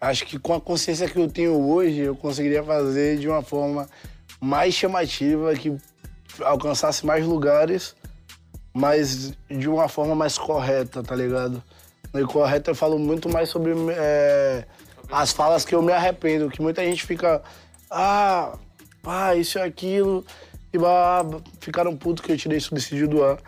Acho 0.00 0.26
que 0.26 0.38
com 0.38 0.52
a 0.52 0.60
consciência 0.60 1.08
que 1.08 1.18
eu 1.18 1.30
tenho 1.30 1.60
hoje, 1.60 2.00
eu 2.00 2.16
conseguiria 2.16 2.62
fazer 2.62 3.18
de 3.18 3.28
uma 3.28 3.42
forma 3.42 3.88
mais 4.40 4.74
chamativa, 4.74 5.54
que 5.54 5.76
alcançasse 6.42 7.06
mais 7.06 7.24
lugares, 7.24 7.94
mas 8.78 9.32
de 9.50 9.68
uma 9.68 9.88
forma 9.88 10.14
mais 10.14 10.38
correta, 10.38 11.02
tá 11.02 11.14
ligado? 11.16 11.60
No 12.14 12.26
correto 12.28 12.70
eu 12.70 12.74
falo 12.76 12.96
muito 12.96 13.28
mais 13.28 13.48
sobre 13.48 13.72
é, 13.90 14.64
as 15.10 15.32
falas 15.32 15.64
que 15.64 15.74
eu 15.74 15.82
me 15.82 15.92
arrependo, 15.92 16.48
que 16.48 16.62
muita 16.62 16.84
gente 16.84 17.04
fica, 17.04 17.42
ah, 17.90 18.56
pá, 19.02 19.34
isso 19.34 19.58
e 19.58 19.62
aquilo, 19.62 20.24
e 20.72 20.78
bah, 20.78 21.26
ficaram 21.60 21.96
putos 21.96 22.24
que 22.24 22.30
eu 22.30 22.36
tirei 22.36 22.60
suicídio 22.60 23.08
do 23.08 23.24
ar. 23.24 23.38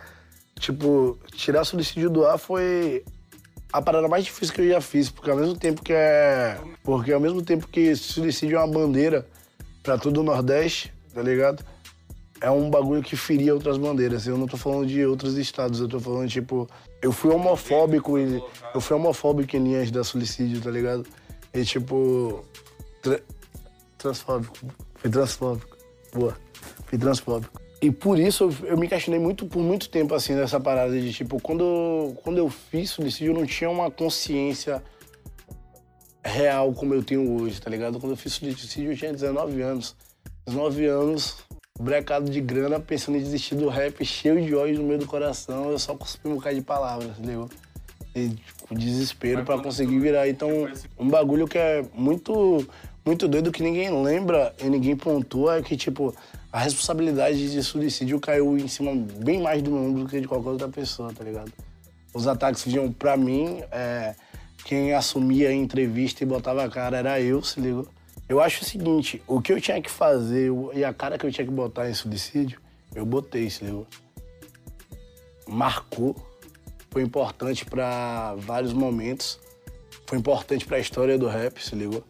Tipo, 0.59 1.17
tirar 1.33 1.63
suicídio 1.63 2.09
do 2.09 2.25
ar 2.25 2.37
foi 2.37 3.03
a 3.71 3.81
parada 3.81 4.09
mais 4.09 4.25
difícil 4.25 4.53
que 4.53 4.61
eu 4.61 4.69
já 4.69 4.81
fiz, 4.81 5.09
porque 5.09 5.31
ao 5.31 5.37
mesmo 5.37 5.57
tempo 5.57 5.81
que 5.81 5.93
é. 5.93 6.57
Porque 6.83 7.13
ao 7.13 7.21
mesmo 7.21 7.41
tempo 7.41 7.67
que 7.67 7.95
suicídio 7.95 8.57
é 8.57 8.59
uma 8.59 8.67
bandeira 8.67 9.25
para 9.81 9.97
todo 9.97 10.19
o 10.19 10.23
Nordeste, 10.23 10.93
tá 11.13 11.21
ligado? 11.21 11.63
É 12.41 12.49
um 12.49 12.69
bagulho 12.69 13.03
que 13.03 13.15
feria 13.15 13.53
outras 13.53 13.77
bandeiras. 13.77 14.25
Eu 14.25 14.37
não 14.37 14.47
tô 14.47 14.57
falando 14.57 14.87
de 14.87 15.05
outros 15.05 15.37
estados, 15.37 15.79
eu 15.79 15.87
tô 15.87 15.99
falando, 15.99 16.27
tipo, 16.27 16.67
eu 17.01 17.11
fui 17.11 17.31
homofóbico 17.31 18.17
e. 18.17 18.43
Eu 18.73 18.81
fui 18.81 18.95
homofóbico 18.95 19.55
em 19.55 19.63
linhas 19.63 19.91
da 19.91 20.03
suicídio, 20.03 20.61
tá 20.61 20.71
ligado? 20.71 21.05
E 21.53 21.63
tipo. 21.63 22.43
Tra 23.01 23.19
transfóbico. 23.97 24.57
Fui 24.95 25.09
transfóbico. 25.09 25.77
Boa. 26.13 26.35
Fui 26.87 26.97
transfóbico. 26.97 27.61
E 27.81 27.91
por 27.91 28.19
isso 28.19 28.49
eu, 28.63 28.77
me 28.77 28.87
questionei 28.87 29.19
muito 29.19 29.45
por 29.45 29.61
muito 29.61 29.89
tempo 29.89 30.13
assim 30.13 30.33
nessa 30.33 30.59
parada 30.59 30.99
de 30.99 31.11
tipo, 31.11 31.41
quando, 31.41 32.15
quando 32.23 32.37
eu 32.37 32.47
fiz 32.47 32.91
suicídio 32.91 33.33
eu 33.33 33.39
não 33.39 33.45
tinha 33.45 33.69
uma 33.69 33.89
consciência 33.89 34.83
real 36.23 36.73
como 36.73 36.93
eu 36.93 37.03
tenho 37.03 37.41
hoje, 37.41 37.59
tá 37.59 37.71
ligado? 37.71 37.99
Quando 37.99 38.11
eu 38.11 38.17
fiz 38.17 38.33
suicídio 38.33 38.91
eu 38.91 38.97
tinha 38.97 39.11
19 39.11 39.61
anos. 39.61 39.95
19 40.45 40.85
anos, 40.85 41.37
brecado 41.81 42.29
de 42.29 42.39
grana, 42.39 42.79
pensando 42.79 43.17
em 43.17 43.21
desistir 43.21 43.55
do 43.55 43.67
rap, 43.67 44.03
cheio 44.05 44.41
de 44.41 44.53
ódio 44.55 44.77
no 44.77 44.87
meio 44.87 44.99
do 44.99 45.05
coração, 45.05 45.71
eu 45.71 45.79
só 45.79 45.95
cuspi 45.95 46.27
um 46.27 46.35
bocado 46.35 46.55
de 46.55 46.61
palavras, 46.61 47.17
entendeu? 47.17 47.49
E, 48.15 48.29
tipo, 48.29 48.75
desespero 48.75 49.43
para 49.43 49.61
conseguir 49.61 49.99
virar. 49.99 50.27
Então, 50.27 50.49
um 50.99 51.09
bagulho 51.09 51.47
que 51.47 51.57
é 51.57 51.83
muito, 51.93 52.65
muito 53.05 53.27
doido, 53.27 53.51
que 53.51 53.63
ninguém 53.63 53.89
lembra 54.03 54.53
e 54.61 54.69
ninguém 54.69 54.95
pontua, 54.95 55.57
é 55.57 55.61
que, 55.61 55.75
tipo, 55.75 56.13
a 56.51 56.59
responsabilidade 56.59 57.51
de 57.51 57.63
suicídio 57.63 58.19
caiu 58.19 58.57
em 58.57 58.67
cima 58.67 58.93
bem 58.93 59.41
mais 59.41 59.61
do 59.61 59.71
meu 59.71 59.81
ombro 59.81 60.03
do 60.03 60.09
que 60.09 60.19
de 60.19 60.27
qualquer 60.27 60.49
outra 60.49 60.67
pessoa, 60.67 61.13
tá 61.13 61.23
ligado? 61.23 61.51
Os 62.13 62.27
ataques 62.27 62.63
vinham 62.65 62.91
pra 62.91 63.15
mim, 63.15 63.63
é, 63.71 64.13
quem 64.65 64.93
assumia 64.93 65.49
a 65.49 65.53
entrevista 65.53 66.23
e 66.23 66.27
botava 66.27 66.63
a 66.63 66.69
cara 66.69 66.97
era 66.97 67.21
eu, 67.21 67.41
se 67.41 67.59
ligou? 67.61 67.87
Eu 68.31 68.39
acho 68.39 68.63
o 68.63 68.65
seguinte, 68.65 69.21
o 69.27 69.41
que 69.41 69.51
eu 69.51 69.59
tinha 69.59 69.81
que 69.81 69.91
fazer 69.91 70.49
e 70.73 70.85
a 70.85 70.93
cara 70.93 71.17
que 71.17 71.25
eu 71.25 71.31
tinha 71.33 71.45
que 71.45 71.51
botar 71.51 71.89
em 71.89 71.93
suicídio, 71.93 72.61
eu 72.95 73.05
botei, 73.05 73.49
se 73.49 73.65
ligou? 73.65 73.85
Marcou, 75.45 76.15
foi 76.89 77.01
importante 77.01 77.65
para 77.65 78.33
vários 78.35 78.71
momentos, 78.71 79.37
foi 80.07 80.17
importante 80.17 80.65
para 80.65 80.77
a 80.77 80.79
história 80.79 81.17
do 81.17 81.27
rap, 81.27 81.61
se 81.61 81.75
ligou? 81.75 82.05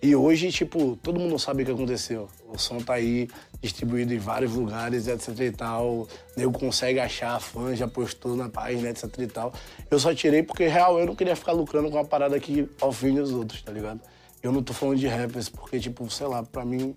E 0.00 0.14
hoje, 0.14 0.52
tipo, 0.52 0.96
todo 1.02 1.18
mundo 1.18 1.36
sabe 1.36 1.64
o 1.64 1.66
que 1.66 1.72
aconteceu. 1.72 2.28
O 2.46 2.56
som 2.56 2.78
tá 2.78 2.94
aí 2.94 3.28
distribuído 3.60 4.14
em 4.14 4.18
vários 4.18 4.52
lugares, 4.52 5.08
etc 5.08 5.36
e 5.40 5.50
tal. 5.50 6.06
Nego 6.36 6.56
consegue 6.56 7.00
achar, 7.00 7.40
fã 7.40 7.74
já 7.74 7.88
postou 7.88 8.36
na 8.36 8.48
página, 8.48 8.90
etc 8.90 9.12
e 9.18 9.26
tal. 9.26 9.52
Eu 9.90 9.98
só 9.98 10.14
tirei 10.14 10.44
porque, 10.44 10.68
real, 10.68 10.96
eu 11.00 11.06
não 11.06 11.16
queria 11.16 11.34
ficar 11.34 11.50
lucrando 11.50 11.90
com 11.90 11.96
uma 11.96 12.04
parada 12.04 12.38
que 12.38 12.70
ofende 12.80 13.18
os 13.18 13.32
outros, 13.32 13.60
tá 13.62 13.72
ligado? 13.72 14.00
Eu 14.42 14.52
não 14.52 14.62
tô 14.62 14.72
falando 14.72 14.98
de 14.98 15.06
rappers, 15.06 15.48
porque, 15.48 15.80
tipo, 15.80 16.08
sei 16.10 16.26
lá, 16.26 16.42
pra 16.42 16.64
mim, 16.64 16.94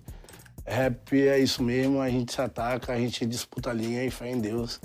rap 0.64 1.20
é 1.20 1.38
isso 1.38 1.62
mesmo, 1.62 2.00
a 2.00 2.08
gente 2.08 2.32
se 2.32 2.40
ataca, 2.40 2.92
a 2.92 2.98
gente 2.98 3.26
disputa 3.26 3.70
a 3.70 3.72
linha 3.72 4.04
e 4.04 4.10
fé 4.10 4.30
em 4.30 4.40
Deus. 4.40 4.80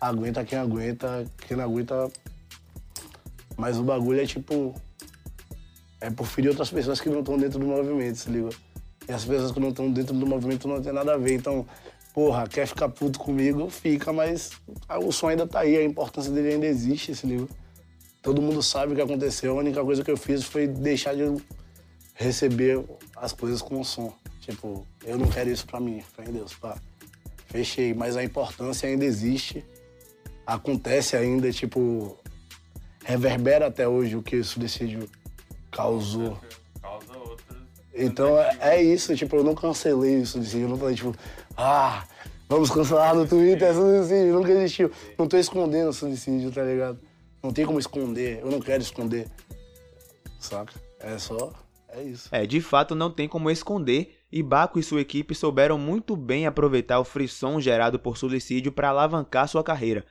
Aguenta 0.00 0.44
quem 0.44 0.58
aguenta, 0.58 1.24
quem 1.46 1.56
não 1.56 1.64
aguenta. 1.64 2.10
Mas 3.56 3.78
o 3.78 3.82
bagulho 3.82 4.20
é 4.20 4.26
tipo. 4.26 4.74
É 6.00 6.10
por 6.10 6.26
ferir 6.26 6.48
outras 6.48 6.70
pessoas 6.70 7.00
que 7.00 7.10
não 7.10 7.20
estão 7.20 7.36
dentro 7.36 7.58
do 7.58 7.66
movimento, 7.66 8.16
se 8.16 8.30
liga? 8.30 8.48
E 9.06 9.12
as 9.12 9.24
pessoas 9.24 9.52
que 9.52 9.60
não 9.60 9.68
estão 9.68 9.92
dentro 9.92 10.14
do 10.14 10.26
movimento 10.26 10.66
não 10.66 10.80
tem 10.80 10.92
nada 10.92 11.12
a 11.12 11.18
ver. 11.18 11.34
Então, 11.34 11.66
porra, 12.14 12.48
quer 12.48 12.66
ficar 12.66 12.88
puto 12.88 13.18
comigo? 13.18 13.68
Fica, 13.68 14.10
mas 14.10 14.52
o 15.04 15.12
som 15.12 15.28
ainda 15.28 15.46
tá 15.46 15.60
aí, 15.60 15.76
a 15.76 15.84
importância 15.84 16.32
dele 16.32 16.54
ainda 16.54 16.66
existe, 16.66 17.14
se 17.14 17.26
liga? 17.26 17.46
todo 18.22 18.42
mundo 18.42 18.62
sabe 18.62 18.92
o 18.92 18.96
que 18.96 19.02
aconteceu. 19.02 19.52
A 19.52 19.60
única 19.60 19.82
coisa 19.82 20.04
que 20.04 20.10
eu 20.10 20.16
fiz 20.16 20.44
foi 20.44 20.66
deixar 20.66 21.14
de 21.14 21.22
receber 22.20 22.84
as 23.16 23.32
coisas 23.32 23.62
com 23.62 23.80
o 23.80 23.84
som. 23.84 24.12
Tipo, 24.40 24.86
eu 25.04 25.18
não 25.18 25.26
quero 25.26 25.50
isso 25.50 25.66
pra 25.66 25.80
mim, 25.80 26.02
fé 26.14 26.24
em 26.28 26.32
Deus, 26.32 26.54
pá. 26.54 26.76
Fechei, 27.46 27.94
mas 27.94 28.16
a 28.16 28.22
importância 28.22 28.88
ainda 28.88 29.04
existe. 29.04 29.64
Acontece 30.46 31.16
ainda, 31.16 31.50
tipo, 31.50 32.16
reverbera 33.04 33.66
até 33.66 33.88
hoje 33.88 34.16
o 34.16 34.22
que 34.22 34.36
o 34.36 34.44
suicídio 34.44 35.08
causou. 35.70 36.38
Causa 36.80 37.16
outras. 37.18 37.58
Então 37.94 38.38
é, 38.38 38.56
é 38.60 38.82
isso, 38.82 39.16
tipo, 39.16 39.36
eu 39.36 39.44
não 39.44 39.54
cancelei 39.54 40.20
o 40.20 40.26
suicídio, 40.26 40.62
eu 40.62 40.68
não 40.68 40.78
falei, 40.78 40.94
tipo, 40.94 41.14
ah, 41.56 42.04
vamos 42.48 42.70
cancelar 42.70 43.14
no 43.14 43.26
Twitter 43.26 43.74
suicídio, 43.74 44.34
nunca 44.34 44.52
existiu. 44.52 44.90
Não 45.18 45.26
tô 45.26 45.38
escondendo 45.38 45.88
o 45.88 45.92
suicídio, 45.92 46.52
tá 46.52 46.62
ligado? 46.62 46.98
Não 47.42 47.52
tem 47.52 47.64
como 47.64 47.78
esconder, 47.78 48.40
eu 48.40 48.50
não 48.50 48.60
quero 48.60 48.82
esconder. 48.82 49.26
Saca? 50.38 50.74
É 51.00 51.18
só. 51.18 51.52
É 51.92 52.02
isso. 52.02 52.28
É, 52.30 52.46
de 52.46 52.60
fato 52.60 52.94
não 52.94 53.10
tem 53.10 53.28
como 53.28 53.50
esconder, 53.50 54.18
e 54.30 54.42
Baco 54.42 54.78
e 54.78 54.82
sua 54.82 55.00
equipe 55.00 55.34
souberam 55.34 55.76
muito 55.76 56.16
bem 56.16 56.46
aproveitar 56.46 57.00
o 57.00 57.04
frisson 57.04 57.60
gerado 57.60 57.98
por 57.98 58.16
suicídio 58.16 58.70
para 58.70 58.90
alavancar 58.90 59.48
sua 59.48 59.64
carreira. 59.64 60.04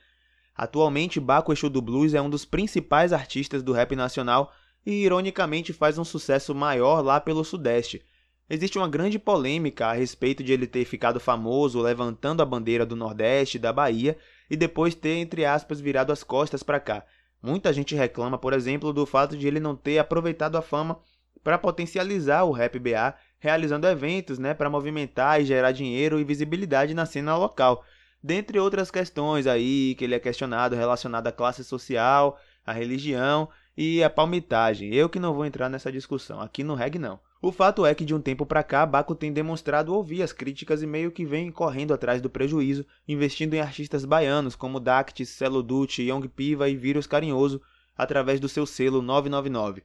Atualmente, 0.54 1.18
Baco 1.18 1.52
Exu 1.52 1.70
do 1.70 1.80
Blues 1.80 2.12
é 2.12 2.20
um 2.20 2.28
dos 2.28 2.44
principais 2.44 3.12
artistas 3.12 3.62
do 3.62 3.72
rap 3.72 3.96
nacional 3.96 4.52
e, 4.84 5.04
ironicamente, 5.04 5.72
faz 5.72 5.96
um 5.96 6.04
sucesso 6.04 6.54
maior 6.54 7.00
lá 7.02 7.18
pelo 7.18 7.44
Sudeste. 7.44 8.04
Existe 8.48 8.76
uma 8.76 8.88
grande 8.88 9.18
polêmica 9.18 9.86
a 9.86 9.92
respeito 9.92 10.42
de 10.42 10.52
ele 10.52 10.66
ter 10.66 10.84
ficado 10.84 11.20
famoso 11.20 11.80
levantando 11.80 12.42
a 12.42 12.44
bandeira 12.44 12.84
do 12.84 12.96
Nordeste 12.96 13.56
e 13.56 13.60
da 13.60 13.72
Bahia 13.72 14.18
e 14.50 14.56
depois 14.56 14.94
ter, 14.94 15.16
entre 15.16 15.44
aspas, 15.44 15.80
virado 15.80 16.12
as 16.12 16.24
costas 16.24 16.62
para 16.62 16.80
cá. 16.80 17.06
Muita 17.42 17.72
gente 17.72 17.94
reclama, 17.94 18.36
por 18.36 18.52
exemplo, 18.52 18.92
do 18.92 19.06
fato 19.06 19.36
de 19.36 19.46
ele 19.46 19.60
não 19.60 19.74
ter 19.74 19.98
aproveitado 19.98 20.56
a 20.56 20.62
fama 20.62 20.98
para 21.42 21.58
potencializar 21.58 22.44
o 22.44 22.52
rap 22.52 22.78
BA, 22.78 23.14
realizando 23.38 23.86
eventos 23.86 24.38
né, 24.38 24.54
para 24.54 24.70
movimentar 24.70 25.40
e 25.40 25.44
gerar 25.44 25.72
dinheiro 25.72 26.20
e 26.20 26.24
visibilidade 26.24 26.94
na 26.94 27.06
cena 27.06 27.36
local. 27.36 27.84
Dentre 28.22 28.58
outras 28.58 28.90
questões 28.90 29.46
aí 29.46 29.94
que 29.94 30.04
ele 30.04 30.14
é 30.14 30.20
questionado 30.20 30.76
relacionado 30.76 31.26
à 31.26 31.32
classe 31.32 31.64
social, 31.64 32.38
à 32.66 32.72
religião 32.72 33.48
e 33.76 34.04
à 34.04 34.10
palmitagem. 34.10 34.94
Eu 34.94 35.08
que 35.08 35.18
não 35.18 35.32
vou 35.32 35.46
entrar 35.46 35.70
nessa 35.70 35.90
discussão, 35.90 36.40
aqui 36.40 36.62
no 36.62 36.74
reggae 36.74 36.98
não. 36.98 37.18
O 37.40 37.50
fato 37.50 37.86
é 37.86 37.94
que 37.94 38.04
de 38.04 38.14
um 38.14 38.20
tempo 38.20 38.44
para 38.44 38.62
cá, 38.62 38.84
Baco 38.84 39.14
tem 39.14 39.32
demonstrado 39.32 39.94
ouvir 39.94 40.22
as 40.22 40.30
críticas 40.30 40.82
e 40.82 40.86
meio 40.86 41.10
que 41.10 41.24
vem 41.24 41.50
correndo 41.50 41.94
atrás 41.94 42.20
do 42.20 42.28
prejuízo, 42.28 42.84
investindo 43.08 43.54
em 43.54 43.60
artistas 43.60 44.04
baianos 44.04 44.54
como 44.54 44.78
Dactis, 44.78 45.30
Celo 45.30 45.62
Ducci, 45.62 46.02
Young 46.02 46.28
Piva 46.28 46.68
e 46.68 46.76
Vírus 46.76 47.06
Carinhoso, 47.06 47.62
através 47.96 48.38
do 48.38 48.48
seu 48.48 48.66
selo 48.66 49.00
999. 49.00 49.82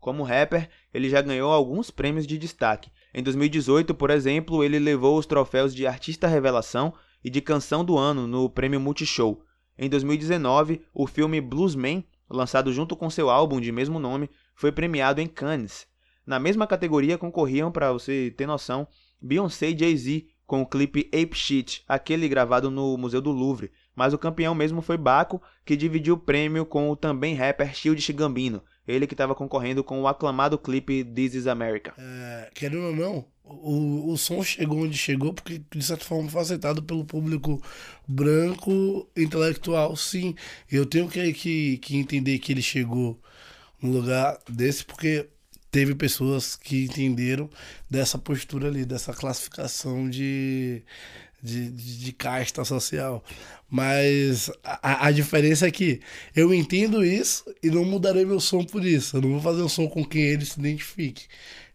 Como 0.00 0.22
rapper, 0.22 0.68
ele 0.92 1.08
já 1.08 1.20
ganhou 1.20 1.52
alguns 1.52 1.90
prêmios 1.90 2.26
de 2.26 2.38
destaque. 2.38 2.90
Em 3.12 3.22
2018, 3.22 3.94
por 3.94 4.10
exemplo, 4.10 4.62
ele 4.62 4.78
levou 4.78 5.18
os 5.18 5.26
troféus 5.26 5.74
de 5.74 5.86
Artista 5.86 6.28
Revelação 6.28 6.92
e 7.24 7.30
de 7.30 7.40
Canção 7.40 7.84
do 7.84 7.96
Ano 7.98 8.26
no 8.26 8.48
Prêmio 8.48 8.80
Multishow. 8.80 9.42
Em 9.78 9.88
2019, 9.88 10.82
o 10.94 11.06
filme 11.06 11.40
Bluesman, 11.40 12.04
lançado 12.28 12.72
junto 12.72 12.96
com 12.96 13.10
seu 13.10 13.30
álbum 13.30 13.60
de 13.60 13.72
mesmo 13.72 13.98
nome, 13.98 14.30
foi 14.54 14.70
premiado 14.70 15.20
em 15.20 15.26
Cannes. 15.26 15.86
Na 16.26 16.38
mesma 16.38 16.66
categoria 16.66 17.18
concorriam, 17.18 17.70
para 17.70 17.92
você 17.92 18.34
ter 18.36 18.46
noção, 18.46 18.86
Beyoncé 19.20 19.70
e 19.70 19.78
Jay-Z 19.78 20.26
com 20.46 20.62
o 20.62 20.66
clipe 20.66 21.10
Ape 21.12 21.34
Shit, 21.34 21.84
aquele 21.88 22.28
gravado 22.28 22.70
no 22.70 22.96
Museu 22.96 23.20
do 23.20 23.32
Louvre, 23.32 23.72
mas 23.94 24.14
o 24.14 24.18
campeão 24.18 24.54
mesmo 24.54 24.80
foi 24.80 24.96
Baco, 24.96 25.42
que 25.64 25.76
dividiu 25.76 26.14
o 26.14 26.18
prêmio 26.18 26.64
com 26.64 26.90
o 26.90 26.96
também 26.96 27.34
rapper 27.34 27.74
Shield 27.74 28.12
Gambino, 28.12 28.62
ele 28.86 29.06
que 29.06 29.14
estava 29.14 29.34
concorrendo 29.34 29.82
com 29.82 30.00
o 30.00 30.08
aclamado 30.08 30.58
clipe 30.58 31.04
This 31.04 31.34
Is 31.34 31.46
America. 31.46 31.94
É, 31.98 32.50
querendo 32.54 32.86
ou 32.86 32.96
não, 32.96 33.24
o, 33.44 34.12
o 34.12 34.16
som 34.16 34.42
chegou 34.42 34.84
onde 34.84 34.96
chegou 34.96 35.32
porque, 35.32 35.62
de 35.70 35.82
certa 35.84 36.04
forma, 36.04 36.28
foi 36.28 36.40
aceitado 36.42 36.82
pelo 36.82 37.04
público 37.04 37.62
branco 38.06 39.08
intelectual, 39.16 39.96
sim. 39.96 40.34
Eu 40.70 40.84
tenho 40.84 41.08
que, 41.08 41.32
que, 41.32 41.78
que 41.78 41.96
entender 41.96 42.38
que 42.38 42.52
ele 42.52 42.62
chegou 42.62 43.20
num 43.80 43.92
lugar 43.92 44.38
desse 44.48 44.84
porque 44.84 45.28
teve 45.70 45.94
pessoas 45.94 46.56
que 46.56 46.84
entenderam 46.84 47.50
dessa 47.90 48.18
postura 48.18 48.68
ali, 48.68 48.84
dessa 48.84 49.12
classificação 49.12 50.08
de, 50.08 50.82
de, 51.42 51.70
de, 51.70 51.98
de 51.98 52.12
casta 52.12 52.64
social. 52.64 53.22
Mas 53.68 54.50
a, 54.62 55.06
a, 55.06 55.10
diferença 55.10 55.66
é 55.66 55.70
que 55.70 56.00
eu 56.34 56.54
entendo 56.54 57.04
isso 57.04 57.44
e 57.62 57.68
não 57.68 57.84
mudarei 57.84 58.24
meu 58.24 58.40
som 58.40 58.64
por 58.64 58.84
isso. 58.84 59.16
Eu 59.16 59.22
não 59.22 59.30
vou 59.32 59.40
fazer 59.40 59.62
um 59.62 59.68
som 59.68 59.88
com 59.88 60.04
quem 60.04 60.22
ele 60.22 60.44
se 60.44 60.58
identifique. 60.58 61.26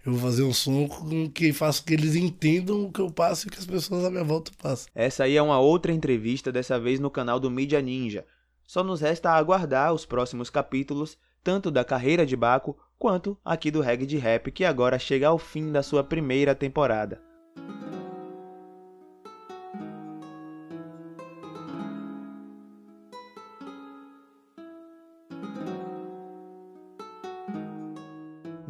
Eu 0.05 0.13
vou 0.13 0.21
fazer 0.21 0.43
um 0.43 0.53
som 0.53 0.87
com 0.87 1.29
que 1.29 1.53
faça 1.53 1.83
que 1.83 1.93
eles 1.93 2.15
entendam 2.15 2.85
o 2.85 2.91
que 2.91 2.99
eu 2.99 3.11
passo 3.11 3.47
e 3.47 3.51
que 3.51 3.59
as 3.59 3.65
pessoas 3.65 4.03
à 4.03 4.09
minha 4.09 4.23
volta 4.23 4.51
passam. 4.61 4.87
Essa 4.95 5.25
aí 5.25 5.35
é 5.35 5.41
uma 5.41 5.59
outra 5.59 5.91
entrevista, 5.91 6.51
dessa 6.51 6.79
vez 6.79 6.99
no 6.99 7.11
canal 7.11 7.39
do 7.39 7.51
Mídia 7.51 7.81
Ninja. 7.81 8.25
Só 8.65 8.83
nos 8.83 9.01
resta 9.01 9.31
aguardar 9.31 9.93
os 9.93 10.05
próximos 10.05 10.49
capítulos, 10.49 11.17
tanto 11.43 11.69
da 11.69 11.83
carreira 11.83 12.25
de 12.25 12.35
Baco 12.35 12.77
quanto 12.97 13.37
aqui 13.43 13.69
do 13.69 13.81
Reggae 13.81 14.05
de 14.05 14.17
Rap, 14.17 14.51
que 14.51 14.65
agora 14.65 14.97
chega 14.97 15.27
ao 15.27 15.37
fim 15.37 15.71
da 15.71 15.83
sua 15.83 16.03
primeira 16.03 16.55
temporada. 16.55 17.21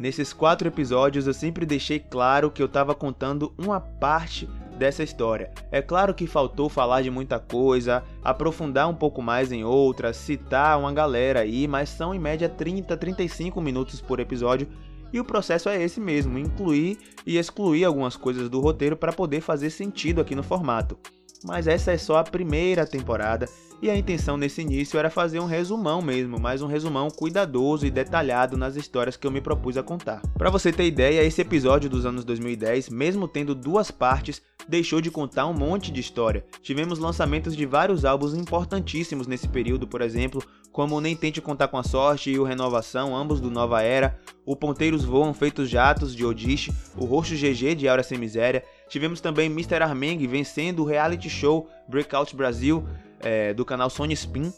Nesses 0.02 0.32
quatro 0.32 0.66
episódios 0.66 1.28
eu 1.28 1.32
sempre 1.32 1.64
deixei 1.64 2.00
claro 2.00 2.50
que 2.50 2.60
eu 2.60 2.66
estava 2.66 2.92
contando 2.92 3.54
uma 3.56 3.78
parte 3.78 4.50
dessa 4.76 5.04
história. 5.04 5.52
É 5.70 5.80
claro 5.80 6.12
que 6.12 6.26
faltou 6.26 6.68
falar 6.68 7.02
de 7.02 7.08
muita 7.08 7.38
coisa, 7.38 8.02
aprofundar 8.20 8.88
um 8.88 8.96
pouco 8.96 9.22
mais 9.22 9.52
em 9.52 9.62
outras, 9.62 10.16
citar 10.16 10.76
uma 10.76 10.92
galera 10.92 11.42
aí, 11.42 11.68
mas 11.68 11.88
são 11.88 12.12
em 12.12 12.18
média 12.18 12.48
30, 12.48 12.96
35 12.96 13.60
minutos 13.60 14.00
por 14.00 14.18
episódio 14.18 14.66
e 15.12 15.20
o 15.20 15.24
processo 15.24 15.68
é 15.68 15.80
esse 15.80 16.00
mesmo, 16.00 16.36
incluir 16.36 16.98
e 17.24 17.38
excluir 17.38 17.84
algumas 17.84 18.16
coisas 18.16 18.48
do 18.48 18.58
roteiro 18.58 18.96
para 18.96 19.12
poder 19.12 19.40
fazer 19.40 19.70
sentido 19.70 20.20
aqui 20.20 20.34
no 20.34 20.42
formato. 20.42 20.98
Mas 21.44 21.66
essa 21.66 21.92
é 21.92 21.98
só 21.98 22.16
a 22.16 22.24
primeira 22.24 22.86
temporada 22.86 23.48
e 23.82 23.90
a 23.90 23.96
intenção 23.96 24.36
nesse 24.36 24.62
início 24.62 24.96
era 24.96 25.10
fazer 25.10 25.40
um 25.40 25.44
resumão 25.44 26.00
mesmo, 26.00 26.38
mas 26.38 26.62
um 26.62 26.68
resumão 26.68 27.08
cuidadoso 27.10 27.84
e 27.84 27.90
detalhado 27.90 28.56
nas 28.56 28.76
histórias 28.76 29.16
que 29.16 29.26
eu 29.26 29.30
me 29.30 29.40
propus 29.40 29.76
a 29.76 29.82
contar. 29.82 30.22
Para 30.38 30.50
você 30.50 30.72
ter 30.72 30.86
ideia, 30.86 31.24
esse 31.24 31.40
episódio 31.40 31.90
dos 31.90 32.06
anos 32.06 32.24
2010, 32.24 32.90
mesmo 32.90 33.26
tendo 33.26 33.56
duas 33.56 33.90
partes, 33.90 34.40
deixou 34.68 35.00
de 35.00 35.10
contar 35.10 35.46
um 35.48 35.52
monte 35.52 35.90
de 35.90 36.00
história. 36.00 36.44
Tivemos 36.62 37.00
lançamentos 37.00 37.56
de 37.56 37.66
vários 37.66 38.04
álbuns 38.04 38.34
importantíssimos 38.34 39.26
nesse 39.26 39.48
período, 39.48 39.88
por 39.88 40.00
exemplo, 40.00 40.40
como 40.70 41.00
Nem 41.00 41.16
Tente 41.16 41.40
Contar 41.40 41.66
com 41.66 41.76
a 41.76 41.82
Sorte 41.82 42.30
e 42.30 42.38
o 42.38 42.44
Renovação, 42.44 43.16
ambos 43.16 43.40
do 43.40 43.50
Nova 43.50 43.82
Era, 43.82 44.18
o 44.46 44.56
Ponteiros 44.56 45.04
Voam 45.04 45.34
Feitos 45.34 45.68
Jatos, 45.68 46.14
de 46.14 46.24
Odiche, 46.24 46.72
o 46.96 47.04
Roxo 47.04 47.34
GG, 47.34 47.74
de 47.74 47.88
Aura 47.88 48.02
Sem 48.02 48.16
Miséria, 48.16 48.64
tivemos 48.92 49.22
também 49.22 49.46
Mr. 49.46 49.82
Armeng 49.82 50.18
vencendo 50.26 50.80
o 50.80 50.84
reality 50.84 51.30
show 51.30 51.66
Breakout 51.88 52.36
Brasil, 52.36 52.86
é, 53.20 53.54
do 53.54 53.64
canal 53.64 53.88
Sony 53.88 54.12
Spin, 54.12 54.52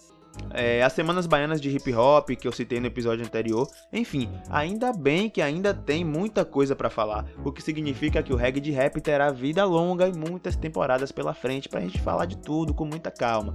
é, 0.51 0.83
as 0.83 0.93
Semanas 0.93 1.25
Baianas 1.25 1.61
de 1.61 1.71
Hip 1.71 1.95
Hop, 1.95 2.31
que 2.31 2.49
eu 2.49 2.51
citei 2.51 2.81
no 2.81 2.87
episódio 2.89 3.25
anterior. 3.25 3.69
Enfim, 3.93 4.29
ainda 4.51 4.93
bem 4.93 5.31
que 5.31 5.41
ainda 5.41 5.73
tem 5.73 6.05
muita 6.05 6.45
coisa 6.45 6.75
para 6.75 6.91
falar, 6.91 7.25
o 7.45 7.53
que 7.53 7.63
significa 7.63 8.25
que 8.25 8.33
o 8.33 8.37
reggae 8.37 8.61
de 8.61 8.73
rap 8.73 9.01
terá 9.01 9.31
vida 9.31 9.65
longa 9.65 10.09
e 10.09 10.13
muitas 10.13 10.57
temporadas 10.57 11.13
pela 11.13 11.33
frente 11.33 11.69
pra 11.69 11.81
gente 11.81 12.01
falar 12.01 12.27
de 12.27 12.37
tudo 12.37 12.75
com 12.75 12.85
muita 12.85 13.13
calma. 13.13 13.55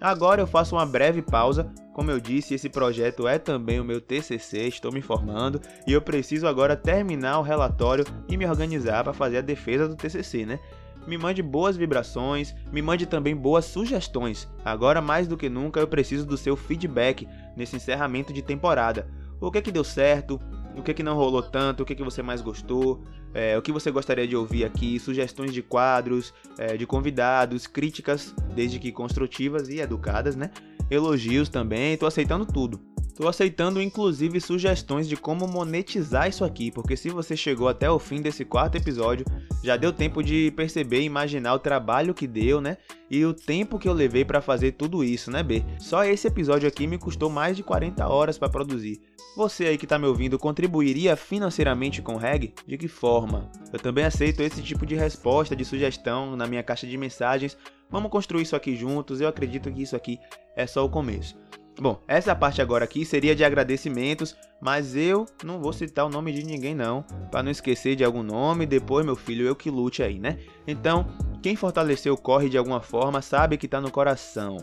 Agora 0.00 0.40
eu 0.40 0.46
faço 0.46 0.76
uma 0.76 0.86
breve 0.86 1.20
pausa. 1.20 1.70
Como 1.92 2.10
eu 2.10 2.18
disse, 2.18 2.54
esse 2.54 2.68
projeto 2.68 3.28
é 3.28 3.38
também 3.38 3.78
o 3.78 3.84
meu 3.84 4.00
TCC, 4.00 4.68
estou 4.68 4.90
me 4.90 5.02
formando 5.02 5.60
e 5.86 5.92
eu 5.92 6.00
preciso 6.00 6.46
agora 6.46 6.74
terminar 6.74 7.38
o 7.38 7.42
relatório 7.42 8.06
e 8.28 8.36
me 8.36 8.46
organizar 8.46 9.04
para 9.04 9.12
fazer 9.12 9.38
a 9.38 9.42
defesa 9.42 9.86
do 9.86 9.96
TCC, 9.96 10.46
né? 10.46 10.58
me 11.06 11.18
mande 11.18 11.42
boas 11.42 11.76
vibrações, 11.76 12.54
me 12.72 12.82
mande 12.82 13.06
também 13.06 13.34
boas 13.34 13.64
sugestões. 13.64 14.48
Agora 14.64 15.00
mais 15.00 15.26
do 15.26 15.36
que 15.36 15.48
nunca 15.48 15.80
eu 15.80 15.88
preciso 15.88 16.26
do 16.26 16.36
seu 16.36 16.56
feedback 16.56 17.28
nesse 17.56 17.76
encerramento 17.76 18.32
de 18.32 18.42
temporada. 18.42 19.08
O 19.40 19.50
que 19.50 19.58
é 19.58 19.62
que 19.62 19.72
deu 19.72 19.84
certo? 19.84 20.38
O 20.76 20.82
que 20.82 20.90
é 20.90 20.94
que 20.94 21.02
não 21.02 21.14
rolou 21.16 21.42
tanto? 21.42 21.82
O 21.82 21.86
que 21.86 21.92
é 21.92 21.96
que 21.96 22.02
você 22.02 22.22
mais 22.22 22.40
gostou? 22.40 23.02
É, 23.34 23.56
o 23.56 23.62
que 23.62 23.72
você 23.72 23.90
gostaria 23.90 24.26
de 24.26 24.36
ouvir 24.36 24.64
aqui? 24.64 24.98
Sugestões 24.98 25.52
de 25.52 25.62
quadros, 25.62 26.32
é, 26.58 26.76
de 26.76 26.86
convidados, 26.86 27.66
críticas, 27.66 28.34
desde 28.54 28.78
que 28.78 28.90
construtivas 28.90 29.68
e 29.68 29.80
educadas, 29.80 30.36
né? 30.36 30.50
Elogios 30.90 31.48
também, 31.48 31.96
tô 31.96 32.06
aceitando 32.06 32.44
tudo. 32.44 32.89
Tô 33.20 33.28
aceitando 33.28 33.82
inclusive 33.82 34.40
sugestões 34.40 35.06
de 35.06 35.14
como 35.14 35.46
monetizar 35.46 36.26
isso 36.26 36.42
aqui, 36.42 36.70
porque 36.70 36.96
se 36.96 37.10
você 37.10 37.36
chegou 37.36 37.68
até 37.68 37.90
o 37.90 37.98
fim 37.98 38.22
desse 38.22 38.46
quarto 38.46 38.76
episódio, 38.76 39.26
já 39.62 39.76
deu 39.76 39.92
tempo 39.92 40.22
de 40.22 40.50
perceber 40.56 41.02
e 41.02 41.04
imaginar 41.04 41.52
o 41.52 41.58
trabalho 41.58 42.14
que 42.14 42.26
deu, 42.26 42.62
né? 42.62 42.78
E 43.10 43.22
o 43.26 43.34
tempo 43.34 43.78
que 43.78 43.86
eu 43.86 43.92
levei 43.92 44.24
para 44.24 44.40
fazer 44.40 44.72
tudo 44.72 45.04
isso, 45.04 45.30
né, 45.30 45.42
B? 45.42 45.62
Só 45.78 46.02
esse 46.02 46.28
episódio 46.28 46.66
aqui 46.66 46.86
me 46.86 46.96
custou 46.96 47.28
mais 47.28 47.58
de 47.58 47.62
40 47.62 48.08
horas 48.08 48.38
para 48.38 48.48
produzir. 48.48 49.02
Você 49.36 49.66
aí 49.66 49.76
que 49.76 49.86
tá 49.86 49.98
me 49.98 50.06
ouvindo 50.06 50.38
contribuiria 50.38 51.14
financeiramente 51.14 52.00
com 52.00 52.14
o 52.14 52.18
Reg? 52.18 52.54
De 52.66 52.78
que 52.78 52.88
forma? 52.88 53.50
Eu 53.70 53.78
também 53.78 54.06
aceito 54.06 54.42
esse 54.42 54.62
tipo 54.62 54.86
de 54.86 54.94
resposta, 54.94 55.54
de 55.54 55.66
sugestão 55.66 56.34
na 56.36 56.46
minha 56.46 56.62
caixa 56.62 56.86
de 56.86 56.96
mensagens. 56.96 57.54
Vamos 57.90 58.10
construir 58.10 58.44
isso 58.44 58.56
aqui 58.56 58.74
juntos. 58.74 59.20
Eu 59.20 59.28
acredito 59.28 59.70
que 59.70 59.82
isso 59.82 59.94
aqui 59.94 60.18
é 60.56 60.66
só 60.66 60.82
o 60.86 60.88
começo. 60.88 61.36
Bom, 61.80 61.98
essa 62.06 62.36
parte 62.36 62.60
agora 62.60 62.84
aqui 62.84 63.06
seria 63.06 63.34
de 63.34 63.42
agradecimentos, 63.42 64.36
mas 64.60 64.94
eu 64.94 65.24
não 65.42 65.58
vou 65.58 65.72
citar 65.72 66.04
o 66.04 66.10
nome 66.10 66.30
de 66.30 66.44
ninguém 66.44 66.74
não, 66.74 67.02
para 67.30 67.42
não 67.42 67.50
esquecer 67.50 67.96
de 67.96 68.04
algum 68.04 68.22
nome, 68.22 68.66
depois 68.66 69.06
meu 69.06 69.16
filho 69.16 69.46
eu 69.46 69.56
que 69.56 69.70
lute 69.70 70.02
aí, 70.02 70.18
né? 70.18 70.36
Então, 70.66 71.06
quem 71.42 71.56
fortaleceu 71.56 72.18
corre 72.18 72.50
de 72.50 72.58
alguma 72.58 72.82
forma 72.82 73.22
sabe 73.22 73.56
que 73.56 73.66
tá 73.66 73.80
no 73.80 73.90
coração, 73.90 74.58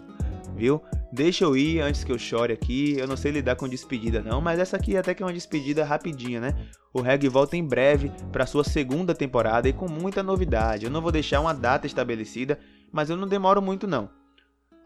viu? 0.55 0.79
Deixa 1.11 1.43
eu 1.43 1.57
ir 1.57 1.81
antes 1.81 2.03
que 2.03 2.11
eu 2.11 2.19
chore 2.19 2.53
aqui, 2.53 2.95
eu 2.99 3.07
não 3.07 3.17
sei 3.17 3.31
lidar 3.31 3.55
com 3.55 3.67
despedida 3.67 4.21
não, 4.21 4.39
mas 4.39 4.59
essa 4.59 4.77
aqui 4.77 4.95
até 4.95 5.15
que 5.15 5.23
é 5.23 5.25
uma 5.25 5.33
despedida 5.33 5.83
rapidinha, 5.83 6.39
né? 6.39 6.53
O 6.93 7.01
Reg 7.01 7.27
volta 7.27 7.57
em 7.57 7.65
breve 7.65 8.11
para 8.31 8.45
sua 8.45 8.63
segunda 8.63 9.15
temporada 9.15 9.67
e 9.67 9.73
com 9.73 9.89
muita 9.89 10.21
novidade. 10.21 10.85
Eu 10.85 10.91
não 10.91 11.01
vou 11.01 11.11
deixar 11.11 11.41
uma 11.41 11.53
data 11.53 11.87
estabelecida, 11.87 12.59
mas 12.91 13.09
eu 13.09 13.17
não 13.17 13.27
demoro 13.27 13.59
muito 13.59 13.87
não. 13.87 14.07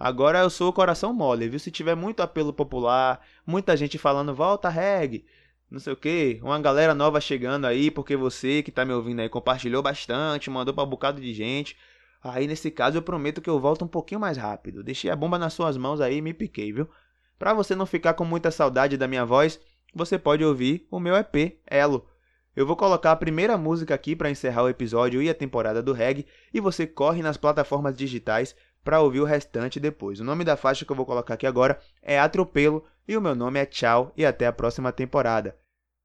Agora 0.03 0.39
eu 0.39 0.49
sou 0.49 0.69
o 0.69 0.73
coração 0.73 1.13
mole, 1.13 1.47
viu? 1.47 1.59
Se 1.59 1.69
tiver 1.69 1.93
muito 1.93 2.23
apelo 2.23 2.51
popular, 2.51 3.21
muita 3.45 3.77
gente 3.77 3.99
falando 3.99 4.33
volta 4.33 4.67
reg, 4.67 5.23
não 5.69 5.79
sei 5.79 5.93
o 5.93 5.95
que, 5.95 6.39
uma 6.41 6.59
galera 6.59 6.95
nova 6.95 7.21
chegando 7.21 7.67
aí, 7.67 7.91
porque 7.91 8.15
você 8.15 8.63
que 8.63 8.71
tá 8.71 8.83
me 8.83 8.93
ouvindo 8.93 9.19
aí 9.19 9.29
compartilhou 9.29 9.83
bastante, 9.83 10.49
mandou 10.49 10.73
pra 10.73 10.83
um 10.83 10.87
bocado 10.87 11.21
de 11.21 11.31
gente. 11.35 11.77
Aí 12.23 12.47
nesse 12.47 12.71
caso 12.71 12.97
eu 12.97 13.03
prometo 13.03 13.41
que 13.41 13.49
eu 13.49 13.59
volto 13.59 13.85
um 13.85 13.87
pouquinho 13.87 14.19
mais 14.19 14.37
rápido. 14.37 14.83
Deixei 14.83 15.11
a 15.11 15.15
bomba 15.15 15.37
nas 15.37 15.53
suas 15.53 15.77
mãos 15.77 16.01
aí 16.01 16.17
e 16.17 16.21
me 16.21 16.33
piquei, 16.33 16.73
viu? 16.73 16.89
Pra 17.37 17.53
você 17.53 17.75
não 17.75 17.85
ficar 17.85 18.15
com 18.15 18.25
muita 18.25 18.49
saudade 18.49 18.97
da 18.97 19.07
minha 19.07 19.23
voz, 19.23 19.59
você 19.93 20.17
pode 20.17 20.43
ouvir 20.43 20.87
o 20.89 20.99
meu 20.99 21.15
EP, 21.15 21.59
Elo. 21.67 22.07
Eu 22.55 22.65
vou 22.65 22.75
colocar 22.75 23.11
a 23.11 23.15
primeira 23.15 23.55
música 23.55 23.93
aqui 23.93 24.15
para 24.15 24.31
encerrar 24.31 24.63
o 24.63 24.69
episódio 24.69 25.21
e 25.21 25.29
a 25.29 25.35
temporada 25.35 25.81
do 25.81 25.93
reggae, 25.93 26.25
e 26.51 26.59
você 26.59 26.87
corre 26.87 27.21
nas 27.21 27.37
plataformas 27.37 27.95
digitais 27.95 28.55
para 28.83 29.01
ouvir 29.01 29.19
o 29.19 29.25
restante 29.25 29.79
depois. 29.79 30.19
O 30.19 30.23
nome 30.23 30.43
da 30.43 30.57
faixa 30.57 30.85
que 30.85 30.91
eu 30.91 30.95
vou 30.95 31.05
colocar 31.05 31.35
aqui 31.35 31.45
agora 31.45 31.79
é 32.01 32.19
Atropelo 32.19 32.83
e 33.07 33.15
o 33.15 33.21
meu 33.21 33.35
nome 33.35 33.59
é 33.59 33.65
Tchau 33.65 34.11
e 34.15 34.25
até 34.25 34.47
a 34.47 34.53
próxima 34.53 34.91
temporada. 34.91 35.57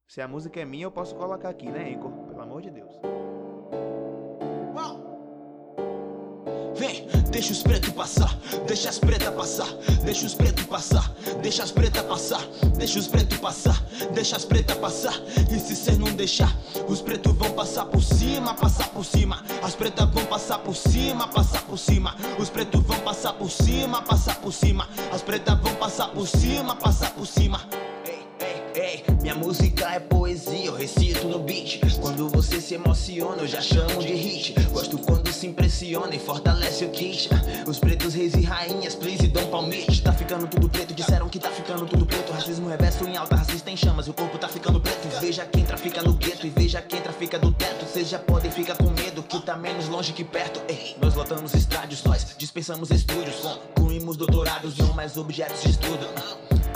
Se 0.07 0.21
a 0.21 0.27
música 0.27 0.59
é 0.59 0.65
minha, 0.65 0.85
eu 0.85 0.91
posso 0.91 1.15
colocar 1.15 1.49
aqui, 1.49 1.69
né, 1.69 1.93
Anchor? 1.93 2.11
Pelo 2.27 2.41
amor 2.41 2.61
de 2.61 2.71
Deus. 2.71 2.93
Vem, 6.77 7.07
deixa 7.31 7.53
os 7.53 7.63
pretos 7.63 7.89
passar, 7.89 8.37
deixa 8.67 8.89
as 8.89 8.99
pretas 8.99 9.33
passar, 9.33 9.67
deixa 10.03 10.27
os 10.27 10.35
pretos 10.35 10.65
passar, 10.65 11.11
deixa 11.41 11.63
as 11.63 11.71
pretas 11.71 12.03
passar, 12.03 12.41
deixa 12.77 12.99
os 12.99 13.07
pretos 13.07 13.37
passar, 13.39 13.83
deixa 14.13 14.35
as 14.35 14.45
pretas 14.45 14.77
passar. 14.77 15.13
E 15.51 15.59
se 15.59 15.75
cê 15.75 15.93
não 15.93 16.13
deixar, 16.13 16.55
os 16.87 17.01
pretos 17.01 17.33
vão 17.33 17.51
passar 17.51 17.85
por 17.85 18.03
cima, 18.03 18.53
passar 18.53 18.89
por 18.89 19.03
cima. 19.03 19.43
As 19.63 19.73
pretas 19.73 20.07
vão 20.11 20.25
passar 20.25 20.59
por 20.59 20.75
cima, 20.75 21.27
passar 21.27 21.61
por 21.63 21.79
cima. 21.79 22.15
Os 22.37 22.49
pretos 22.49 22.83
vão 22.83 22.99
passar 22.99 23.33
por 23.33 23.49
cima, 23.49 24.01
passar 24.03 24.35
por 24.35 24.53
cima. 24.53 24.87
As 25.11 25.21
pretas 25.23 25.59
vão 25.59 25.73
passar 25.75 26.09
por 26.09 26.27
cima, 26.27 26.75
passar 26.75 27.09
por 27.11 27.25
cima. 27.25 27.59
Ei, 28.79 29.03
minha 29.23 29.33
música 29.33 29.91
é 29.91 29.99
poesia, 29.99 30.65
eu 30.65 30.75
recito 30.75 31.27
no 31.27 31.39
beat. 31.39 31.79
Quando 31.99 32.29
você 32.29 32.61
se 32.61 32.75
emociona, 32.75 33.41
eu 33.41 33.47
já 33.47 33.59
chamo 33.59 33.99
de 33.99 34.13
hit. 34.13 34.53
Gosto 34.69 34.99
quando 34.99 35.33
se 35.33 35.47
impressiona 35.47 36.13
e 36.13 36.19
fortalece 36.19 36.85
o 36.85 36.89
kit. 36.89 37.27
Os 37.65 37.79
pretos, 37.79 38.13
reis 38.13 38.35
e 38.35 38.43
rainhas, 38.43 38.93
please 38.93 39.25
dom 39.29 39.47
palmite. 39.47 40.03
Tá 40.03 40.13
ficando 40.13 40.45
tudo 40.45 40.69
preto, 40.69 40.93
disseram 40.93 41.27
que 41.27 41.39
tá 41.39 41.49
ficando 41.49 41.87
tudo 41.87 42.05
preto. 42.05 42.31
Racismo 42.31 42.69
reverso 42.69 43.03
em 43.07 43.17
alta, 43.17 43.35
racista 43.35 43.71
em 43.71 43.75
chamas, 43.75 44.07
o 44.07 44.13
corpo 44.13 44.37
tá 44.37 44.47
ficando 44.47 44.79
preto. 44.79 45.07
Veja 45.19 45.43
quem 45.43 45.65
trafica 45.65 46.03
no 46.03 46.13
gueto 46.13 46.45
e 46.45 46.51
veja 46.51 46.79
quem 46.79 47.01
trafica 47.01 47.39
do 47.39 47.51
teto. 47.51 47.87
Já 48.05 48.19
podem 48.19 48.51
ficar 48.51 48.77
com 48.77 48.91
medo, 48.91 49.23
que 49.23 49.41
tá 49.41 49.57
menos 49.57 49.89
longe 49.89 50.13
que 50.13 50.23
perto. 50.23 50.61
Ei, 50.69 50.95
nós 51.01 51.15
lotamos 51.15 51.55
estádios, 51.55 52.03
nós 52.03 52.27
dispensamos 52.37 52.91
estúdios. 52.91 53.37
Concluímos 53.73 54.15
doutorados, 54.17 54.77
não 54.77 54.93
mais 54.93 55.17
objetos 55.17 55.63
de 55.63 55.71
estudo. 55.71 56.07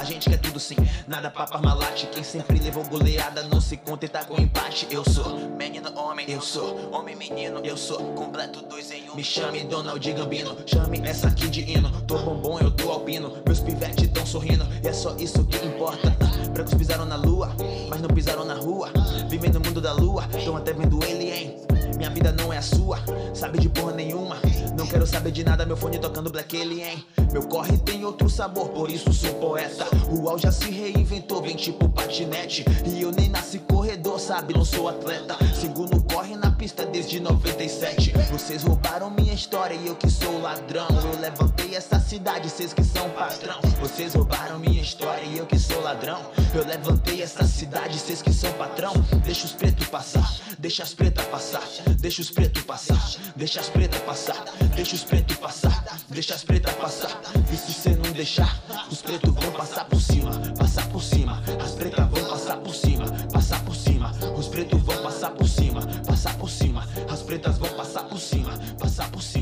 A 0.01 0.03
gente 0.03 0.31
quer 0.31 0.39
tudo 0.39 0.59
sim, 0.59 0.75
nada 1.07 1.29
pra 1.29 1.45
parmalate. 1.45 2.07
Quem 2.07 2.23
sempre 2.23 2.57
levou 2.57 2.83
goleada 2.85 3.43
não 3.43 3.61
se 3.61 3.77
contenta 3.77 4.25
com 4.25 4.41
empate. 4.41 4.87
Eu 4.89 5.07
sou 5.07 5.37
menino 5.51 5.95
homem, 5.95 6.25
eu 6.27 6.41
sou 6.41 6.91
homem 6.91 7.15
menino, 7.15 7.61
eu 7.63 7.77
sou 7.77 7.99
completo 8.15 8.63
dois 8.63 8.89
em 8.89 9.11
um. 9.11 9.15
Me 9.15 9.23
chame 9.23 9.63
Donald 9.63 10.11
Gambino, 10.13 10.57
chame 10.65 10.99
essa 11.05 11.27
aqui 11.27 11.47
de 11.47 11.61
hino. 11.71 11.91
Tô 12.07 12.17
bombom, 12.17 12.57
eu 12.57 12.71
tô 12.71 12.89
alpino, 12.89 13.43
meus 13.45 13.59
pivetes 13.59 14.09
tão 14.09 14.25
sorrindo. 14.25 14.67
E 14.83 14.87
é 14.87 14.93
só 14.93 15.15
isso 15.17 15.45
que 15.45 15.63
importa. 15.63 16.09
Brancos 16.51 16.73
pisaram 16.73 17.05
na 17.05 17.15
lua, 17.15 17.55
mas 17.87 18.01
não 18.01 18.09
pisaram 18.09 18.43
na 18.43 18.55
rua. 18.55 18.89
Vivem 19.29 19.51
no 19.51 19.59
mundo 19.59 19.79
da 19.79 19.93
lua, 19.93 20.27
tão 20.43 20.57
até 20.57 20.73
vendo 20.73 20.99
ele, 21.05 21.31
hein? 21.31 21.70
Minha 22.01 22.09
vida 22.09 22.31
não 22.31 22.51
é 22.51 22.57
a 22.57 22.63
sua, 22.63 22.97
sabe 23.31 23.59
de 23.59 23.69
porra 23.69 23.91
nenhuma. 23.91 24.37
Não 24.75 24.87
quero 24.87 25.05
saber 25.05 25.29
de 25.29 25.43
nada, 25.43 25.67
meu 25.67 25.77
fone 25.77 25.99
tocando 25.99 26.31
Black 26.31 26.59
Alien. 26.59 27.05
Meu 27.31 27.43
corre 27.43 27.77
tem 27.77 28.03
outro 28.03 28.27
sabor, 28.27 28.69
por 28.69 28.89
isso 28.89 29.13
sou 29.13 29.31
poeta. 29.35 29.85
O 30.09 30.23
UAU 30.23 30.39
já 30.39 30.51
se 30.51 30.71
reinventou, 30.71 31.43
vem 31.43 31.55
tipo 31.55 31.87
patinete. 31.89 32.65
E 32.87 33.03
eu 33.03 33.11
nem 33.11 33.29
nasci 33.29 33.59
corredor, 33.59 34.19
sabe? 34.19 34.51
Não 34.51 34.65
sou 34.65 34.89
atleta. 34.89 35.37
Sigo 35.53 35.85
no 35.85 36.01
corre 36.03 36.35
na 36.35 36.49
pista 36.49 36.87
desde 36.87 37.19
97. 37.19 38.13
Vocês 38.31 38.63
roubaram 38.63 39.11
minha 39.11 39.35
história 39.35 39.75
e 39.75 39.85
eu 39.85 39.95
que 39.95 40.09
sou 40.09 40.41
ladrão. 40.41 40.87
Eu 40.89 41.19
levantei 41.19 41.75
essa 41.75 41.99
cidade, 41.99 42.49
vocês 42.49 42.73
que 42.73 42.83
são 42.83 43.09
patrão. 43.11 43.59
Vocês 43.79 44.15
roubaram 44.15 44.57
minha 44.57 44.81
história 44.81 45.23
e 45.23 45.37
eu 45.37 45.45
que 45.45 45.59
sou 45.59 45.79
ladrão. 45.81 46.19
Eu 46.53 46.65
levantei 46.65 47.21
essa 47.21 47.45
cidade, 47.45 47.99
vocês 47.99 48.23
que 48.23 48.33
são 48.33 48.51
patrão. 48.53 48.93
Deixa 49.23 49.45
os 49.45 49.53
pretos 49.53 49.87
passar, 49.87 50.29
deixa 50.57 50.81
as 50.81 50.93
pretas 50.95 51.25
passar. 51.27 51.61
Deixa 51.99 52.21
os 52.21 52.31
pretos 52.31 52.63
passar, 52.63 53.11
deixa 53.35 53.59
as 53.59 53.69
pretas 53.69 54.01
passar. 54.01 54.43
Deixa 54.75 54.95
os 54.95 55.03
pretos 55.03 55.37
passar, 55.37 55.99
deixa 56.09 56.33
as 56.33 56.43
pretas 56.43 56.73
passar. 56.75 57.21
E 57.51 57.57
se 57.57 57.73
cê 57.73 57.89
não 57.89 58.11
deixar, 58.11 58.61
os 58.89 59.01
pretos 59.01 59.33
vão 59.33 59.51
passar 59.51 59.85
por 59.85 60.01
cima, 60.01 60.31
passar 60.57 60.87
por 60.89 61.01
cima. 61.01 61.41
As 61.63 61.71
pretas 61.71 62.07
vão 62.09 62.25
passar 62.29 62.57
por 62.57 62.75
cima, 62.75 63.05
passar 63.31 63.63
por 63.63 63.75
cima. 63.75 64.11
Os 64.37 64.47
pretos 64.47 64.81
vão 64.81 65.03
passar 65.03 65.31
por 65.31 65.47
cima, 65.47 65.81
passar 66.05 66.37
por 66.37 66.49
cima. 66.49 66.87
As 67.09 67.21
pretas 67.21 67.57
vão 67.57 67.69
passar 67.69 68.03
por 68.03 68.19
cima, 68.19 68.57
passar 68.79 69.09
por 69.09 69.21
cima. 69.21 69.40